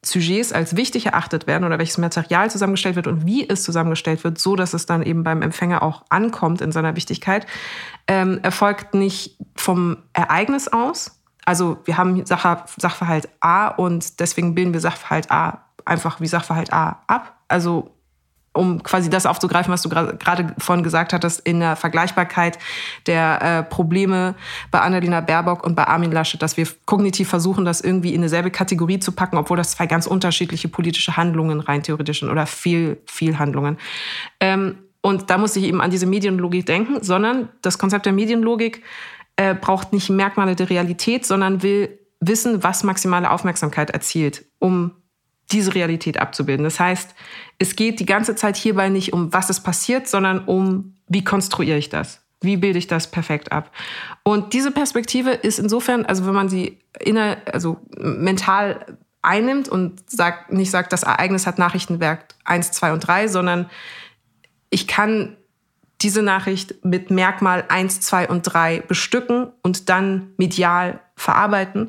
Sujets 0.05 0.53
als 0.53 0.75
wichtig 0.77 1.07
erachtet 1.07 1.47
werden 1.47 1.65
oder 1.65 1.79
welches 1.79 1.97
Material 1.99 2.51
zusammengestellt 2.51 2.97
wird 2.97 3.07
und 3.07 3.25
wie 3.25 3.49
es 3.49 3.63
zusammengestellt 3.63 4.25
wird, 4.25 4.39
so 4.39 4.57
dass 4.57 4.75
es 4.75 4.85
dann 4.85 5.03
eben 5.03 5.23
beim 5.23 5.43
Empfänger 5.43 5.83
auch 5.83 6.03
ankommt 6.09 6.61
in 6.61 6.73
seiner 6.73 6.97
Wichtigkeit, 6.97 7.47
ähm, 8.09 8.41
erfolgt 8.43 8.95
nicht 8.95 9.37
vom 9.55 9.99
Ereignis 10.13 10.67
aus, 10.69 11.21
Also 11.45 11.79
wir 11.85 11.99
haben 11.99 12.25
Sachverhalt 12.27 13.29
A 13.41 13.69
und 13.69 14.21
deswegen 14.21 14.55
bilden 14.55 14.73
wir 14.73 14.81
Sachverhalt 14.81 15.31
A 15.31 15.65
einfach 15.85 16.21
wie 16.21 16.29
Sachverhalt 16.29 16.73
A 16.73 17.03
ab. 17.07 17.37
Also 17.49 17.92
um 18.53 18.83
quasi 18.83 19.09
das 19.09 19.27
aufzugreifen, 19.27 19.73
was 19.73 19.83
du 19.83 19.89
gerade 19.89 20.55
vorhin 20.59 20.85
gesagt 20.85 21.13
hattest, 21.13 21.41
in 21.41 21.61
der 21.61 21.77
Vergleichbarkeit 21.77 22.59
der 23.07 23.43
äh, 23.43 23.63
Probleme 23.63 24.35
bei 24.71 24.81
Annalena 24.81 25.21
Baerbock 25.21 25.65
und 25.65 25.75
bei 25.75 25.87
Armin 25.87 26.13
Laschet, 26.13 26.41
dass 26.43 26.57
wir 26.57 26.67
kognitiv 26.85 27.29
versuchen, 27.29 27.65
das 27.65 27.81
irgendwie 27.81 28.15
in 28.15 28.23
dieselbe 28.23 28.51
Kategorie 28.51 28.99
zu 28.99 29.13
packen, 29.13 29.39
obwohl 29.39 29.57
das 29.57 29.73
zwei 29.73 29.87
ganz 29.87 30.07
unterschiedliche 30.07 30.69
politische 30.69 31.17
Handlungen 31.17 31.61
rein 31.61 31.83
theoretisch 31.83 32.21
sind 32.21 32.31
oder 32.31 32.47
viel, 32.47 33.01
viel 33.07 33.39
Handlungen. 33.39 33.79
Ähm, 34.41 34.79
und 35.01 35.31
da 35.31 35.39
muss 35.39 35.57
ich 35.57 35.65
eben 35.65 35.81
an 35.81 35.91
diese 35.91 36.07
Medienlogik 36.07 36.67
denken, 36.67 37.03
sondern 37.03 37.49
das 37.63 37.79
Konzept 37.79 38.07
der 38.07 38.13
Medienlogik 38.13 38.83
äh, 39.37 39.55
braucht 39.55 39.93
nicht 39.93 40.11
Merkmale 40.11 40.55
der 40.55 40.71
Realität, 40.71 41.27
sondern 41.27 41.63
will 41.63 41.99
wissen, 42.21 42.63
was 42.63 42.85
maximale 42.85 43.31
Aufmerksamkeit 43.31 43.91
erzielt, 43.91 44.45
um 44.61 44.93
diese 45.51 45.75
Realität 45.75 46.19
abzubilden. 46.19 46.65
Das 46.65 46.81
heißt, 46.81 47.15
es 47.59 47.77
geht 47.77 48.01
die 48.01 48.07
ganze 48.07 48.35
Zeit 48.35 48.57
hierbei 48.57 48.89
nicht 48.89 49.13
um, 49.13 49.33
was 49.33 49.51
ist 49.51 49.61
passiert, 49.61 50.09
sondern 50.09 50.45
um, 50.45 50.97
wie 51.09 51.25
konstruiere 51.25 51.79
ich 51.79 51.89
das? 51.89 52.23
Wie 52.41 52.57
bilde 52.57 52.79
ich 52.79 52.87
das 52.87 53.11
perfekt 53.11 53.53
ab? 53.53 53.71
Und 54.23 54.53
diese 54.53 54.73
Perspektive 54.73 55.31
ist 55.31 55.59
insofern, 55.59 56.07
also 56.07 56.27
wenn 56.27 56.35
man 56.35 56.49
sie 56.49 56.79
inner, 56.99 57.37
also 57.53 57.81
mental 57.97 58.99
einnimmt 59.23 59.69
und 59.69 60.11
sagt, 60.11 60.53
nicht 60.53 60.71
sagt, 60.71 60.93
das 60.93 61.05
Ereignis 61.05 61.47
hat 61.47 61.59
Nachrichtenwerk 61.59 62.35
1, 62.45 62.73
2 62.73 62.93
und 62.93 63.01
3, 63.01 63.29
sondern 63.29 63.71
ich 64.71 64.89
kann 64.89 65.37
diese 66.01 66.23
Nachricht 66.23 66.85
mit 66.85 67.11
Merkmal 67.11 67.65
1, 67.69 68.01
2 68.01 68.29
und 68.29 68.43
3 68.43 68.81
bestücken 68.81 69.53
und 69.63 69.89
dann 69.89 70.33
medial 70.37 71.01
verarbeiten, 71.15 71.89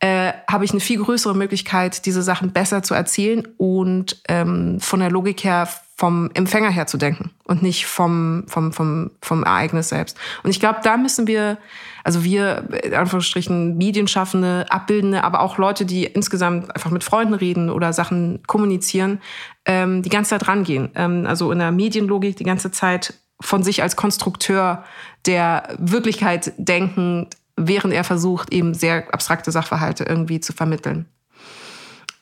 äh, 0.00 0.32
habe 0.48 0.64
ich 0.64 0.72
eine 0.72 0.80
viel 0.80 1.02
größere 1.02 1.34
Möglichkeit, 1.34 2.04
diese 2.06 2.22
Sachen 2.22 2.52
besser 2.52 2.82
zu 2.82 2.94
erzählen 2.94 3.46
und 3.56 4.22
ähm, 4.28 4.78
von 4.80 5.00
der 5.00 5.10
Logik 5.10 5.42
her 5.44 5.68
vom 5.98 6.30
Empfänger 6.34 6.70
her 6.70 6.86
zu 6.86 6.98
denken 6.98 7.30
und 7.44 7.62
nicht 7.62 7.86
vom, 7.86 8.44
vom, 8.48 8.74
vom, 8.74 9.12
vom 9.22 9.44
Ereignis 9.44 9.88
selbst. 9.88 10.18
Und 10.42 10.50
ich 10.50 10.60
glaube, 10.60 10.80
da 10.82 10.98
müssen 10.98 11.26
wir, 11.26 11.56
also 12.04 12.22
wir, 12.22 12.68
in 12.84 12.92
Anführungsstrichen, 12.92 13.78
Medienschaffende, 13.78 14.66
Abbildende, 14.68 15.24
aber 15.24 15.40
auch 15.40 15.56
Leute, 15.56 15.86
die 15.86 16.04
insgesamt 16.04 16.74
einfach 16.74 16.90
mit 16.90 17.02
Freunden 17.02 17.32
reden 17.32 17.70
oder 17.70 17.94
Sachen 17.94 18.42
kommunizieren, 18.46 19.22
ähm, 19.64 20.02
die 20.02 20.10
ganze 20.10 20.30
Zeit 20.30 20.46
rangehen. 20.48 20.90
Ähm, 20.94 21.24
also 21.26 21.50
in 21.50 21.58
der 21.58 21.72
Medienlogik 21.72 22.36
die 22.36 22.44
ganze 22.44 22.70
Zeit 22.70 23.14
von 23.40 23.62
sich 23.62 23.82
als 23.82 23.96
Konstrukteur 23.96 24.84
der 25.24 25.76
Wirklichkeit 25.78 26.52
denken, 26.58 27.28
während 27.56 27.92
er 27.92 28.04
versucht, 28.04 28.52
eben 28.52 28.74
sehr 28.74 29.12
abstrakte 29.12 29.50
Sachverhalte 29.50 30.04
irgendwie 30.04 30.40
zu 30.40 30.52
vermitteln. 30.52 31.06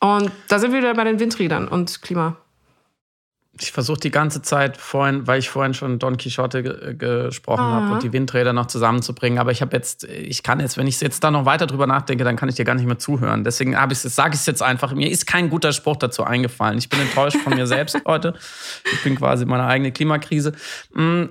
Und 0.00 0.30
da 0.48 0.58
sind 0.58 0.72
wir 0.72 0.80
wieder 0.80 0.94
bei 0.94 1.04
den 1.04 1.18
Windrädern 1.18 1.66
und 1.66 2.02
Klima. 2.02 2.36
Ich 3.60 3.70
versuche 3.70 4.00
die 4.00 4.10
ganze 4.10 4.42
Zeit 4.42 4.76
vorhin, 4.76 5.28
weil 5.28 5.38
ich 5.38 5.48
vorhin 5.48 5.74
schon 5.74 6.00
Don 6.00 6.16
Quixote 6.16 6.62
ge 6.64 6.94
gesprochen 6.96 7.62
habe 7.62 7.94
und 7.94 8.02
die 8.02 8.12
Windräder 8.12 8.52
noch 8.52 8.66
zusammenzubringen. 8.66 9.38
Aber 9.38 9.52
ich 9.52 9.62
habe 9.62 9.76
jetzt, 9.76 10.02
ich 10.04 10.42
kann 10.42 10.58
jetzt, 10.58 10.76
wenn 10.76 10.88
ich 10.88 11.00
jetzt 11.00 11.22
da 11.22 11.30
noch 11.30 11.44
weiter 11.44 11.68
drüber 11.68 11.86
nachdenke, 11.86 12.24
dann 12.24 12.34
kann 12.34 12.48
ich 12.48 12.56
dir 12.56 12.64
gar 12.64 12.74
nicht 12.74 12.86
mehr 12.86 12.98
zuhören. 12.98 13.44
Deswegen 13.44 13.72
sage 13.72 14.34
ich 14.34 14.40
es 14.40 14.46
jetzt 14.46 14.62
einfach. 14.62 14.92
Mir 14.92 15.08
ist 15.08 15.26
kein 15.26 15.50
guter 15.50 15.72
Spruch 15.72 15.96
dazu 15.96 16.24
eingefallen. 16.24 16.78
Ich 16.78 16.88
bin 16.88 17.00
enttäuscht 17.00 17.38
von 17.38 17.54
mir 17.54 17.66
selbst 17.68 17.96
heute. 18.06 18.34
Ich 18.92 19.04
bin 19.04 19.14
quasi 19.14 19.44
meine 19.46 19.64
eigene 19.64 19.92
Klimakrise. 19.92 20.52
Mm, 20.92 21.26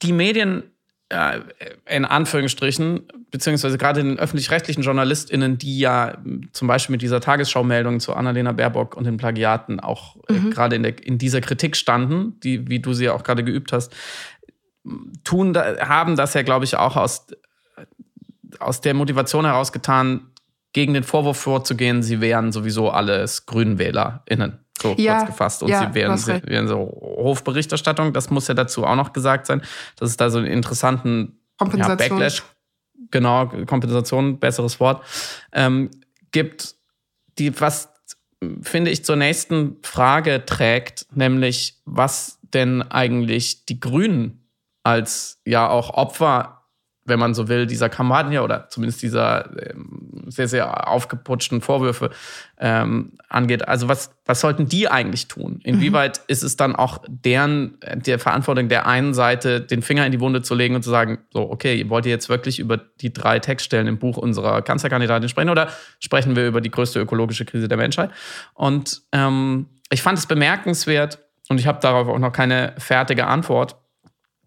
die 0.00 0.12
Medien 0.14 0.71
äh, 1.12 1.40
in 1.86 2.04
Anführungsstrichen, 2.04 3.02
beziehungsweise 3.30 3.76
gerade 3.76 4.02
den 4.02 4.18
öffentlich-rechtlichen 4.18 4.82
JournalistInnen, 4.82 5.58
die 5.58 5.78
ja 5.78 6.16
zum 6.52 6.68
Beispiel 6.68 6.94
mit 6.94 7.02
dieser 7.02 7.20
Tagesschau-Meldung 7.20 8.00
zu 8.00 8.14
Annalena 8.14 8.52
Baerbock 8.52 8.96
und 8.96 9.04
den 9.04 9.18
Plagiaten 9.18 9.78
auch 9.78 10.16
äh, 10.28 10.32
mhm. 10.32 10.50
gerade 10.50 10.76
in, 10.76 10.84
in 10.84 11.18
dieser 11.18 11.40
Kritik 11.40 11.76
standen, 11.76 12.40
die, 12.40 12.68
wie 12.68 12.80
du 12.80 12.94
sie 12.94 13.04
ja 13.04 13.12
auch 13.12 13.24
gerade 13.24 13.44
geübt 13.44 13.72
hast, 13.72 13.94
tun, 15.22 15.54
haben 15.56 16.16
das 16.16 16.34
ja, 16.34 16.42
glaube 16.42 16.64
ich, 16.64 16.76
auch 16.76 16.96
aus, 16.96 17.26
aus 18.58 18.80
der 18.80 18.94
Motivation 18.94 19.44
herausgetan, 19.44 20.28
gegen 20.72 20.94
den 20.94 21.02
Vorwurf 21.02 21.36
vorzugehen, 21.36 22.02
sie 22.02 22.22
wären 22.22 22.50
sowieso 22.50 22.90
alles 22.90 23.44
GrünwählerInnen. 23.44 24.58
So 24.80 24.94
ja, 24.96 25.18
kurz 25.18 25.26
gefasst. 25.26 25.62
Und 25.62 25.68
ja, 25.68 25.86
sie 25.86 25.94
wären, 25.94 26.16
sie 26.16 26.42
wären 26.44 26.66
so 26.66 26.80
Hofberichterstattung, 27.22 28.12
das 28.12 28.30
muss 28.30 28.48
ja 28.48 28.54
dazu 28.54 28.84
auch 28.84 28.96
noch 28.96 29.12
gesagt 29.12 29.46
sein, 29.46 29.62
dass 29.96 30.10
es 30.10 30.16
da 30.16 30.30
so 30.30 30.38
einen 30.38 30.46
interessanten 30.48 31.38
ja, 31.60 31.94
Backlash, 31.94 32.42
genau, 33.10 33.46
Kompensation, 33.66 34.38
besseres 34.38 34.80
Wort, 34.80 35.04
ähm, 35.52 35.90
gibt, 36.32 36.74
die 37.38 37.60
was, 37.60 37.90
finde 38.62 38.90
ich, 38.90 39.04
zur 39.04 39.16
nächsten 39.16 39.76
Frage 39.82 40.44
trägt, 40.44 41.06
nämlich 41.14 41.80
was 41.84 42.38
denn 42.42 42.82
eigentlich 42.82 43.64
die 43.66 43.80
Grünen 43.80 44.48
als 44.82 45.40
ja 45.46 45.68
auch 45.68 45.90
Opfer 45.90 46.61
wenn 47.04 47.18
man 47.18 47.34
so 47.34 47.48
will, 47.48 47.66
dieser 47.66 47.88
Kampagne 47.88 48.42
oder 48.42 48.68
zumindest 48.68 49.02
dieser 49.02 49.50
ähm, 49.70 50.24
sehr, 50.28 50.46
sehr 50.46 50.88
aufgeputschten 50.88 51.60
Vorwürfe 51.60 52.10
ähm, 52.58 53.12
angeht. 53.28 53.66
Also 53.66 53.88
was, 53.88 54.14
was 54.24 54.40
sollten 54.40 54.66
die 54.66 54.88
eigentlich 54.88 55.26
tun? 55.26 55.60
Inwieweit 55.64 56.18
mhm. 56.18 56.24
ist 56.28 56.42
es 56.42 56.56
dann 56.56 56.76
auch 56.76 56.98
deren, 57.08 57.78
der 57.94 58.18
Verantwortung 58.18 58.68
der 58.68 58.86
einen 58.86 59.14
Seite, 59.14 59.60
den 59.60 59.82
Finger 59.82 60.06
in 60.06 60.12
die 60.12 60.20
Wunde 60.20 60.42
zu 60.42 60.54
legen 60.54 60.76
und 60.76 60.82
zu 60.82 60.90
sagen, 60.90 61.18
so, 61.32 61.50
okay, 61.50 61.88
wollt 61.88 62.06
ihr 62.06 62.12
jetzt 62.12 62.28
wirklich 62.28 62.60
über 62.60 62.76
die 62.76 63.12
drei 63.12 63.40
Textstellen 63.40 63.88
im 63.88 63.98
Buch 63.98 64.16
unserer 64.16 64.62
Kanzlerkandidatin 64.62 65.28
sprechen 65.28 65.50
oder 65.50 65.68
sprechen 65.98 66.36
wir 66.36 66.46
über 66.46 66.60
die 66.60 66.70
größte 66.70 67.00
ökologische 67.00 67.44
Krise 67.44 67.66
der 67.66 67.78
Menschheit? 67.78 68.10
Und 68.54 69.02
ähm, 69.10 69.66
ich 69.90 70.02
fand 70.02 70.18
es 70.18 70.26
bemerkenswert 70.26 71.18
und 71.48 71.58
ich 71.58 71.66
habe 71.66 71.80
darauf 71.80 72.08
auch 72.08 72.18
noch 72.18 72.32
keine 72.32 72.74
fertige 72.78 73.26
Antwort, 73.26 73.76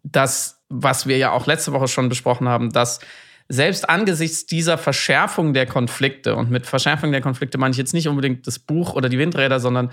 dass 0.03 0.55
was 0.70 1.07
wir 1.07 1.18
ja 1.18 1.32
auch 1.32 1.45
letzte 1.47 1.74
Woche 1.74 1.88
schon 1.88 2.09
besprochen 2.09 2.47
haben, 2.47 2.72
dass 2.72 2.99
selbst 3.47 3.88
angesichts 3.89 4.45
dieser 4.45 4.78
Verschärfung 4.78 5.53
der 5.53 5.68
Konflikte, 5.68 6.36
und 6.36 6.49
mit 6.49 6.66
Verschärfung 6.66 7.11
der 7.11 7.22
Konflikte 7.22 7.57
meine 7.57 7.72
ich 7.72 7.78
jetzt 7.78 7.93
nicht 7.93 8.07
unbedingt 8.07 8.47
das 8.47 8.57
Buch 8.57 8.93
oder 8.93 9.07
die 9.07 9.20
Windräder, 9.20 9.59
sondern 9.59 9.91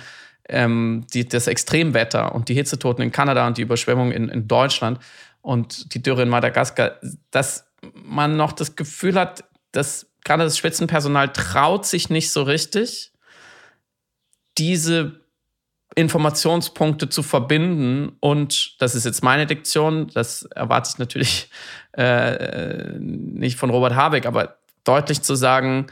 ähm, 0.48 1.06
die, 1.12 1.28
das 1.28 1.46
Extremwetter 1.46 2.34
und 2.34 2.48
die 2.48 2.54
Hitzetoten 2.54 3.02
in 3.04 3.12
Kanada 3.12 3.46
und 3.46 3.58
die 3.58 3.62
Überschwemmung 3.62 4.10
in, 4.10 4.28
in 4.28 4.48
Deutschland 4.48 4.98
und 5.42 5.94
die 5.94 6.02
Dürre 6.02 6.22
in 6.22 6.28
Madagaskar, 6.28 6.98
dass 7.30 7.66
man 7.94 8.36
noch 8.36 8.52
das 8.52 8.74
Gefühl 8.74 9.16
hat, 9.16 9.44
dass 9.72 10.06
gerade 10.24 10.44
das 10.44 10.56
Spitzenpersonal 10.56 11.32
traut 11.32 11.84
sich 11.84 12.10
nicht 12.10 12.30
so 12.30 12.42
richtig, 12.42 13.12
diese 14.58 15.21
Informationspunkte 15.94 17.08
zu 17.08 17.22
verbinden 17.22 18.16
und 18.20 18.80
das 18.80 18.94
ist 18.94 19.04
jetzt 19.04 19.22
meine 19.22 19.46
Diktion, 19.46 20.08
das 20.14 20.42
erwarte 20.42 20.90
ich 20.92 20.98
natürlich 20.98 21.50
äh, 21.92 22.98
nicht 22.98 23.58
von 23.58 23.70
Robert 23.70 23.94
Habeck, 23.94 24.26
aber 24.26 24.56
deutlich 24.84 25.22
zu 25.22 25.34
sagen, 25.34 25.86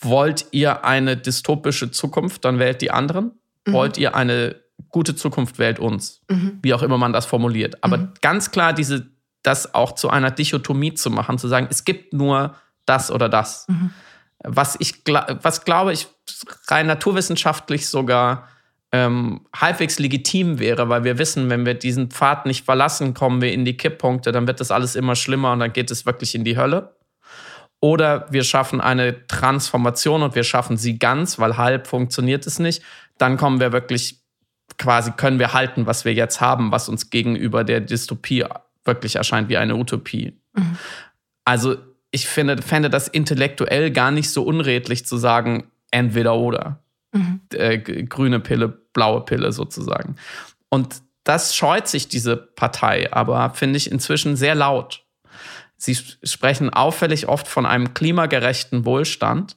wollt 0.00 0.46
ihr 0.50 0.84
eine 0.84 1.16
dystopische 1.16 1.90
Zukunft, 1.90 2.44
dann 2.44 2.58
wählt 2.58 2.82
die 2.82 2.90
anderen. 2.90 3.32
Mhm. 3.66 3.72
Wollt 3.72 3.98
ihr 3.98 4.14
eine 4.14 4.56
gute 4.88 5.14
Zukunft, 5.14 5.58
wählt 5.58 5.78
uns. 5.78 6.22
Mhm. 6.28 6.58
Wie 6.62 6.74
auch 6.74 6.82
immer 6.82 6.98
man 6.98 7.12
das 7.12 7.26
formuliert. 7.26 7.82
Aber 7.82 7.98
mhm. 7.98 8.12
ganz 8.20 8.50
klar, 8.50 8.72
diese, 8.72 9.06
das 9.42 9.74
auch 9.74 9.92
zu 9.92 10.10
einer 10.10 10.30
Dichotomie 10.30 10.94
zu 10.94 11.10
machen, 11.10 11.38
zu 11.38 11.48
sagen, 11.48 11.68
es 11.70 11.84
gibt 11.84 12.12
nur 12.12 12.54
das 12.86 13.10
oder 13.10 13.28
das. 13.28 13.66
Mhm. 13.68 13.90
Was 14.42 14.76
ich, 14.78 15.02
was 15.04 15.64
glaube 15.64 15.92
ich, 15.92 16.08
rein 16.68 16.86
naturwissenschaftlich 16.86 17.88
sogar 17.88 18.48
ähm, 18.92 19.42
halbwegs 19.54 19.98
legitim 19.98 20.58
wäre, 20.58 20.88
weil 20.88 21.04
wir 21.04 21.18
wissen, 21.18 21.48
wenn 21.48 21.64
wir 21.64 21.74
diesen 21.74 22.10
Pfad 22.10 22.46
nicht 22.46 22.64
verlassen, 22.64 23.14
kommen 23.14 23.40
wir 23.40 23.52
in 23.52 23.64
die 23.64 23.76
Kipppunkte, 23.76 24.32
dann 24.32 24.46
wird 24.46 24.60
das 24.60 24.70
alles 24.70 24.96
immer 24.96 25.14
schlimmer 25.14 25.52
und 25.52 25.60
dann 25.60 25.72
geht 25.72 25.90
es 25.90 26.06
wirklich 26.06 26.34
in 26.34 26.44
die 26.44 26.56
Hölle. 26.56 26.96
Oder 27.80 28.26
wir 28.30 28.44
schaffen 28.44 28.80
eine 28.80 29.26
Transformation 29.26 30.22
und 30.22 30.34
wir 30.34 30.44
schaffen 30.44 30.76
sie 30.76 30.98
ganz, 30.98 31.38
weil 31.38 31.56
halb 31.56 31.86
funktioniert 31.86 32.46
es 32.46 32.58
nicht. 32.58 32.82
Dann 33.16 33.36
kommen 33.36 33.58
wir 33.58 33.72
wirklich 33.72 34.20
quasi, 34.76 35.12
können 35.12 35.38
wir 35.38 35.54
halten, 35.54 35.86
was 35.86 36.04
wir 36.04 36.12
jetzt 36.12 36.40
haben, 36.40 36.72
was 36.72 36.88
uns 36.88 37.10
gegenüber 37.10 37.64
der 37.64 37.80
Dystopie 37.80 38.44
wirklich 38.84 39.16
erscheint 39.16 39.48
wie 39.48 39.56
eine 39.56 39.76
Utopie. 39.76 40.38
Mhm. 40.54 40.76
Also 41.44 41.76
ich 42.10 42.26
finde, 42.26 42.60
fände 42.60 42.90
das 42.90 43.08
intellektuell 43.08 43.90
gar 43.90 44.10
nicht 44.10 44.30
so 44.30 44.42
unredlich 44.42 45.06
zu 45.06 45.16
sagen, 45.16 45.70
entweder 45.90 46.34
oder. 46.34 46.82
Mhm. 47.12 47.40
Äh, 47.52 47.78
grüne 47.78 48.40
Pille, 48.40 48.68
blaue 48.68 49.24
Pille 49.24 49.52
sozusagen. 49.52 50.16
Und 50.68 51.02
das 51.24 51.54
scheut 51.54 51.88
sich 51.88 52.08
diese 52.08 52.36
Partei, 52.36 53.12
aber 53.12 53.50
finde 53.50 53.76
ich 53.76 53.90
inzwischen 53.90 54.36
sehr 54.36 54.54
laut. 54.54 55.04
Sie 55.76 55.94
sprechen 55.94 56.70
auffällig 56.70 57.28
oft 57.28 57.48
von 57.48 57.66
einem 57.66 57.94
klimagerechten 57.94 58.84
Wohlstand. 58.84 59.56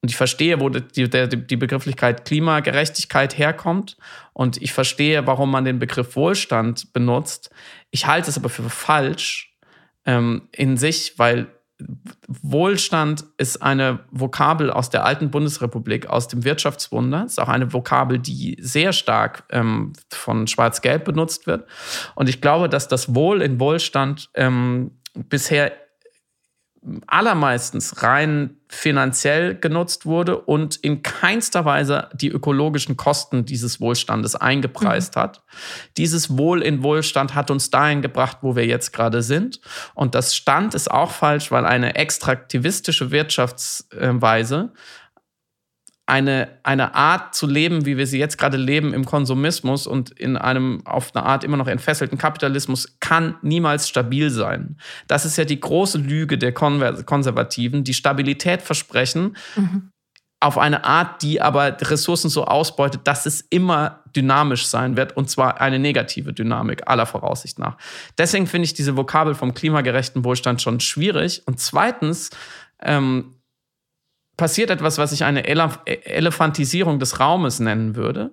Und 0.00 0.10
ich 0.10 0.16
verstehe, 0.16 0.60
wo 0.60 0.68
die, 0.68 1.08
die, 1.08 1.28
die 1.28 1.56
Begrifflichkeit 1.56 2.24
Klimagerechtigkeit 2.24 3.36
herkommt. 3.36 3.96
Und 4.32 4.62
ich 4.62 4.72
verstehe, 4.72 5.26
warum 5.26 5.50
man 5.50 5.64
den 5.64 5.78
Begriff 5.78 6.16
Wohlstand 6.16 6.92
benutzt. 6.92 7.50
Ich 7.90 8.06
halte 8.06 8.30
es 8.30 8.38
aber 8.38 8.48
für 8.48 8.70
falsch 8.70 9.56
ähm, 10.06 10.48
in 10.52 10.76
sich, 10.76 11.18
weil 11.18 11.48
Wohlstand 12.26 13.24
ist 13.36 13.62
eine 13.62 14.00
Vokabel 14.10 14.70
aus 14.70 14.90
der 14.90 15.04
alten 15.04 15.30
Bundesrepublik, 15.30 16.08
aus 16.08 16.28
dem 16.28 16.44
Wirtschaftswunder. 16.44 17.24
Ist 17.24 17.40
auch 17.40 17.48
eine 17.48 17.72
Vokabel, 17.72 18.18
die 18.18 18.56
sehr 18.60 18.92
stark 18.92 19.44
ähm, 19.50 19.92
von 20.10 20.46
Schwarz-Gelb 20.46 21.04
benutzt 21.04 21.46
wird. 21.46 21.68
Und 22.14 22.28
ich 22.28 22.40
glaube, 22.40 22.68
dass 22.68 22.88
das 22.88 23.14
Wohl 23.14 23.42
in 23.42 23.60
Wohlstand 23.60 24.28
ähm, 24.34 24.90
bisher 25.14 25.72
allermeistens 27.06 28.02
rein 28.02 28.56
finanziell 28.68 29.54
genutzt 29.54 30.04
wurde 30.04 30.38
und 30.38 30.76
in 30.76 31.02
keinster 31.02 31.64
Weise 31.64 32.08
die 32.12 32.28
ökologischen 32.28 32.96
Kosten 32.96 33.44
dieses 33.44 33.80
Wohlstandes 33.80 34.36
eingepreist 34.36 35.16
mhm. 35.16 35.20
hat. 35.20 35.42
Dieses 35.96 36.36
Wohl 36.36 36.62
in 36.62 36.82
Wohlstand 36.82 37.34
hat 37.34 37.50
uns 37.50 37.70
dahin 37.70 38.02
gebracht, 38.02 38.38
wo 38.42 38.56
wir 38.56 38.66
jetzt 38.66 38.92
gerade 38.92 39.22
sind. 39.22 39.60
Und 39.94 40.14
das 40.14 40.36
Stand 40.36 40.74
ist 40.74 40.90
auch 40.90 41.10
falsch, 41.10 41.50
weil 41.50 41.64
eine 41.64 41.94
extraktivistische 41.96 43.10
Wirtschaftsweise 43.10 44.72
eine, 46.08 46.48
eine 46.62 46.94
Art 46.94 47.34
zu 47.34 47.46
leben, 47.46 47.84
wie 47.84 47.98
wir 47.98 48.06
sie 48.06 48.18
jetzt 48.18 48.38
gerade 48.38 48.56
leben 48.56 48.94
im 48.94 49.04
Konsumismus 49.04 49.86
und 49.86 50.10
in 50.10 50.38
einem 50.38 50.80
auf 50.86 51.14
eine 51.14 51.26
Art 51.26 51.44
immer 51.44 51.58
noch 51.58 51.66
entfesselten 51.66 52.16
Kapitalismus, 52.16 52.96
kann 52.98 53.34
niemals 53.42 53.90
stabil 53.90 54.30
sein. 54.30 54.78
Das 55.06 55.26
ist 55.26 55.36
ja 55.36 55.44
die 55.44 55.60
große 55.60 55.98
Lüge 55.98 56.38
der 56.38 56.52
Konservativen, 56.52 57.84
die 57.84 57.92
Stabilität 57.92 58.62
versprechen. 58.62 59.36
Mhm. 59.54 59.90
Auf 60.40 60.56
eine 60.56 60.84
Art, 60.84 61.20
die 61.20 61.42
aber 61.42 61.76
Ressourcen 61.78 62.30
so 62.30 62.46
ausbeutet, 62.46 63.02
dass 63.04 63.26
es 63.26 63.42
immer 63.42 64.02
dynamisch 64.16 64.66
sein 64.66 64.96
wird 64.96 65.14
und 65.14 65.28
zwar 65.28 65.60
eine 65.60 65.78
negative 65.78 66.32
Dynamik 66.32 66.88
aller 66.88 67.04
Voraussicht 67.04 67.58
nach. 67.58 67.76
Deswegen 68.16 68.46
finde 68.46 68.64
ich 68.64 68.72
diese 68.72 68.96
Vokabel 68.96 69.34
vom 69.34 69.52
klimagerechten 69.52 70.24
Wohlstand 70.24 70.62
schon 70.62 70.80
schwierig. 70.80 71.42
Und 71.44 71.60
zweitens, 71.60 72.30
ähm, 72.80 73.34
passiert 74.38 74.70
etwas, 74.70 74.96
was 74.96 75.12
ich 75.12 75.24
eine 75.24 75.46
Elef 75.46 75.80
Elefantisierung 75.84 76.98
des 76.98 77.20
Raumes 77.20 77.60
nennen 77.60 77.96
würde, 77.96 78.30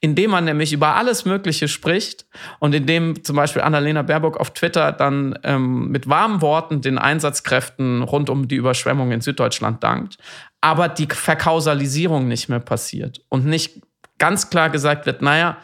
indem 0.00 0.30
man 0.30 0.44
nämlich 0.44 0.72
über 0.72 0.94
alles 0.94 1.24
Mögliche 1.24 1.66
spricht 1.66 2.26
und 2.60 2.74
indem 2.74 3.24
zum 3.24 3.34
Beispiel 3.34 3.62
Annalena 3.62 4.02
Baerbock 4.02 4.36
auf 4.36 4.52
Twitter 4.52 4.92
dann 4.92 5.36
ähm, 5.42 5.88
mit 5.88 6.08
warmen 6.08 6.42
Worten 6.42 6.82
den 6.82 6.98
Einsatzkräften 6.98 8.02
rund 8.02 8.30
um 8.30 8.46
die 8.46 8.54
Überschwemmung 8.54 9.10
in 9.10 9.22
Süddeutschland 9.22 9.82
dankt, 9.82 10.18
aber 10.60 10.88
die 10.88 11.08
Verkausalisierung 11.10 12.28
nicht 12.28 12.48
mehr 12.48 12.60
passiert 12.60 13.22
und 13.30 13.46
nicht 13.46 13.80
ganz 14.18 14.50
klar 14.50 14.70
gesagt 14.70 15.06
wird, 15.06 15.22
naja, 15.22 15.56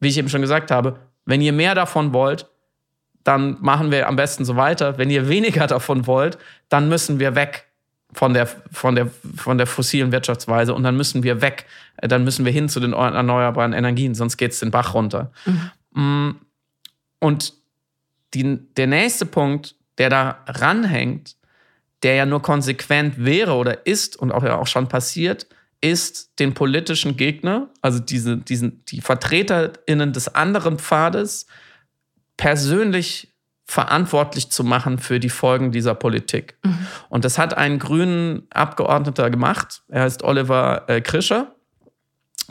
wie 0.00 0.08
ich 0.08 0.18
eben 0.18 0.28
schon 0.28 0.40
gesagt 0.40 0.70
habe, 0.70 1.00
wenn 1.26 1.40
ihr 1.40 1.52
mehr 1.52 1.74
davon 1.74 2.12
wollt, 2.12 2.48
dann 3.24 3.56
machen 3.60 3.90
wir 3.90 4.08
am 4.08 4.16
besten 4.16 4.44
so 4.44 4.56
weiter. 4.56 4.98
Wenn 4.98 5.10
ihr 5.10 5.28
weniger 5.28 5.66
davon 5.68 6.06
wollt, 6.06 6.38
dann 6.68 6.88
müssen 6.88 7.18
wir 7.18 7.34
weg 7.34 7.71
von 8.12 8.34
der, 8.34 8.46
von 8.46 8.94
der, 8.94 9.10
von 9.36 9.58
der 9.58 9.66
fossilen 9.66 10.12
Wirtschaftsweise 10.12 10.74
und 10.74 10.82
dann 10.82 10.96
müssen 10.96 11.22
wir 11.22 11.40
weg, 11.40 11.66
äh, 11.96 12.08
dann 12.08 12.24
müssen 12.24 12.44
wir 12.44 12.52
hin 12.52 12.68
zu 12.68 12.80
den 12.80 12.92
erneuerbaren 12.92 13.72
Energien, 13.72 14.14
sonst 14.14 14.36
geht 14.36 14.52
es 14.52 14.60
den 14.60 14.70
Bach 14.70 14.94
runter. 14.94 15.32
Mhm. 15.46 15.70
Mm, 16.02 16.36
und 17.20 17.54
die, 18.34 18.58
der 18.76 18.86
nächste 18.86 19.26
Punkt, 19.26 19.76
der 19.98 20.10
da 20.10 20.38
ranhängt, 20.46 21.36
der 22.02 22.14
ja 22.14 22.26
nur 22.26 22.42
konsequent 22.42 23.24
wäre 23.24 23.54
oder 23.54 23.86
ist 23.86 24.16
und 24.16 24.32
auch 24.32 24.42
ja 24.42 24.58
auch 24.58 24.66
schon 24.66 24.88
passiert, 24.88 25.46
ist 25.80 26.38
den 26.38 26.54
politischen 26.54 27.16
Gegner, 27.16 27.68
also 27.80 27.98
diese, 27.98 28.36
diesen, 28.36 28.84
die 28.86 29.00
VertreterInnen 29.00 30.12
des 30.12 30.34
anderen 30.34 30.78
Pfades, 30.78 31.46
persönlich 32.36 33.31
verantwortlich 33.72 34.50
zu 34.50 34.64
machen 34.64 34.98
für 34.98 35.18
die 35.18 35.30
Folgen 35.30 35.72
dieser 35.72 35.94
Politik. 35.94 36.58
Mhm. 36.62 36.86
Und 37.08 37.24
das 37.24 37.38
hat 37.38 37.56
ein 37.56 37.78
grünen 37.78 38.42
Abgeordneter 38.50 39.30
gemacht. 39.30 39.82
Er 39.88 40.02
heißt 40.02 40.22
Oliver 40.24 40.84
äh, 40.88 41.00
Krischer. 41.00 41.54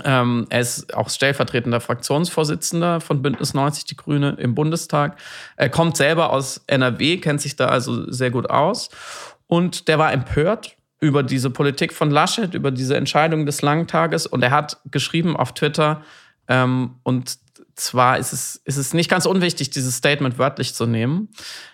Ähm, 0.03 0.47
er 0.49 0.61
ist 0.61 0.95
auch 0.95 1.11
stellvertretender 1.11 1.79
Fraktionsvorsitzender 1.79 3.01
von 3.01 3.21
Bündnis 3.21 3.53
90 3.53 3.85
Die 3.85 3.95
Grüne 3.95 4.35
im 4.39 4.55
Bundestag. 4.55 5.19
Er 5.57 5.69
kommt 5.69 5.95
selber 5.95 6.33
aus 6.33 6.63
NRW, 6.65 7.17
kennt 7.17 7.39
sich 7.39 7.55
da 7.55 7.67
also 7.67 8.11
sehr 8.11 8.31
gut 8.31 8.49
aus. 8.49 8.89
Und 9.45 9.87
der 9.87 9.99
war 9.99 10.11
empört 10.11 10.75
über 10.99 11.21
diese 11.21 11.51
Politik 11.51 11.93
von 11.93 12.09
Laschet, 12.09 12.55
über 12.55 12.71
diese 12.71 12.97
Entscheidung 12.97 13.45
des 13.45 13.61
Langtages. 13.61 14.25
Und 14.25 14.41
er 14.41 14.49
hat 14.49 14.79
geschrieben 14.89 15.37
auf 15.37 15.53
Twitter, 15.53 16.01
ähm, 16.51 16.95
und 17.03 17.37
zwar 17.81 18.17
ist 18.17 18.33
es, 18.33 18.61
ist 18.65 18.77
es 18.77 18.93
nicht 18.93 19.09
ganz 19.09 19.25
unwichtig, 19.25 19.69
dieses 19.71 19.95
Statement 19.95 20.37
wörtlich 20.37 20.73
zu 20.73 20.85
nehmen. 20.85 21.29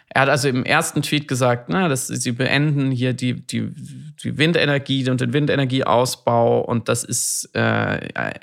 Er 0.09 0.21
hat 0.21 0.29
also 0.29 0.47
im 0.47 0.63
ersten 0.63 1.01
Tweet 1.01 1.27
gesagt, 1.27 1.67
na, 1.67 1.89
dass 1.89 2.07
sie 2.07 2.31
beenden 2.31 2.91
hier 2.91 3.13
die, 3.13 3.45
die, 3.45 3.69
die 4.23 4.37
Windenergie 4.37 5.09
und 5.09 5.19
den 5.19 5.33
Windenergieausbau 5.33 6.61
und 6.61 6.87
das 6.87 7.03
ist 7.03 7.53
äh, 7.53 8.33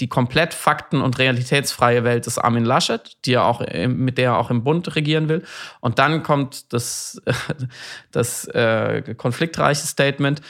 die 0.00 0.08
komplett 0.08 0.54
fakten- 0.54 1.02
und 1.02 1.18
realitätsfreie 1.18 2.02
Welt 2.02 2.26
des 2.26 2.38
Armin 2.38 2.64
Laschet, 2.64 3.16
die 3.24 3.34
er 3.34 3.44
auch, 3.44 3.60
mit 3.86 4.18
der 4.18 4.30
er 4.30 4.38
auch 4.38 4.50
im 4.50 4.64
Bund 4.64 4.96
regieren 4.96 5.28
will. 5.28 5.44
Und 5.80 6.00
dann 6.00 6.24
kommt 6.24 6.72
das, 6.72 7.22
das 8.10 8.46
äh, 8.48 9.14
konfliktreiche 9.16 9.86
Statement. 9.86 10.42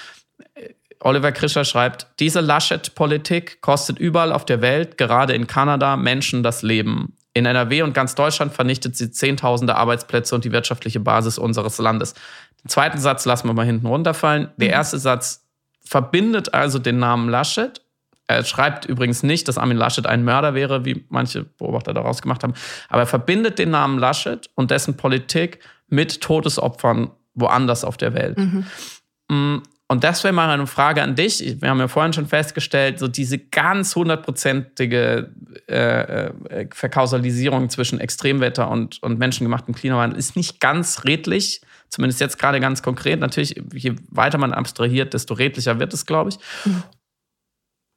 Oliver 1.05 1.32
Krischer 1.32 1.64
schreibt, 1.66 2.07
diese 2.18 2.40
Laschet-Politik 2.40 3.61
kostet 3.61 3.98
überall 3.98 4.32
auf 4.32 4.46
der 4.46 4.62
Welt, 4.62 4.96
gerade 4.96 5.34
in 5.34 5.46
Kanada, 5.46 5.96
Menschen 5.96 6.42
das 6.42 6.62
Leben. 6.62 7.14
In 7.34 7.44
NRW 7.44 7.82
und 7.82 7.92
ganz 7.92 8.14
Deutschland 8.14 8.55
vernichtet 8.55 8.96
sie 8.96 9.11
Zehntausende 9.11 9.74
Arbeitsplätze 9.76 10.34
und 10.34 10.44
die 10.44 10.52
wirtschaftliche 10.52 11.00
Basis 11.00 11.36
unseres 11.36 11.76
Landes. 11.78 12.14
Den 12.64 12.70
zweiten 12.70 12.98
Satz 12.98 13.26
lassen 13.26 13.48
wir 13.48 13.52
mal 13.52 13.66
hinten 13.66 13.86
runterfallen. 13.86 14.48
Der 14.57 14.68
mhm. 14.68 14.74
erste 14.74 14.98
Satz 14.98 15.44
verbindet 15.84 16.55
also 16.55 16.78
den 16.78 16.98
Namen 16.98 17.28
Laschet. 17.28 17.82
Er 18.26 18.42
schreibt 18.42 18.86
übrigens 18.86 19.22
nicht, 19.22 19.46
dass 19.48 19.59
Armin 19.59 19.76
Laschet 19.76 20.07
ein 20.07 20.24
Mörder 20.24 20.55
wäre, 20.55 20.86
wie 20.86 21.05
manche 21.11 21.44
Beobachter 21.44 21.92
daraus 21.92 22.22
gemacht 22.22 22.42
haben. 22.42 22.55
Aber 22.88 23.02
er 23.02 23.07
verbindet 23.07 23.59
den 23.59 23.70
Namen 23.70 23.98
Laschet 23.98 24.48
und 24.55 24.70
dessen 24.70 24.96
Politik 24.96 25.59
mit 25.88 26.22
Todesopfern 26.22 27.11
woanders 27.34 27.84
auf 27.84 27.98
der 27.98 28.14
Welt. 28.14 28.38
Mhm. 28.38 29.62
Und 29.87 30.03
das 30.03 30.24
wäre 30.24 30.32
mal 30.32 30.49
eine 30.49 30.66
Frage 30.66 31.03
an 31.03 31.14
dich. 31.14 31.61
Wir 31.61 31.68
haben 31.68 31.78
ja 31.78 31.89
vorhin 31.89 32.14
schon 32.14 32.26
festgestellt, 32.26 32.99
so 32.99 33.07
diese 33.07 33.39
ganz 33.39 33.95
hundertprozentige 33.95 35.30
äh, 35.68 36.28
äh, 36.28 36.68
Verkausalisierung 36.72 37.68
zwischen 37.68 38.01
Extremwetter 38.01 38.70
und, 38.70 39.03
und 39.03 39.18
menschengemachten 39.18 39.74
Klimawandel 39.74 40.18
ist 40.18 40.37
nicht 40.37 40.59
ganz 40.61 41.05
redlich. 41.05 41.61
Zumindest 41.91 42.20
jetzt 42.20 42.39
gerade 42.39 42.61
ganz 42.61 42.82
konkret. 42.82 43.20
Natürlich, 43.20 43.62
je 43.74 43.95
weiter 44.11 44.39
man 44.39 44.55
abstrahiert, 44.55 45.12
desto 45.12 45.35
redlicher 45.35 45.78
wird 45.78 45.93
es, 45.93 46.07
glaube 46.07 46.30
ich. 46.30 46.39
Mhm. 46.64 46.82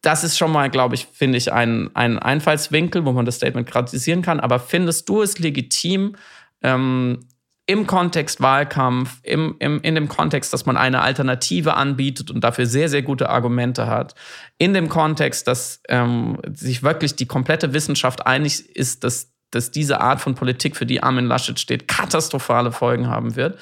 Das 0.02 0.24
ist 0.24 0.38
schon 0.38 0.52
mal, 0.52 0.70
glaube 0.70 0.96
ich, 0.96 1.08
finde 1.12 1.38
ich, 1.38 1.52
ein, 1.54 1.90
ein 1.96 2.20
Einfallswinkel, 2.20 3.06
wo 3.06 3.14
man 3.14 3.26
das 3.26 3.38
Statement 3.38 3.68
kritisieren 3.68 4.22
kann. 4.22 4.40
Aber 4.42 4.60
findest 4.60 5.08
du 5.10 5.22
es 5.22 5.40
legitim, 5.40 6.16
ähm, 6.62 7.27
im 7.68 7.86
Kontext 7.86 8.42
Wahlkampf, 8.42 9.20
im, 9.24 9.58
im, 9.60 9.82
in 9.82 9.94
dem 9.94 10.08
Kontext, 10.08 10.54
dass 10.54 10.66
man 10.66 10.78
eine 10.78 11.02
Alternative 11.02 11.74
anbietet 11.76 12.32
und 12.32 12.42
dafür 12.42 12.66
sehr, 12.66 12.88
sehr 12.88 13.02
gute 13.02 13.30
Argumente 13.30 13.88
hat, 13.88 14.16
in 14.58 14.74
dem 14.74 14.88
Kontext, 14.88 15.48
dass 15.48 15.82
ähm, 15.90 16.40
sich 16.54 16.82
wirklich 16.82 17.18
die 17.18 17.26
komplette 17.26 17.74
Wissenschaft 17.74 18.26
einig 18.26 18.74
ist, 18.74 19.04
dass, 19.04 19.34
dass 19.52 19.70
diese 19.70 20.00
Art 20.00 20.22
von 20.22 20.34
Politik, 20.34 20.78
für 20.78 20.86
die 20.86 21.04
Armin 21.04 21.26
Laschet 21.26 21.60
steht, 21.60 21.90
katastrophale 21.90 22.72
Folgen 22.72 23.08
haben 23.08 23.36
wird. 23.36 23.60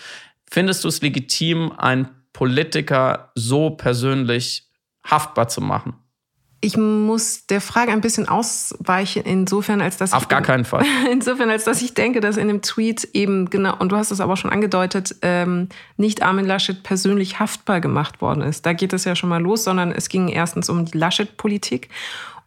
Findest 0.47 0.84
du 0.84 0.88
es 0.88 1.01
legitim, 1.01 1.72
einen 1.72 2.08
Politiker 2.32 3.32
so 3.34 3.72
persönlich 3.72 4.70
haftbar 5.03 5.47
zu 5.47 5.62
machen? 5.62 5.95
Ich 6.66 6.78
muss 6.78 7.45
der 7.45 7.61
Frage 7.61 7.91
ein 7.91 8.01
bisschen 8.01 8.28
ausweichen, 8.28 9.22
insofern, 9.24 9.82
als 9.82 9.97
dass 9.97 10.13
Auf 10.13 10.24
ich. 10.24 10.30
gar 10.30 10.41
keinen 10.41 10.66
Fall. 10.66 10.84
Insofern, 11.11 11.51
als 11.51 11.63
dass 11.63 11.80
ich 11.84 11.93
denke, 11.93 12.22
dass 12.22 12.38
in 12.38 12.47
dem 12.47 12.63
Tweet 12.63 13.07
eben, 13.13 13.51
genau, 13.51 13.76
und 13.78 13.91
du 13.91 13.97
hast 13.97 14.09
es 14.09 14.20
aber 14.20 14.36
schon 14.36 14.49
angedeutet, 14.49 15.16
ähm, 15.22 15.70
nicht 15.97 16.24
Armin 16.24 16.47
Laschet 16.47 16.82
persönlich 16.82 17.39
haftbar 17.39 17.82
gemacht 17.82 18.20
worden 18.20 18.41
ist. 18.41 18.66
Da 18.66 18.74
geht 18.74 18.93
es 18.93 19.05
ja 19.05 19.16
schon 19.16 19.30
mal 19.30 19.39
los, 19.39 19.63
sondern 19.63 19.91
es 19.91 20.09
ging 20.09 20.28
erstens 20.28 20.68
um 20.68 20.86
die 20.86 20.97
Laschet-Politik. 20.97 21.89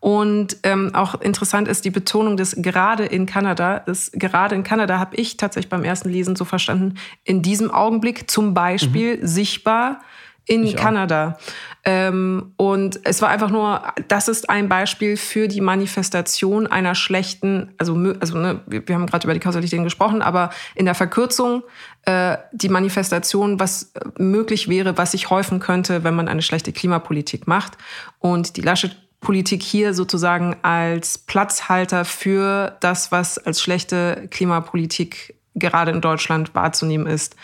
Und 0.01 0.57
ähm, 0.65 0.97
auch 0.97 1.21
interessant 1.21 1.69
ist 1.69 1.85
die 1.85 1.91
Betonung 1.91 2.37
des 2.37 2.57
gerade 2.59 3.05
in 3.05 3.25
Kanada. 3.25 3.85
Das 3.87 4.11
gerade 4.13 4.57
in 4.57 4.65
Kanada 4.65 4.99
habe 4.99 5.15
ich 5.15 5.37
tatsächlich 5.37 5.71
beim 5.71 5.85
ersten 5.85 6.09
Lesen 6.09 6.35
so 6.35 6.45
verstanden, 6.45 6.97
in 7.23 7.43
diesem 7.43 7.71
Augenblick 7.71 8.29
zum 8.29 8.53
Beispiel 8.53 9.19
mhm. 9.19 9.27
sichtbar 9.29 10.01
in 10.49 10.65
ich 10.65 10.77
Kanada. 10.77 11.39
Ähm, 11.85 12.53
und 12.57 13.01
es 13.05 13.23
war 13.23 13.29
einfach 13.29 13.51
nur, 13.51 13.83
das 14.09 14.29
ist 14.29 14.51
ein 14.51 14.69
Beispiel 14.69 15.17
für 15.17 15.47
die 15.47 15.61
Manifestation 15.61 16.67
einer 16.67 16.95
schlechten, 16.95 17.73
also, 17.79 17.95
also 18.19 18.37
ne, 18.37 18.61
wir 18.67 18.95
haben 18.95 19.07
gerade 19.07 19.25
über 19.25 19.35
die 19.35 19.41
Kausalität 19.41 19.83
gesprochen, 19.85 20.21
aber 20.21 20.51
in 20.75 20.87
der 20.87 20.95
Verkürzung 20.95 21.63
äh, 22.03 22.37
die 22.53 22.69
Manifestation, 22.69 23.61
was 23.61 23.93
möglich 24.19 24.69
wäre, 24.69 24.99
was 24.99 25.13
sich 25.13 25.31
häufen 25.31 25.61
könnte, 25.61 26.03
wenn 26.03 26.15
man 26.15 26.29
eine 26.29 26.43
schlechte 26.43 26.73
Klimapolitik 26.73 27.47
macht. 27.47 27.79
Und 28.19 28.57
die 28.57 28.63
Laschet 28.63 28.97
Politik 29.21 29.63
hier 29.63 29.95
sozusagen 29.95 30.57
als 30.63 31.19
Platzhalter 31.19 32.05
für 32.05 32.77
das, 32.81 33.11
was 33.11 33.37
als 33.37 33.61
schlechte 33.61 34.29
Klimapolitik 34.31 35.35
gerade 35.55 35.91
in 35.91 36.01
Deutschland 36.01 36.55
wahrzunehmen 36.55 37.07
ist. 37.07 37.37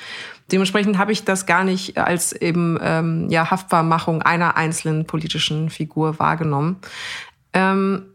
Dementsprechend 0.53 0.99
habe 0.99 1.13
ich 1.13 1.25
das 1.25 1.47
gar 1.47 1.65
nicht 1.65 1.97
als 1.97 2.33
eben 2.33 2.79
ähm, 2.83 3.29
ja, 3.31 3.51
Haftbarmachung 3.51 4.23
einer 4.23 4.57
einzelnen 4.57 5.07
politischen 5.07 5.71
Figur 5.71 6.19
wahrgenommen. 6.19 6.77
Ähm, 7.53 8.07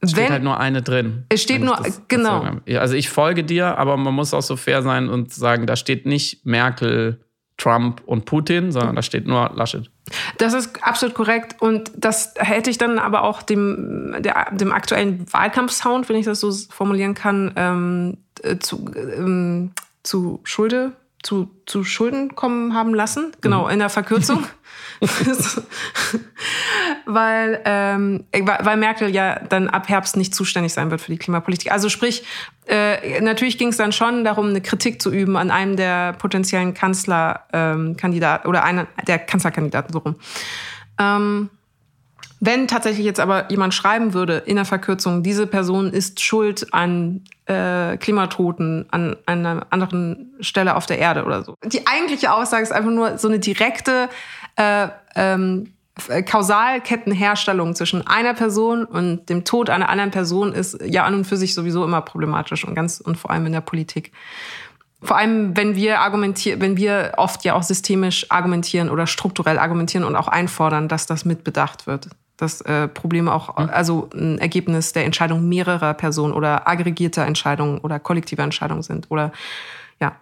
es 0.00 0.10
steht 0.10 0.24
wenn, 0.24 0.32
halt 0.32 0.42
nur 0.42 0.58
eine 0.60 0.82
drin. 0.82 1.24
Es 1.28 1.42
steht 1.42 1.62
nur, 1.62 1.76
das, 1.76 2.02
genau. 2.08 2.60
Das 2.66 2.78
also 2.78 2.94
ich 2.94 3.08
folge 3.08 3.44
dir, 3.44 3.78
aber 3.78 3.96
man 3.96 4.14
muss 4.14 4.34
auch 4.34 4.42
so 4.42 4.56
fair 4.56 4.82
sein 4.82 5.08
und 5.08 5.32
sagen, 5.32 5.66
da 5.66 5.76
steht 5.76 6.06
nicht 6.06 6.44
Merkel, 6.44 7.23
Trump 7.56 8.02
und 8.06 8.24
Putin, 8.24 8.72
sondern 8.72 8.96
da 8.96 9.02
steht 9.02 9.26
nur 9.26 9.50
Laschet. 9.54 9.90
Das 10.38 10.52
ist 10.54 10.82
absolut 10.82 11.14
korrekt. 11.14 11.60
Und 11.60 11.90
das 11.96 12.34
hätte 12.36 12.70
ich 12.70 12.78
dann 12.78 12.98
aber 12.98 13.22
auch 13.22 13.42
dem, 13.42 14.16
der, 14.18 14.48
dem 14.52 14.72
aktuellen 14.72 15.32
Wahlkampfsound, 15.32 16.08
wenn 16.08 16.16
ich 16.16 16.26
das 16.26 16.40
so 16.40 16.50
formulieren 16.52 17.14
kann, 17.14 17.52
ähm, 17.56 18.18
äh, 18.42 18.58
zu, 18.58 18.90
ähm, 18.96 19.72
zu 20.02 20.40
Schulde 20.44 20.92
zu, 21.24 21.50
zu 21.66 21.82
Schulden 21.84 22.36
kommen 22.36 22.74
haben 22.74 22.94
lassen. 22.94 23.32
Genau, 23.40 23.64
mhm. 23.64 23.70
in 23.70 23.78
der 23.80 23.88
Verkürzung. 23.88 24.44
weil, 27.06 27.60
ähm, 27.64 28.24
weil 28.32 28.76
Merkel 28.76 29.08
ja 29.10 29.40
dann 29.40 29.68
ab 29.68 29.88
Herbst 29.88 30.16
nicht 30.16 30.34
zuständig 30.34 30.72
sein 30.72 30.90
wird 30.90 31.00
für 31.00 31.10
die 31.10 31.18
Klimapolitik. 31.18 31.72
Also 31.72 31.88
sprich, 31.88 32.24
äh, 32.66 33.20
natürlich 33.20 33.58
ging 33.58 33.68
es 33.68 33.76
dann 33.76 33.92
schon 33.92 34.24
darum, 34.24 34.50
eine 34.50 34.60
Kritik 34.60 35.00
zu 35.02 35.10
üben 35.10 35.36
an 35.36 35.50
einem 35.50 35.76
der 35.76 36.12
potenziellen 36.12 36.74
Kanzlerkandidaten 36.74 38.46
ähm, 38.46 38.48
oder 38.48 38.64
einer 38.64 38.86
der 39.06 39.18
Kanzlerkandidaten 39.18 39.92
so 39.92 39.98
rum. 40.00 40.16
Ähm, 40.98 41.50
wenn 42.40 42.68
tatsächlich 42.68 43.06
jetzt 43.06 43.20
aber 43.20 43.50
jemand 43.50 43.74
schreiben 43.74 44.12
würde 44.12 44.38
in 44.38 44.56
der 44.56 44.64
Verkürzung, 44.64 45.22
diese 45.22 45.46
Person 45.46 45.90
ist 45.90 46.20
schuld 46.20 46.72
an 46.72 47.22
äh, 47.46 47.96
Klimatoten 47.96 48.86
an 48.90 49.16
einer 49.26 49.66
anderen 49.70 50.34
Stelle 50.40 50.76
auf 50.76 50.86
der 50.86 50.98
Erde 50.98 51.24
oder 51.24 51.42
so. 51.42 51.54
Die 51.64 51.86
eigentliche 51.86 52.32
Aussage 52.32 52.62
ist 52.62 52.72
einfach 52.72 52.90
nur 52.90 53.18
so 53.18 53.28
eine 53.28 53.38
direkte 53.38 54.08
äh, 54.56 54.88
ähm, 55.14 55.72
Kausalkettenherstellung 56.26 57.74
zwischen 57.76 58.04
einer 58.06 58.34
Person 58.34 58.84
und 58.84 59.28
dem 59.28 59.44
Tod 59.44 59.70
einer 59.70 59.88
anderen 59.88 60.10
Person 60.10 60.52
ist 60.52 60.80
ja 60.84 61.04
an 61.04 61.14
und 61.14 61.24
für 61.24 61.36
sich 61.36 61.54
sowieso 61.54 61.84
immer 61.84 62.00
problematisch 62.00 62.64
und 62.64 62.74
ganz 62.74 63.00
und 63.00 63.16
vor 63.16 63.30
allem 63.30 63.46
in 63.46 63.52
der 63.52 63.60
Politik. 63.60 64.10
Vor 65.02 65.16
allem, 65.16 65.56
wenn 65.56 65.76
wir 65.76 66.00
argumentieren, 66.00 66.60
wenn 66.60 66.76
wir 66.76 67.12
oft 67.16 67.44
ja 67.44 67.54
auch 67.54 67.62
systemisch 67.62 68.26
argumentieren 68.30 68.90
oder 68.90 69.06
strukturell 69.06 69.58
argumentieren 69.58 70.04
und 70.04 70.16
auch 70.16 70.28
einfordern, 70.28 70.88
dass 70.88 71.06
das 71.06 71.24
mitbedacht 71.24 71.86
wird 71.86 72.08
dass 72.36 72.60
äh, 72.62 72.88
Probleme 72.88 73.32
auch, 73.32 73.56
mhm. 73.56 73.70
also 73.70 74.08
ein 74.14 74.38
Ergebnis 74.38 74.92
der 74.92 75.04
Entscheidung 75.04 75.48
mehrerer 75.48 75.94
Personen 75.94 76.32
oder 76.32 76.68
aggregierter 76.68 77.24
Entscheidungen 77.24 77.78
oder 77.78 77.98
kollektiver 78.00 78.42
Entscheidungen 78.42 78.82
sind. 78.82 79.10
Oder 79.10 79.32
ja. 80.00 80.16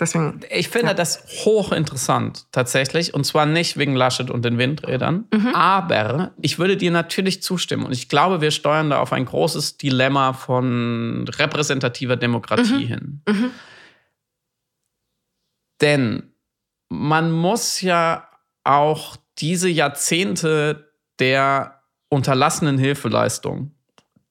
Deswegen, 0.00 0.40
ich 0.50 0.68
finde 0.68 0.88
ja. 0.88 0.94
das 0.94 1.24
hochinteressant 1.44 2.46
tatsächlich 2.52 3.14
und 3.14 3.24
zwar 3.24 3.46
nicht 3.46 3.76
wegen 3.76 3.96
Laschet 3.96 4.30
und 4.30 4.44
den 4.44 4.56
Windrädern, 4.56 5.26
mhm. 5.32 5.54
aber 5.54 6.32
ich 6.40 6.58
würde 6.58 6.76
dir 6.76 6.92
natürlich 6.92 7.42
zustimmen 7.42 7.84
und 7.84 7.92
ich 7.92 8.08
glaube, 8.08 8.40
wir 8.40 8.52
steuern 8.52 8.90
da 8.90 9.00
auf 9.00 9.12
ein 9.12 9.24
großes 9.24 9.76
Dilemma 9.76 10.34
von 10.34 11.26
repräsentativer 11.28 12.16
Demokratie 12.16 12.84
mhm. 12.84 12.88
hin. 12.88 13.22
Mhm. 13.28 13.50
Denn 15.80 16.32
man 16.88 17.30
muss 17.30 17.80
ja 17.80 18.28
auch 18.64 19.16
diese 19.38 19.68
Jahrzehnte 19.68 20.87
der 21.18 21.82
unterlassenen 22.08 22.78
Hilfeleistung, 22.78 23.72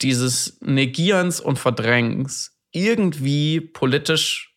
dieses 0.01 0.59
Negierens 0.61 1.39
und 1.39 1.59
Verdrängens 1.59 2.57
irgendwie 2.71 3.61
politisch 3.61 4.55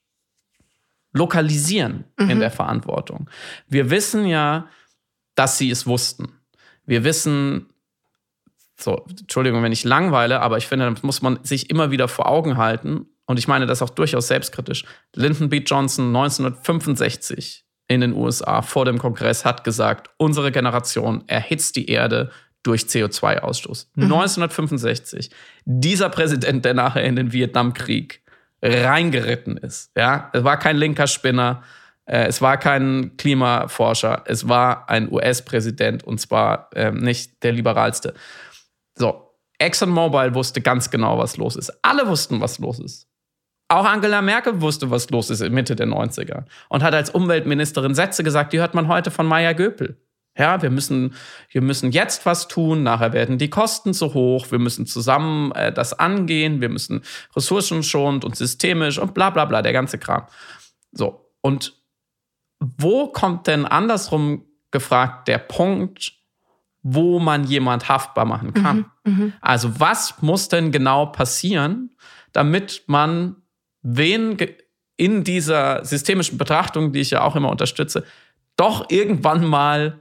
lokalisieren 1.13 2.05
mhm. 2.19 2.31
in 2.31 2.41
der 2.41 2.51
Verantwortung. 2.51 3.29
Wir 3.69 3.91
wissen 3.91 4.27
ja, 4.27 4.69
dass 5.35 5.59
sie 5.59 5.71
es 5.71 5.87
wussten. 5.87 6.33
Wir 6.87 7.05
wissen, 7.05 7.67
so, 8.79 9.05
Entschuldigung, 9.09 9.63
wenn 9.63 9.73
ich 9.73 9.85
langweile, 9.85 10.41
aber 10.41 10.59
ich 10.59 10.67
finde, 10.67 10.91
das 10.91 11.03
muss 11.03 11.23
man 11.23 11.43
sich 11.45 11.71
immer 11.71 11.91
wieder 11.91 12.09
vor 12.09 12.29
Augen 12.29 12.57
halten. 12.57 13.07
Und 13.27 13.39
ich 13.39 13.49
meine 13.49 13.67
das 13.67 13.83
auch 13.83 13.91
durchaus 13.91 14.29
selbstkritisch. 14.29 14.85
Lyndon 15.15 15.49
B. 15.49 15.59
Johnson 15.59 16.09
1965 16.09 17.65
in 17.91 18.01
den 18.01 18.15
USA 18.15 18.63
vor 18.63 18.85
dem 18.85 18.99
Kongress 18.99 19.45
hat 19.45 19.65
gesagt, 19.65 20.11
unsere 20.17 20.53
Generation 20.53 21.25
erhitzt 21.27 21.75
die 21.75 21.91
Erde 21.91 22.31
durch 22.63 22.83
CO2-Ausstoß. 22.83 23.89
Mhm. 23.97 24.05
1965. 24.05 25.31
Dieser 25.65 26.09
Präsident, 26.09 26.65
der 26.65 26.75
nachher 26.75 27.03
in 27.03 27.17
den 27.17 27.33
Vietnamkrieg 27.33 28.23
reingeritten 28.63 29.57
ist. 29.57 29.91
Ja, 29.97 30.31
es 30.33 30.45
war 30.45 30.57
kein 30.59 30.77
linker 30.77 31.09
Spinner, 31.09 31.65
äh, 32.05 32.27
es 32.27 32.41
war 32.41 32.59
kein 32.59 33.17
Klimaforscher, 33.17 34.23
es 34.27 34.49
war 34.49 34.89
ein 34.89 35.11
US-Präsident 35.11 36.05
und 36.05 36.21
zwar 36.21 36.71
ähm, 36.77 36.99
nicht 36.99 37.43
der 37.43 37.51
liberalste. 37.53 38.15
So, 38.95 39.35
ExxonMobil 39.59 40.33
wusste 40.35 40.61
ganz 40.61 40.91
genau, 40.91 41.19
was 41.19 41.39
los 41.39 41.57
ist. 41.57 41.73
Alle 41.83 42.07
wussten, 42.07 42.41
was 42.41 42.61
los 42.61 42.79
ist. 42.79 43.10
Auch 43.71 43.85
Angela 43.85 44.21
Merkel 44.21 44.61
wusste, 44.61 44.91
was 44.91 45.11
los 45.11 45.31
ist 45.31 45.43
in 45.43 45.55
Mitte 45.55 45.77
der 45.77 45.87
90er 45.87 46.43
und 46.69 46.83
hat 46.83 46.93
als 46.93 47.09
Umweltministerin 47.09 47.95
Sätze 47.95 48.25
gesagt, 48.25 48.53
die 48.53 48.59
hört 48.59 48.75
man 48.75 48.89
heute 48.89 49.13
von 49.13 49.27
Maya 49.27 49.53
Göpel. 49.53 49.97
Ja, 50.37 50.61
wir 50.61 50.71
müssen, 50.71 51.15
wir 51.51 51.63
müssen 51.63 51.93
jetzt 51.93 52.27
was 52.27 52.49
tun, 52.49 52.83
nachher 52.83 53.13
werden 53.13 53.39
die 53.39 53.49
Kosten 53.49 53.95
zu 53.95 54.13
hoch, 54.13 54.51
wir 54.51 54.59
müssen 54.59 54.87
zusammen 54.87 55.53
äh, 55.53 55.73
das 55.73 55.93
angehen, 55.93 56.61
wir 56.61 56.69
müssen 56.69 57.03
ressourcenschonend 57.37 58.25
und 58.25 58.35
systemisch 58.35 58.99
und 58.99 59.15
bla 59.15 59.31
bla 59.31 59.45
bla, 59.45 59.63
der 59.63 59.73
ganze 59.73 59.99
Kram. 59.99 60.27
So, 60.91 61.31
und 61.41 61.75
wo 62.59 63.07
kommt 63.07 63.47
denn 63.47 63.67
andersrum 63.67 64.47
gefragt 64.73 65.29
der 65.29 65.39
Punkt, 65.39 66.13
wo 66.83 67.21
man 67.21 67.45
jemand 67.45 67.89
haftbar 67.89 68.25
machen 68.25 68.53
kann? 68.53 68.87
Mhm, 69.05 69.25
mh. 69.27 69.33
Also 69.41 69.79
was 69.79 70.21
muss 70.23 70.49
denn 70.49 70.73
genau 70.73 71.07
passieren, 71.07 71.95
damit 72.33 72.83
man 72.89 73.37
wen 73.83 74.37
in 74.97 75.25
dieser 75.25 75.85
systemischen 75.85 76.39
Betrachtung, 76.39 76.93
die 76.93 77.01
ich 77.01 77.11
ja 77.11 77.23
auch 77.23 77.37
immer 77.37 77.51
unterstütze, 77.51 78.05
doch 78.57 78.91
irgendwann 78.91 79.45
mal 79.45 80.01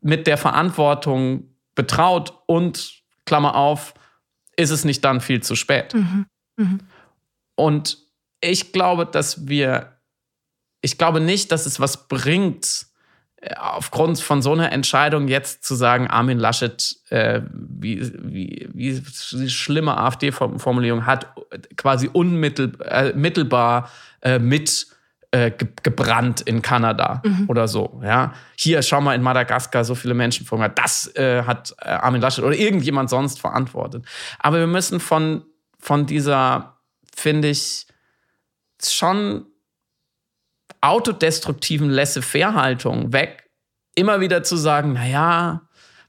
mit 0.00 0.26
der 0.26 0.36
Verantwortung 0.36 1.48
betraut 1.74 2.34
und, 2.46 3.02
Klammer 3.24 3.54
auf, 3.54 3.94
ist 4.56 4.70
es 4.70 4.84
nicht 4.84 5.04
dann 5.04 5.20
viel 5.20 5.42
zu 5.42 5.56
spät. 5.56 5.94
Mhm. 5.94 6.26
Mhm. 6.56 6.78
Und 7.54 7.98
ich 8.40 8.72
glaube, 8.72 9.06
dass 9.06 9.48
wir, 9.48 9.98
ich 10.82 10.98
glaube 10.98 11.20
nicht, 11.20 11.50
dass 11.50 11.66
es 11.66 11.80
was 11.80 12.08
bringt, 12.08 12.86
aufgrund 13.58 14.20
von 14.20 14.42
so 14.42 14.52
einer 14.52 14.72
Entscheidung 14.72 15.28
jetzt 15.28 15.64
zu 15.64 15.74
sagen, 15.74 16.06
Armin 16.08 16.38
Laschet, 16.38 16.96
äh, 17.10 17.42
wie, 17.52 18.00
wie, 18.22 18.68
wie 18.72 19.50
schlimme 19.50 19.96
AfD-Formulierung 19.96 21.06
hat, 21.06 21.34
quasi 21.76 22.08
unmittelbar 22.12 23.90
äh, 24.22 24.38
mit 24.38 24.86
äh, 25.30 25.50
gebrannt 25.82 26.42
in 26.42 26.62
Kanada 26.62 27.22
mhm. 27.24 27.46
oder 27.48 27.66
so. 27.68 28.00
Ja, 28.04 28.34
hier 28.56 28.82
schau 28.82 29.00
mal 29.00 29.14
in 29.14 29.22
Madagaskar 29.22 29.84
so 29.84 29.94
viele 29.94 30.14
Menschen 30.14 30.46
vor 30.46 30.68
Das 30.68 31.14
äh, 31.16 31.42
hat 31.42 31.74
äh, 31.80 31.88
Armin 31.88 32.20
Laschet 32.20 32.44
oder 32.44 32.56
irgendjemand 32.56 33.10
sonst 33.10 33.40
verantwortet. 33.40 34.04
Aber 34.38 34.58
wir 34.58 34.66
müssen 34.66 35.00
von 35.00 35.42
von 35.84 36.06
dieser 36.06 36.78
finde 37.14 37.48
ich 37.48 37.86
schon 38.82 39.46
autodestruktiven 40.84 41.90
Laissez-faire-Haltung 41.90 43.12
weg, 43.12 43.50
immer 43.94 44.20
wieder 44.20 44.42
zu 44.42 44.56
sagen, 44.56 44.92
naja, 44.92 45.62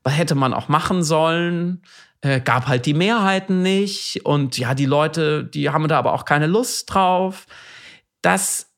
was 0.04 0.18
hätte 0.18 0.36
man 0.36 0.54
auch 0.54 0.68
machen 0.68 1.04
sollen? 1.04 1.82
Äh, 2.22 2.42
gab 2.42 2.68
halt 2.68 2.86
die 2.86 2.94
Mehrheiten 2.94 3.62
nicht 3.62 4.26
und 4.26 4.58
ja, 4.58 4.74
die 4.74 4.86
Leute, 4.86 5.44
die 5.44 5.70
haben 5.70 5.88
da 5.88 5.98
aber 5.98 6.14
auch 6.14 6.26
keine 6.26 6.48
Lust 6.48 6.94
drauf. 6.94 7.46
Das 8.22 8.72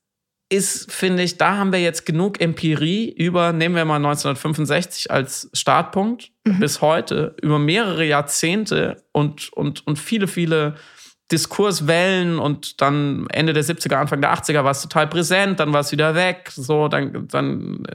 ist, 0.49 0.91
finde 0.91 1.23
ich, 1.23 1.37
da 1.37 1.57
haben 1.57 1.71
wir 1.71 1.81
jetzt 1.81 2.05
genug 2.05 2.39
Empirie 2.39 3.09
über, 3.11 3.51
nehmen 3.51 3.75
wir 3.75 3.85
mal 3.85 3.97
1965 3.97 5.11
als 5.11 5.49
Startpunkt 5.53 6.31
mhm. 6.45 6.59
bis 6.59 6.81
heute, 6.81 7.35
über 7.41 7.59
mehrere 7.59 8.05
Jahrzehnte 8.05 9.03
und, 9.11 9.51
und, 9.53 9.85
und 9.85 9.99
viele, 9.99 10.27
viele 10.27 10.75
Diskurswellen 11.31 12.39
und 12.39 12.81
dann 12.81 13.27
Ende 13.29 13.53
der 13.53 13.63
70er, 13.63 13.95
Anfang 13.95 14.21
der 14.21 14.33
80er 14.33 14.63
war 14.63 14.71
es 14.71 14.81
total 14.81 15.07
präsent, 15.07 15.59
dann 15.59 15.73
war 15.73 15.81
es 15.81 15.91
wieder 15.91 16.15
weg, 16.15 16.51
so, 16.55 16.87
dann, 16.87 17.27
dann 17.27 17.85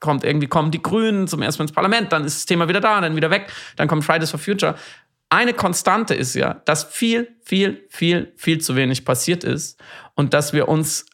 kommt 0.00 0.24
irgendwie, 0.24 0.48
kommen 0.48 0.70
die 0.70 0.82
Grünen 0.82 1.28
zum 1.28 1.40
ersten 1.42 1.60
Mal 1.60 1.64
ins 1.64 1.72
Parlament, 1.72 2.12
dann 2.12 2.24
ist 2.24 2.36
das 2.36 2.46
Thema 2.46 2.68
wieder 2.68 2.80
da, 2.80 3.00
dann 3.00 3.16
wieder 3.16 3.30
weg, 3.30 3.52
dann 3.76 3.86
kommt 3.86 4.04
Fridays 4.04 4.30
for 4.30 4.40
Future. 4.40 4.74
Eine 5.30 5.54
Konstante 5.54 6.14
ist 6.14 6.34
ja, 6.34 6.54
dass 6.64 6.84
viel, 6.84 7.28
viel, 7.44 7.86
viel, 7.88 8.32
viel 8.36 8.60
zu 8.60 8.76
wenig 8.76 9.04
passiert 9.04 9.44
ist 9.44 9.80
und 10.14 10.34
dass 10.34 10.52
wir 10.52 10.68
uns 10.68 11.06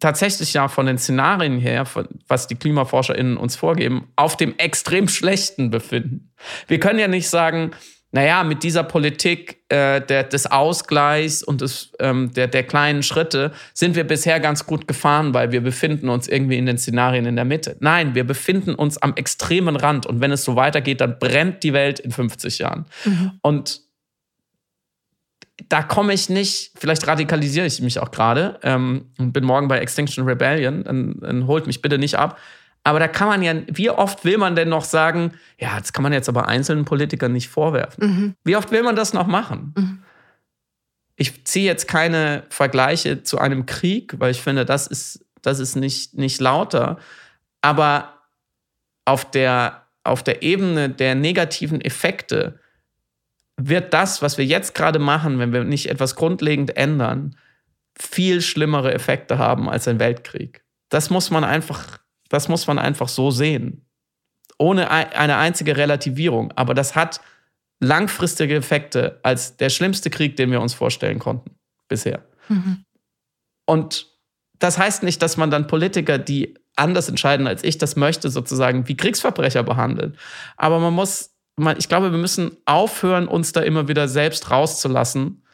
tatsächlich 0.00 0.52
ja 0.54 0.68
von 0.68 0.86
den 0.86 0.98
Szenarien 0.98 1.58
her, 1.58 1.86
was 2.28 2.46
die 2.46 2.56
KlimaforscherInnen 2.56 3.36
uns 3.36 3.56
vorgeben, 3.56 4.12
auf 4.16 4.36
dem 4.36 4.56
extrem 4.58 5.08
schlechten 5.08 5.70
befinden. 5.70 6.32
Wir 6.66 6.78
können 6.78 6.98
ja 6.98 7.08
nicht 7.08 7.28
sagen, 7.28 7.72
naja, 8.14 8.44
mit 8.44 8.62
dieser 8.62 8.84
Politik 8.84 9.64
äh, 9.70 10.00
der, 10.00 10.22
des 10.22 10.46
Ausgleichs 10.46 11.42
und 11.42 11.62
des, 11.62 11.90
ähm, 11.98 12.32
der, 12.32 12.46
der 12.46 12.62
kleinen 12.62 13.02
Schritte 13.02 13.50
sind 13.72 13.96
wir 13.96 14.04
bisher 14.04 14.38
ganz 14.38 14.66
gut 14.66 14.86
gefahren, 14.86 15.34
weil 15.34 15.50
wir 15.50 15.60
befinden 15.60 16.08
uns 16.08 16.28
irgendwie 16.28 16.56
in 16.56 16.64
den 16.64 16.78
Szenarien 16.78 17.26
in 17.26 17.34
der 17.34 17.44
Mitte. 17.44 17.76
Nein, 17.80 18.14
wir 18.14 18.22
befinden 18.22 18.76
uns 18.76 18.98
am 18.98 19.14
extremen 19.16 19.74
Rand 19.74 20.06
und 20.06 20.20
wenn 20.20 20.30
es 20.30 20.44
so 20.44 20.54
weitergeht, 20.54 21.00
dann 21.00 21.18
brennt 21.18 21.64
die 21.64 21.72
Welt 21.72 21.98
in 21.98 22.12
50 22.12 22.60
Jahren. 22.60 22.86
Mhm. 23.04 23.32
Und 23.42 23.80
da 25.68 25.82
komme 25.82 26.12
ich 26.12 26.28
nicht, 26.28 26.70
vielleicht 26.76 27.08
radikalisiere 27.08 27.66
ich 27.66 27.82
mich 27.82 27.98
auch 27.98 28.12
gerade 28.12 28.60
ähm, 28.62 29.06
und 29.18 29.32
bin 29.32 29.42
morgen 29.42 29.66
bei 29.66 29.80
Extinction 29.80 30.24
Rebellion, 30.24 30.84
dann, 30.84 31.16
dann 31.20 31.46
holt 31.48 31.66
mich 31.66 31.82
bitte 31.82 31.98
nicht 31.98 32.14
ab. 32.14 32.38
Aber 32.84 32.98
da 32.98 33.08
kann 33.08 33.28
man 33.28 33.42
ja, 33.42 33.54
wie 33.66 33.88
oft 33.88 34.24
will 34.26 34.36
man 34.36 34.54
denn 34.54 34.68
noch 34.68 34.84
sagen, 34.84 35.32
ja, 35.58 35.80
das 35.80 35.94
kann 35.94 36.02
man 36.02 36.12
jetzt 36.12 36.28
aber 36.28 36.48
einzelnen 36.48 36.84
Politikern 36.84 37.32
nicht 37.32 37.48
vorwerfen. 37.48 38.06
Mhm. 38.06 38.34
Wie 38.44 38.56
oft 38.56 38.70
will 38.70 38.82
man 38.82 38.94
das 38.94 39.14
noch 39.14 39.26
machen? 39.26 39.72
Mhm. 39.76 40.02
Ich 41.16 41.44
ziehe 41.46 41.64
jetzt 41.64 41.88
keine 41.88 42.44
Vergleiche 42.50 43.22
zu 43.22 43.38
einem 43.38 43.64
Krieg, 43.64 44.14
weil 44.18 44.32
ich 44.32 44.42
finde, 44.42 44.66
das 44.66 44.86
ist, 44.86 45.24
das 45.40 45.60
ist 45.60 45.76
nicht, 45.76 46.14
nicht 46.14 46.40
lauter. 46.40 46.98
Aber 47.62 48.20
auf 49.06 49.30
der, 49.30 49.86
auf 50.02 50.22
der 50.22 50.42
Ebene 50.42 50.90
der 50.90 51.14
negativen 51.14 51.80
Effekte 51.80 52.60
wird 53.56 53.94
das, 53.94 54.20
was 54.20 54.36
wir 54.36 54.44
jetzt 54.44 54.74
gerade 54.74 54.98
machen, 54.98 55.38
wenn 55.38 55.54
wir 55.54 55.64
nicht 55.64 55.88
etwas 55.88 56.16
grundlegend 56.16 56.76
ändern, 56.76 57.36
viel 57.96 58.42
schlimmere 58.42 58.92
Effekte 58.92 59.38
haben 59.38 59.70
als 59.70 59.88
ein 59.88 60.00
Weltkrieg. 60.00 60.64
Das 60.90 61.08
muss 61.08 61.30
man 61.30 61.44
einfach 61.44 62.03
das 62.34 62.48
muss 62.48 62.66
man 62.66 62.78
einfach 62.78 63.08
so 63.08 63.30
sehen. 63.30 63.86
Ohne 64.58 64.90
eine 64.90 65.36
einzige 65.36 65.76
Relativierung. 65.76 66.52
Aber 66.52 66.74
das 66.74 66.94
hat 66.94 67.20
langfristige 67.80 68.56
Effekte 68.56 69.20
als 69.22 69.56
der 69.56 69.70
schlimmste 69.70 70.10
Krieg, 70.10 70.36
den 70.36 70.50
wir 70.50 70.60
uns 70.60 70.74
vorstellen 70.74 71.18
konnten 71.18 71.52
bisher. 71.88 72.24
Mhm. 72.48 72.84
Und 73.66 74.08
das 74.58 74.78
heißt 74.78 75.02
nicht, 75.02 75.22
dass 75.22 75.36
man 75.36 75.50
dann 75.50 75.66
Politiker, 75.66 76.18
die 76.18 76.54
anders 76.76 77.08
entscheiden 77.08 77.46
als 77.46 77.62
ich 77.62 77.78
das 77.78 77.96
möchte, 77.96 78.30
sozusagen 78.30 78.88
wie 78.88 78.96
Kriegsverbrecher 78.96 79.62
behandeln. 79.62 80.16
Aber 80.56 80.80
man 80.80 80.92
muss, 80.92 81.34
man, 81.56 81.76
ich 81.78 81.88
glaube, 81.88 82.10
wir 82.10 82.18
müssen 82.18 82.56
aufhören, 82.64 83.28
uns 83.28 83.52
da 83.52 83.60
immer 83.60 83.86
wieder 83.86 84.08
selbst 84.08 84.50
rauszulassen 84.50 85.44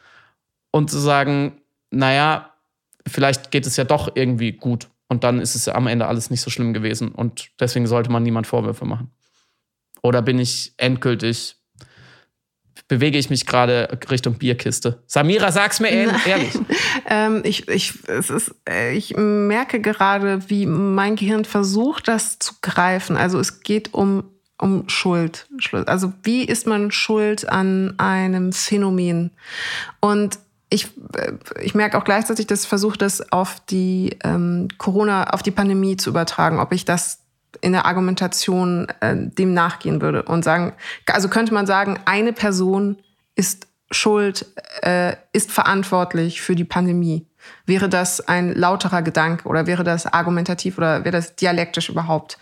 und 0.71 0.89
zu 0.89 0.97
sagen, 0.97 1.61
naja, 1.91 2.53
vielleicht 3.07 3.51
geht 3.51 3.67
es 3.67 3.77
ja 3.77 3.83
doch 3.83 4.15
irgendwie 4.15 4.53
gut. 4.53 4.87
Und 5.11 5.25
dann 5.25 5.41
ist 5.41 5.55
es 5.55 5.67
am 5.67 5.87
Ende 5.87 6.07
alles 6.07 6.29
nicht 6.29 6.39
so 6.39 6.49
schlimm 6.49 6.73
gewesen. 6.73 7.09
Und 7.09 7.49
deswegen 7.59 7.85
sollte 7.85 8.09
man 8.09 8.23
niemand 8.23 8.47
Vorwürfe 8.47 8.85
machen. 8.85 9.11
Oder 10.01 10.21
bin 10.21 10.39
ich 10.39 10.73
endgültig, 10.77 11.57
bewege 12.87 13.17
ich 13.17 13.29
mich 13.29 13.45
gerade 13.45 13.99
Richtung 14.09 14.35
Bierkiste? 14.35 15.03
Samira, 15.07 15.51
sag's 15.51 15.81
mir 15.81 15.89
ehrlich. 15.89 16.53
ähm, 17.09 17.41
ich, 17.43 17.67
ich, 17.67 18.05
ist, 18.05 18.55
äh, 18.69 18.93
ich 18.95 19.13
merke 19.17 19.81
gerade, 19.81 20.49
wie 20.49 20.65
mein 20.65 21.17
Gehirn 21.17 21.43
versucht, 21.43 22.07
das 22.07 22.39
zu 22.39 22.53
greifen. 22.61 23.17
Also 23.17 23.37
es 23.37 23.59
geht 23.63 23.93
um 23.93 24.23
um 24.57 24.87
Schuld. 24.87 25.47
Also 25.87 26.13
wie 26.23 26.45
ist 26.45 26.67
man 26.67 26.91
schuld 26.91 27.49
an 27.49 27.95
einem 27.97 28.53
Phänomen? 28.53 29.31
Und 29.99 30.37
ich, 30.71 30.87
äh, 31.15 31.33
ich 31.61 31.75
merke 31.75 31.97
auch 31.97 32.03
gleichzeitig, 32.03 32.47
dass 32.47 32.63
ich 32.63 32.69
versuche, 32.69 32.97
das 32.97 33.31
auf 33.31 33.59
die 33.69 34.17
ähm, 34.23 34.69
Corona, 34.79 35.25
auf 35.25 35.43
die 35.43 35.51
Pandemie 35.51 35.97
zu 35.97 36.09
übertragen, 36.09 36.59
ob 36.59 36.71
ich 36.71 36.85
das 36.85 37.19
in 37.59 37.73
der 37.73 37.85
Argumentation 37.85 38.87
äh, 39.01 39.15
dem 39.15 39.53
nachgehen 39.53 40.01
würde 40.01 40.23
und 40.23 40.43
sagen, 40.43 40.73
also 41.07 41.27
könnte 41.27 41.53
man 41.53 41.67
sagen, 41.67 41.99
eine 42.05 42.33
Person 42.33 42.97
ist 43.35 43.67
schuld, 43.91 44.45
äh, 44.81 45.15
ist 45.33 45.51
verantwortlich 45.51 46.41
für 46.41 46.55
die 46.55 46.63
Pandemie. 46.63 47.27
Wäre 47.65 47.89
das 47.89 48.21
ein 48.21 48.53
lauterer 48.53 49.01
Gedanke 49.01 49.47
oder 49.49 49.65
wäre 49.67 49.83
das 49.83 50.05
argumentativ 50.05 50.77
oder 50.77 51.03
wäre 51.03 51.11
das 51.11 51.35
dialektisch 51.35 51.89
überhaupt 51.89 52.37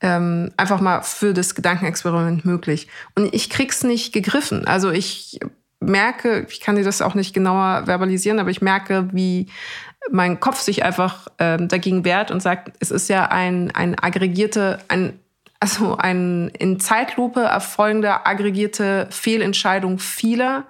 ähm, 0.00 0.52
einfach 0.56 0.80
mal 0.80 1.02
für 1.02 1.32
das 1.32 1.54
Gedankenexperiment 1.54 2.44
möglich? 2.44 2.86
Und 3.16 3.34
ich 3.34 3.50
krieg's 3.50 3.82
nicht 3.82 4.12
gegriffen. 4.12 4.66
Also 4.66 4.90
ich 4.90 5.40
merke, 5.82 6.46
ich 6.48 6.60
kann 6.60 6.76
dir 6.76 6.84
das 6.84 7.02
auch 7.02 7.14
nicht 7.14 7.34
genauer 7.34 7.84
verbalisieren, 7.86 8.38
aber 8.38 8.50
ich 8.50 8.62
merke, 8.62 9.08
wie 9.12 9.48
mein 10.10 10.40
Kopf 10.40 10.60
sich 10.60 10.84
einfach 10.84 11.28
äh, 11.38 11.58
dagegen 11.60 12.04
wehrt 12.04 12.30
und 12.30 12.40
sagt, 12.40 12.72
es 12.80 12.90
ist 12.90 13.08
ja 13.08 13.26
ein, 13.26 13.70
ein 13.72 13.98
aggregierte, 13.98 14.78
ein, 14.88 15.18
also 15.60 15.96
ein 15.96 16.48
in 16.58 16.80
Zeitlupe 16.80 17.40
erfolgende 17.40 18.26
aggregierte 18.26 19.06
Fehlentscheidung 19.10 19.98
vieler, 19.98 20.64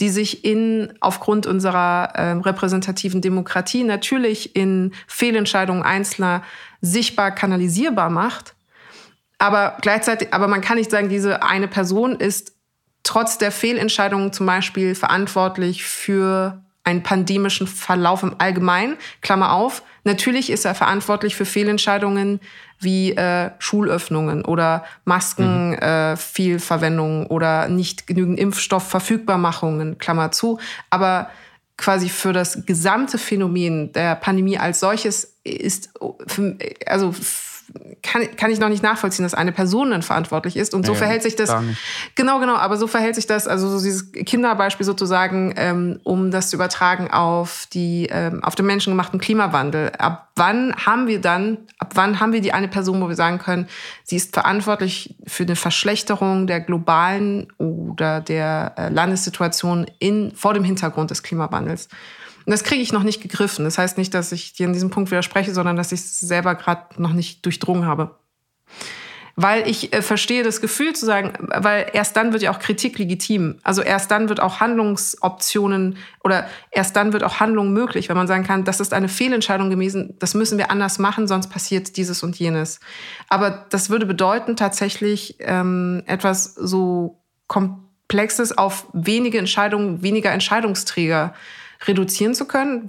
die 0.00 0.08
sich 0.08 0.44
in 0.44 0.94
aufgrund 1.00 1.46
unserer 1.46 2.12
äh, 2.14 2.30
repräsentativen 2.32 3.20
Demokratie 3.20 3.84
natürlich 3.84 4.56
in 4.56 4.92
Fehlentscheidungen 5.06 5.82
Einzelner 5.82 6.42
sichtbar 6.80 7.32
kanalisierbar 7.32 8.08
macht. 8.08 8.54
Aber 9.38 9.76
gleichzeitig, 9.80 10.32
aber 10.32 10.48
man 10.48 10.62
kann 10.62 10.78
nicht 10.78 10.90
sagen, 10.90 11.08
diese 11.08 11.42
eine 11.42 11.68
Person 11.68 12.16
ist 12.16 12.57
trotz 13.02 13.38
der 13.38 13.50
Fehlentscheidungen 13.52 14.32
zum 14.32 14.46
Beispiel 14.46 14.94
verantwortlich 14.94 15.84
für 15.84 16.62
einen 16.84 17.02
pandemischen 17.02 17.66
Verlauf 17.66 18.22
im 18.22 18.36
Allgemeinen. 18.38 18.96
Klammer 19.20 19.52
auf, 19.52 19.82
natürlich 20.04 20.48
ist 20.50 20.64
er 20.64 20.74
verantwortlich 20.74 21.36
für 21.36 21.44
Fehlentscheidungen 21.44 22.40
wie 22.80 23.12
äh, 23.12 23.50
Schulöffnungen 23.58 24.42
oder 24.44 24.84
Maskenvielverwendung 25.04 27.20
mhm. 27.20 27.26
äh, 27.26 27.28
oder 27.28 27.68
nicht 27.68 28.06
genügend 28.06 28.38
Impfstoffverfügbarmachungen, 28.38 29.98
Klammer 29.98 30.32
zu. 30.32 30.58
Aber 30.88 31.28
quasi 31.76 32.08
für 32.08 32.32
das 32.32 32.64
gesamte 32.66 33.18
Phänomen 33.18 33.92
der 33.92 34.14
Pandemie 34.16 34.58
als 34.58 34.80
solches 34.80 35.36
ist, 35.44 35.90
also 36.86 37.14
kann, 38.02 38.36
kann 38.36 38.50
ich 38.50 38.58
noch 38.58 38.68
nicht 38.68 38.82
nachvollziehen, 38.82 39.24
dass 39.24 39.34
eine 39.34 39.52
Person 39.52 39.90
dann 39.90 40.02
verantwortlich 40.02 40.56
ist. 40.56 40.74
Und 40.74 40.86
so 40.86 40.92
ja, 40.92 40.98
verhält 40.98 41.22
sich 41.22 41.36
das. 41.36 41.54
Genau, 42.14 42.40
genau. 42.40 42.56
Aber 42.56 42.76
so 42.76 42.86
verhält 42.86 43.14
sich 43.14 43.26
das, 43.26 43.46
also 43.46 43.68
so 43.68 43.78
dieses 43.78 44.12
Kinderbeispiel 44.12 44.86
sozusagen, 44.86 45.54
ähm, 45.56 46.00
um 46.04 46.30
das 46.30 46.50
zu 46.50 46.56
übertragen 46.56 47.10
auf 47.10 47.66
die, 47.72 48.08
ähm, 48.10 48.42
auf 48.42 48.54
den 48.54 48.66
menschengemachten 48.66 49.20
Klimawandel. 49.20 49.92
Ab 49.98 50.28
wann 50.36 50.74
haben 50.76 51.06
wir 51.06 51.20
dann, 51.20 51.58
ab 51.78 51.92
wann 51.94 52.20
haben 52.20 52.32
wir 52.32 52.40
die 52.40 52.52
eine 52.52 52.68
Person, 52.68 53.00
wo 53.00 53.08
wir 53.08 53.16
sagen 53.16 53.38
können, 53.38 53.68
sie 54.04 54.16
ist 54.16 54.32
verantwortlich 54.34 55.16
für 55.26 55.42
eine 55.42 55.56
Verschlechterung 55.56 56.46
der 56.46 56.60
globalen 56.60 57.52
oder 57.58 58.20
der 58.20 58.74
äh, 58.76 58.88
Landessituation 58.88 59.86
in, 59.98 60.32
vor 60.34 60.54
dem 60.54 60.64
Hintergrund 60.64 61.10
des 61.10 61.22
Klimawandels? 61.22 61.88
Und 62.48 62.52
das 62.52 62.64
kriege 62.64 62.80
ich 62.80 62.94
noch 62.94 63.02
nicht 63.02 63.20
gegriffen. 63.20 63.66
Das 63.66 63.76
heißt 63.76 63.98
nicht, 63.98 64.14
dass 64.14 64.32
ich 64.32 64.54
dir 64.54 64.64
in 64.64 64.72
diesem 64.72 64.88
Punkt 64.88 65.10
widerspreche, 65.10 65.52
sondern 65.52 65.76
dass 65.76 65.92
ich 65.92 66.00
es 66.00 66.18
selber 66.18 66.54
gerade 66.54 66.86
noch 66.96 67.12
nicht 67.12 67.44
durchdrungen 67.44 67.84
habe. 67.84 68.16
Weil 69.36 69.68
ich 69.68 69.92
äh, 69.92 70.00
verstehe 70.00 70.42
das 70.42 70.62
Gefühl 70.62 70.94
zu 70.94 71.04
sagen, 71.04 71.34
weil 71.40 71.90
erst 71.92 72.16
dann 72.16 72.32
wird 72.32 72.40
ja 72.40 72.50
auch 72.50 72.58
Kritik 72.58 72.98
legitim. 72.98 73.58
Also 73.64 73.82
erst 73.82 74.10
dann 74.10 74.30
wird 74.30 74.40
auch 74.40 74.60
Handlungsoptionen 74.60 75.98
oder 76.24 76.48
erst 76.70 76.96
dann 76.96 77.12
wird 77.12 77.22
auch 77.22 77.38
Handlung 77.38 77.74
möglich, 77.74 78.08
wenn 78.08 78.16
man 78.16 78.26
sagen 78.26 78.44
kann, 78.44 78.64
das 78.64 78.80
ist 78.80 78.94
eine 78.94 79.10
Fehlentscheidung 79.10 79.68
gewesen, 79.68 80.14
das 80.18 80.32
müssen 80.32 80.56
wir 80.56 80.70
anders 80.70 80.98
machen, 80.98 81.28
sonst 81.28 81.50
passiert 81.50 81.98
dieses 81.98 82.22
und 82.22 82.34
jenes. 82.38 82.80
Aber 83.28 83.66
das 83.68 83.90
würde 83.90 84.06
bedeuten 84.06 84.56
tatsächlich 84.56 85.36
ähm, 85.40 86.02
etwas 86.06 86.54
so 86.54 87.20
Komplexes 87.46 88.56
auf 88.56 88.86
wenige 88.94 89.36
Entscheidungen, 89.36 90.00
weniger 90.00 90.32
Entscheidungsträger 90.32 91.34
reduzieren 91.86 92.34
zu 92.34 92.46
können? 92.46 92.88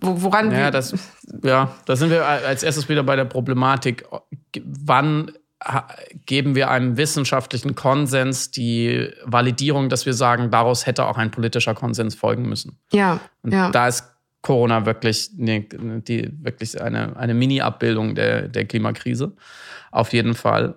Woran? 0.00 0.52
Ja, 0.52 0.70
das, 0.70 0.94
ja, 1.42 1.74
da 1.86 1.96
sind 1.96 2.10
wir 2.10 2.26
als 2.26 2.62
erstes 2.62 2.88
wieder 2.88 3.02
bei 3.02 3.16
der 3.16 3.24
Problematik. 3.24 4.04
Wann 4.64 5.32
geben 6.24 6.54
wir 6.54 6.70
einem 6.70 6.96
wissenschaftlichen 6.96 7.74
Konsens 7.74 8.52
die 8.52 9.10
Validierung, 9.24 9.88
dass 9.88 10.06
wir 10.06 10.14
sagen, 10.14 10.50
daraus 10.50 10.86
hätte 10.86 11.04
auch 11.04 11.18
ein 11.18 11.30
politischer 11.32 11.74
Konsens 11.74 12.14
folgen 12.14 12.48
müssen. 12.48 12.78
Ja. 12.92 13.20
Und 13.42 13.52
ja. 13.52 13.70
da 13.70 13.88
ist 13.88 14.04
Corona 14.40 14.86
wirklich, 14.86 15.30
nee, 15.36 15.68
die, 15.70 16.30
wirklich 16.42 16.80
eine, 16.80 17.16
eine 17.16 17.34
Mini-Abbildung 17.34 18.14
der, 18.14 18.42
der 18.48 18.66
Klimakrise. 18.66 19.32
Auf 19.90 20.12
jeden 20.12 20.34
Fall. 20.34 20.76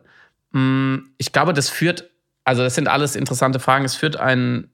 Hm, 0.52 1.12
ich 1.18 1.32
glaube, 1.32 1.54
das 1.54 1.70
führt, 1.70 2.10
also 2.44 2.64
das 2.64 2.74
sind 2.74 2.88
alles 2.88 3.16
interessante 3.16 3.60
Fragen. 3.60 3.86
Es 3.86 3.96
führt 3.96 4.18
einen 4.18 4.72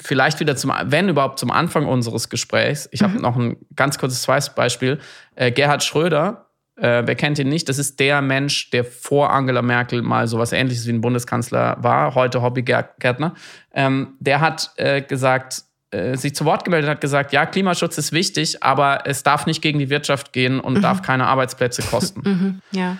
vielleicht 0.00 0.40
wieder 0.40 0.56
zum, 0.56 0.72
wenn 0.84 1.08
überhaupt 1.08 1.38
zum 1.38 1.50
Anfang 1.50 1.86
unseres 1.86 2.28
Gesprächs. 2.28 2.88
Ich 2.92 3.00
mhm. 3.00 3.04
habe 3.04 3.20
noch 3.20 3.36
ein 3.36 3.56
ganz 3.74 3.98
kurzes 3.98 4.22
zweites 4.22 4.50
Beispiel. 4.50 4.98
Äh, 5.34 5.52
Gerhard 5.52 5.82
Schröder, 5.82 6.46
äh, 6.76 7.02
wer 7.06 7.14
kennt 7.14 7.38
ihn 7.38 7.48
nicht? 7.48 7.68
Das 7.68 7.78
ist 7.78 7.98
der 8.00 8.20
Mensch, 8.20 8.70
der 8.70 8.84
vor 8.84 9.30
Angela 9.30 9.62
Merkel 9.62 10.02
mal 10.02 10.28
sowas 10.28 10.52
ähnliches 10.52 10.86
wie 10.86 10.92
ein 10.92 11.00
Bundeskanzler 11.00 11.76
war, 11.80 12.14
heute 12.14 12.42
Hobbygärtner. 12.42 13.34
Ähm, 13.72 14.14
der 14.20 14.40
hat 14.40 14.72
äh, 14.76 15.00
gesagt, 15.00 15.62
äh, 15.90 16.16
sich 16.16 16.34
zu 16.34 16.44
Wort 16.44 16.64
gemeldet 16.64 16.90
hat, 16.90 17.00
gesagt, 17.00 17.32
ja, 17.32 17.46
Klimaschutz 17.46 17.96
ist 17.96 18.12
wichtig, 18.12 18.62
aber 18.62 19.06
es 19.06 19.22
darf 19.22 19.46
nicht 19.46 19.62
gegen 19.62 19.78
die 19.78 19.88
Wirtschaft 19.88 20.32
gehen 20.32 20.60
und 20.60 20.74
mhm. 20.74 20.82
darf 20.82 21.00
keine 21.00 21.26
Arbeitsplätze 21.26 21.82
kosten. 21.90 22.20
Mhm. 22.24 22.62
Ja. 22.72 22.98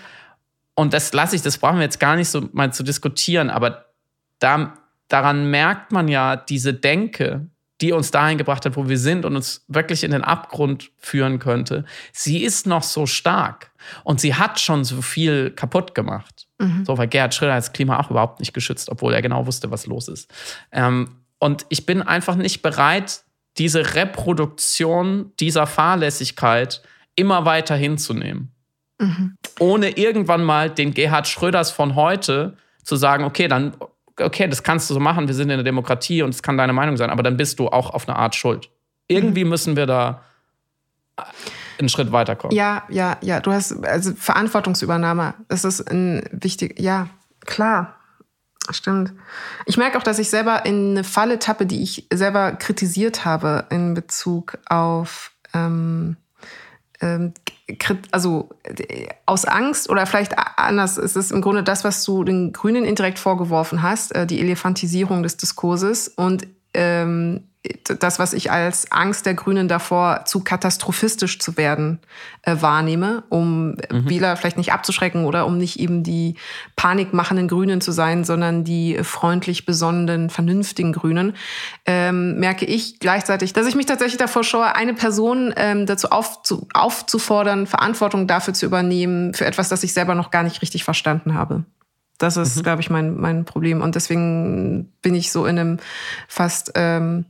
Und 0.74 0.94
das 0.94 1.12
lasse 1.12 1.36
ich, 1.36 1.42
das 1.42 1.58
brauchen 1.58 1.76
wir 1.76 1.84
jetzt 1.84 2.00
gar 2.00 2.16
nicht 2.16 2.28
so 2.28 2.48
mal 2.52 2.72
zu 2.72 2.82
diskutieren, 2.82 3.50
aber 3.50 3.86
da, 4.38 4.74
daran 5.08 5.50
merkt 5.50 5.92
man 5.92 6.08
ja 6.08 6.36
diese 6.36 6.74
Denke, 6.74 7.48
die 7.80 7.92
uns 7.92 8.10
dahin 8.10 8.38
gebracht 8.38 8.64
hat, 8.64 8.76
wo 8.76 8.88
wir 8.88 8.98
sind 8.98 9.24
und 9.24 9.36
uns 9.36 9.64
wirklich 9.68 10.02
in 10.02 10.10
den 10.10 10.24
Abgrund 10.24 10.90
führen 10.96 11.38
könnte, 11.38 11.84
sie 12.12 12.42
ist 12.42 12.66
noch 12.66 12.82
so 12.82 13.06
stark 13.06 13.70
und 14.02 14.20
sie 14.20 14.34
hat 14.34 14.58
schon 14.60 14.84
so 14.84 15.02
viel 15.02 15.50
kaputt 15.50 15.94
gemacht. 15.94 16.46
Mhm. 16.58 16.84
So, 16.86 16.96
weil 16.96 17.08
Gerhard 17.08 17.34
Schröder 17.34 17.52
hat 17.52 17.58
das 17.58 17.72
Klima 17.72 18.00
auch 18.00 18.10
überhaupt 18.10 18.40
nicht 18.40 18.54
geschützt, 18.54 18.88
obwohl 18.88 19.12
er 19.12 19.20
genau 19.20 19.46
wusste, 19.46 19.70
was 19.70 19.86
los 19.86 20.08
ist. 20.08 20.32
Ähm, 20.72 21.08
und 21.38 21.66
ich 21.68 21.84
bin 21.84 22.00
einfach 22.00 22.36
nicht 22.36 22.62
bereit, 22.62 23.22
diese 23.58 23.94
Reproduktion 23.94 25.32
dieser 25.38 25.66
Fahrlässigkeit 25.66 26.82
immer 27.14 27.44
weiter 27.44 27.76
hinzunehmen. 27.76 28.52
Mhm. 28.98 29.36
Ohne 29.58 29.90
irgendwann 29.90 30.44
mal 30.44 30.70
den 30.70 30.94
Gerhard 30.94 31.28
Schröders 31.28 31.70
von 31.70 31.94
heute 31.94 32.56
zu 32.82 32.96
sagen, 32.96 33.24
okay, 33.24 33.48
dann 33.48 33.74
okay, 34.20 34.48
das 34.48 34.62
kannst 34.62 34.88
du 34.90 34.94
so 34.94 35.00
machen, 35.00 35.26
wir 35.26 35.34
sind 35.34 35.50
in 35.50 35.56
der 35.58 35.64
Demokratie 35.64 36.22
und 36.22 36.30
es 36.30 36.42
kann 36.42 36.56
deine 36.56 36.72
Meinung 36.72 36.96
sein, 36.96 37.10
aber 37.10 37.22
dann 37.22 37.36
bist 37.36 37.58
du 37.58 37.68
auch 37.68 37.90
auf 37.90 38.08
eine 38.08 38.16
Art 38.16 38.34
schuld. 38.34 38.70
Irgendwie 39.08 39.44
mhm. 39.44 39.50
müssen 39.50 39.76
wir 39.76 39.86
da 39.86 40.22
einen 41.78 41.88
Schritt 41.88 42.12
weiterkommen. 42.12 42.56
Ja, 42.56 42.84
ja, 42.88 43.16
ja. 43.20 43.40
Du 43.40 43.52
hast 43.52 43.84
also 43.84 44.12
Verantwortungsübernahme. 44.14 45.34
Das 45.48 45.64
ist 45.64 45.90
ein 45.90 46.22
wichtig. 46.32 46.78
Ja, 46.78 47.08
klar. 47.44 47.94
Stimmt. 48.70 49.12
Ich 49.66 49.76
merke 49.76 49.96
auch, 49.96 50.02
dass 50.02 50.18
ich 50.18 50.28
selber 50.28 50.66
in 50.66 50.90
eine 50.90 51.04
Falle 51.04 51.38
tappe, 51.38 51.66
die 51.66 51.82
ich 51.82 52.08
selber 52.12 52.52
kritisiert 52.52 53.24
habe 53.24 53.66
in 53.70 53.94
Bezug 53.94 54.58
auf 54.66 55.30
ähm, 55.54 56.16
ähm, 56.16 56.16
also 58.10 58.48
aus 59.26 59.44
Angst 59.44 59.90
oder 59.90 60.06
vielleicht 60.06 60.34
anders 60.56 60.98
ist 60.98 61.16
es 61.16 61.30
im 61.30 61.40
Grunde 61.40 61.62
das, 61.62 61.84
was 61.84 62.04
du 62.04 62.24
den 62.24 62.52
Grünen 62.52 62.84
indirekt 62.84 63.18
vorgeworfen 63.18 63.82
hast, 63.82 64.14
äh, 64.14 64.26
die 64.26 64.40
Elefantisierung 64.40 65.22
des 65.22 65.36
Diskurses 65.36 66.08
und 66.08 66.46
ähm, 66.74 67.44
das, 67.98 68.18
was 68.18 68.32
ich 68.32 68.50
als 68.50 68.90
Angst 68.92 69.26
der 69.26 69.34
Grünen 69.34 69.68
davor, 69.68 70.24
zu 70.24 70.42
katastrophistisch 70.42 71.38
zu 71.38 71.56
werden, 71.56 72.00
äh, 72.42 72.56
wahrnehme, 72.60 73.24
um 73.28 73.70
mhm. 73.70 74.08
Wähler 74.08 74.36
vielleicht 74.36 74.56
nicht 74.56 74.72
abzuschrecken 74.72 75.24
oder 75.24 75.46
um 75.46 75.58
nicht 75.58 75.78
eben 75.78 76.02
die 76.02 76.34
panikmachenden 76.76 77.48
Grünen 77.48 77.80
zu 77.80 77.92
sein, 77.92 78.24
sondern 78.24 78.64
die 78.64 78.98
freundlich 79.02 79.66
besonnenen, 79.66 80.30
vernünftigen 80.30 80.92
Grünen, 80.92 81.34
ähm, 81.84 82.38
merke 82.38 82.64
ich 82.64 82.98
gleichzeitig, 82.98 83.52
dass 83.52 83.66
ich 83.66 83.74
mich 83.74 83.86
tatsächlich 83.86 84.18
davor 84.18 84.44
scheue, 84.44 84.74
eine 84.74 84.94
Person 84.94 85.54
ähm, 85.56 85.86
dazu 85.86 86.10
aufzu 86.10 86.66
aufzufordern, 86.74 87.66
Verantwortung 87.66 88.26
dafür 88.26 88.54
zu 88.54 88.66
übernehmen, 88.66 89.34
für 89.34 89.46
etwas, 89.46 89.68
das 89.68 89.82
ich 89.82 89.92
selber 89.92 90.14
noch 90.14 90.30
gar 90.30 90.42
nicht 90.42 90.62
richtig 90.62 90.84
verstanden 90.84 91.34
habe. 91.34 91.64
Das 92.18 92.36
ist, 92.36 92.56
mhm. 92.56 92.62
glaube 92.62 92.82
ich, 92.82 92.90
mein, 92.90 93.16
mein 93.16 93.44
Problem. 93.44 93.82
Und 93.82 93.94
deswegen 93.94 94.92
bin 95.02 95.14
ich 95.14 95.32
so 95.32 95.46
in 95.46 95.58
einem 95.58 95.78
fast 96.28 96.72
ähm, 96.74 97.26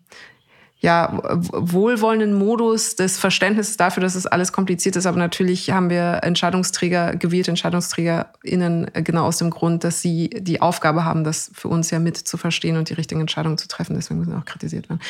ja, 0.78 1.20
wohlwollenden 1.22 2.34
Modus 2.34 2.96
des 2.96 3.18
Verständnisses 3.18 3.76
dafür, 3.76 4.02
dass 4.02 4.14
es 4.14 4.26
alles 4.26 4.52
kompliziert 4.52 4.94
ist. 4.96 5.06
Aber 5.06 5.16
natürlich 5.16 5.70
haben 5.70 5.88
wir 5.88 6.20
Entscheidungsträger, 6.22 7.16
gewählte 7.16 7.50
EntscheidungsträgerInnen 7.50 8.94
äh, 8.94 9.02
genau 9.02 9.24
aus 9.24 9.38
dem 9.38 9.50
Grund, 9.50 9.84
dass 9.84 10.02
sie 10.02 10.28
die 10.30 10.60
Aufgabe 10.60 11.04
haben, 11.04 11.24
das 11.24 11.50
für 11.54 11.68
uns 11.68 11.90
ja 11.90 11.98
mit 11.98 12.16
zu 12.16 12.36
verstehen 12.36 12.76
und 12.76 12.90
die 12.90 12.94
richtigen 12.94 13.20
Entscheidungen 13.20 13.58
zu 13.58 13.68
treffen. 13.68 13.94
Deswegen 13.94 14.20
müssen 14.20 14.32
sie 14.32 14.38
auch 14.38 14.44
kritisiert 14.44 14.88
werden. 14.90 15.00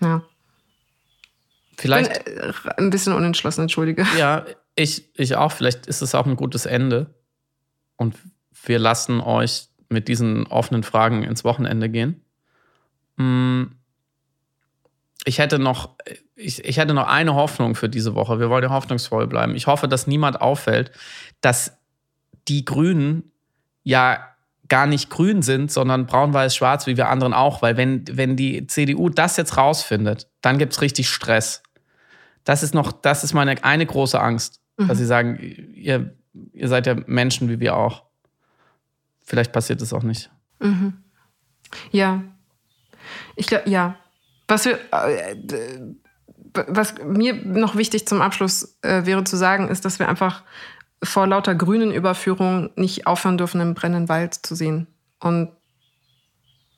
Ja. 0.00 0.22
Vielleicht. 1.76 2.24
Bin 2.24 2.34
äh, 2.34 2.52
ein 2.78 2.90
bisschen 2.90 3.12
unentschlossen, 3.12 3.62
entschuldige. 3.62 4.06
Ja, 4.16 4.46
ich, 4.76 5.10
ich 5.16 5.36
auch. 5.36 5.52
Vielleicht 5.52 5.86
ist 5.86 6.02
es 6.02 6.14
auch 6.14 6.26
ein 6.26 6.36
gutes 6.36 6.66
Ende. 6.66 7.14
Und 7.96 8.14
wir 8.64 8.78
lassen 8.78 9.20
euch 9.20 9.68
mit 9.88 10.08
diesen 10.08 10.46
offenen 10.46 10.82
Fragen 10.82 11.22
ins 11.22 11.44
Wochenende 11.44 11.88
gehen. 11.88 12.22
Hm. 13.18 13.72
Ich 15.24 15.38
hätte 15.38 15.58
noch, 15.58 15.96
ich, 16.36 16.64
ich 16.64 16.76
hätte 16.76 16.94
noch 16.94 17.08
eine 17.08 17.34
Hoffnung 17.34 17.74
für 17.74 17.88
diese 17.88 18.14
Woche. 18.14 18.38
Wir 18.38 18.48
wollen 18.48 18.62
ja 18.62 18.70
hoffnungsvoll 18.70 19.26
bleiben. 19.26 19.56
Ich 19.56 19.66
hoffe, 19.66 19.88
dass 19.88 20.06
niemand 20.06 20.40
auffällt, 20.40 20.92
dass 21.40 21.76
die 22.46 22.64
Grünen 22.64 23.32
ja 23.82 24.20
gar 24.68 24.86
nicht 24.86 25.10
grün 25.10 25.42
sind, 25.42 25.72
sondern 25.72 26.06
braun-weiß-schwarz, 26.06 26.86
wie 26.86 26.96
wir 26.96 27.08
anderen 27.08 27.34
auch. 27.34 27.62
Weil 27.62 27.76
wenn, 27.76 28.04
wenn 28.10 28.36
die 28.36 28.66
CDU 28.66 29.08
das 29.08 29.36
jetzt 29.36 29.56
rausfindet, 29.56 30.28
dann 30.42 30.58
gibt 30.58 30.72
es 30.72 30.80
richtig 30.80 31.08
Stress. 31.08 31.62
Das 32.44 32.62
ist 32.62 32.74
noch, 32.74 32.92
das 32.92 33.24
ist 33.24 33.32
meine 33.32 33.62
eine 33.64 33.86
große 33.86 34.20
Angst, 34.20 34.60
mhm. 34.76 34.88
dass 34.88 34.98
sie 34.98 35.06
sagen, 35.06 35.38
ihr, 35.74 36.14
ihr 36.52 36.68
seid 36.68 36.86
ja 36.86 36.96
Menschen 37.06 37.48
wie 37.48 37.58
wir 37.58 37.76
auch 37.76 38.05
vielleicht 39.26 39.52
passiert 39.52 39.82
es 39.82 39.92
auch 39.92 40.02
nicht. 40.02 40.30
Mhm. 40.60 40.94
Ja. 41.90 42.22
Ich 43.34 43.46
glaube, 43.46 43.68
ja. 43.68 43.96
Was, 44.48 44.64
wir, 44.64 44.78
äh, 44.92 45.36
was 46.68 46.94
mir 47.04 47.34
noch 47.34 47.76
wichtig 47.76 48.06
zum 48.06 48.22
Abschluss 48.22 48.78
äh, 48.82 49.04
wäre 49.04 49.24
zu 49.24 49.36
sagen, 49.36 49.68
ist, 49.68 49.84
dass 49.84 49.98
wir 49.98 50.08
einfach 50.08 50.44
vor 51.02 51.26
lauter 51.26 51.54
grünen 51.54 51.92
Überführung 51.92 52.70
nicht 52.76 53.06
aufhören 53.06 53.38
dürfen, 53.38 53.60
im 53.60 53.74
brennenden 53.74 54.08
Wald 54.08 54.34
zu 54.34 54.54
sehen. 54.54 54.86
Und 55.20 55.50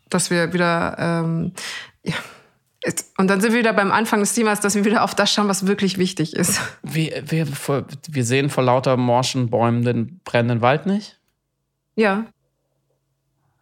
dass 0.08 0.30
wir 0.30 0.52
wieder, 0.52 0.96
ähm, 0.98 1.52
ja, 2.02 2.14
und 3.18 3.28
dann 3.28 3.40
sind 3.40 3.52
wir 3.52 3.58
wieder 3.58 3.72
beim 3.72 3.90
Anfang 3.90 4.20
des 4.20 4.34
Themas, 4.34 4.60
dass 4.60 4.74
wir 4.74 4.84
wieder 4.84 5.02
auf 5.02 5.14
das 5.14 5.32
schauen, 5.32 5.48
was 5.48 5.66
wirklich 5.66 5.98
wichtig 5.98 6.34
ist. 6.34 6.60
Wir, 6.82 7.22
wir, 7.30 7.46
wir 8.08 8.24
sehen 8.24 8.50
vor 8.50 8.62
lauter 8.62 8.96
morschen 8.96 9.50
Bäumen 9.50 9.84
den 9.84 10.20
brennenden 10.24 10.62
Wald 10.62 10.86
nicht? 10.86 11.18
Ja. 11.96 12.26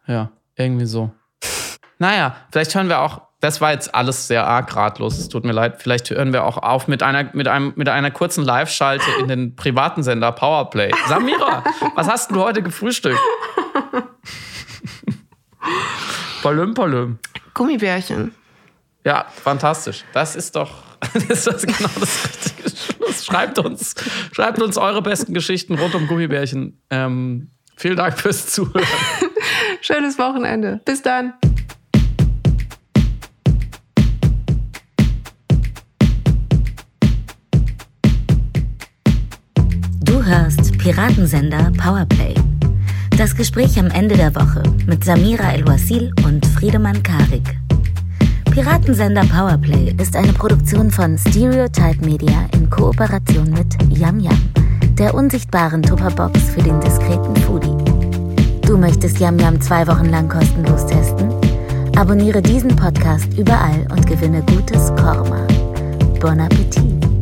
Ja, 0.07 0.31
irgendwie 0.55 0.85
so. 0.85 1.11
Naja, 1.99 2.35
vielleicht 2.51 2.73
hören 2.75 2.89
wir 2.89 2.99
auch, 2.99 3.21
das 3.39 3.61
war 3.61 3.71
jetzt 3.71 3.93
alles 3.93 4.27
sehr 4.27 4.45
arg 4.45 4.75
ratlos, 4.75 5.17
es 5.17 5.29
tut 5.29 5.45
mir 5.45 5.51
leid. 5.51 5.81
Vielleicht 5.81 6.09
hören 6.09 6.33
wir 6.33 6.43
auch 6.43 6.57
auf 6.57 6.87
mit 6.87 7.03
einer, 7.03 7.29
mit 7.33 7.47
einem, 7.47 7.73
mit 7.75 7.89
einer 7.89 8.11
kurzen 8.11 8.43
Live-Schalte 8.43 9.05
in 9.19 9.27
den 9.27 9.55
privaten 9.55 10.03
Sender 10.03 10.31
Powerplay. 10.31 10.91
Samira, 11.07 11.63
was 11.95 12.07
hast 12.07 12.31
du 12.31 12.41
heute 12.41 12.63
gefrühstückt? 12.63 13.19
Palüm, 16.41 16.73
palüm. 16.73 17.19
Gummibärchen. 17.53 18.33
Ja, 19.03 19.25
fantastisch. 19.43 20.03
Das 20.13 20.35
ist 20.35 20.55
doch 20.55 20.87
das 21.29 21.47
ist 21.47 21.67
genau 21.67 21.89
das 21.99 22.25
richtige 22.25 22.69
Schluss. 22.69 23.25
Schreibt 23.25 23.59
uns, 23.59 23.95
schreibt 24.31 24.61
uns 24.61 24.77
eure 24.77 25.01
besten 25.01 25.33
Geschichten 25.33 25.75
rund 25.75 25.95
um 25.95 26.07
Gummibärchen. 26.07 26.81
Ähm, 26.89 27.51
vielen 27.75 27.97
Dank 27.97 28.19
fürs 28.19 28.47
Zuhören. 28.47 28.85
Schönes 29.89 30.19
Wochenende. 30.19 30.81
Bis 30.83 31.01
dann. 31.01 31.31
Du 40.01 40.21
hörst 40.25 40.77
Piratensender 40.77 41.71
Powerplay. 41.81 42.35
Das 43.17 43.33
Gespräch 43.33 43.79
am 43.79 43.87
Ende 43.87 44.17
der 44.17 44.35
Woche 44.35 44.61
mit 44.87 45.05
Samira 45.05 45.53
El-Wasil 45.53 46.13
und 46.25 46.45
Friedemann 46.45 47.01
Karik. 47.01 47.57
Piratensender 48.51 49.23
Powerplay 49.23 49.95
ist 50.01 50.17
eine 50.17 50.33
Produktion 50.33 50.91
von 50.91 51.17
Stereotype 51.17 52.05
Media 52.05 52.45
in 52.51 52.69
Kooperation 52.69 53.51
mit 53.51 53.97
Yam 53.97 54.19
Yam, 54.19 54.49
der 54.97 55.13
unsichtbaren 55.13 55.81
Tupperbox 55.81 56.41
für 56.49 56.61
den 56.61 56.77
diskreten 56.81 57.37
Foodie. 57.37 57.86
Du 58.67 58.77
möchtest 58.77 59.19
Yam 59.21 59.39
Yam 59.39 59.61
zwei 59.61 59.87
Wochen 59.87 60.09
lang 60.09 60.27
kostenlos 60.27 60.85
testen? 60.85 61.31
Abonniere 61.95 62.41
diesen 62.41 62.75
Podcast 62.75 63.33
überall 63.37 63.87
und 63.89 64.05
gewinne 64.05 64.43
gutes 64.43 64.89
Korma. 64.97 65.47
Bon 66.19 66.37
Appetit! 66.37 67.16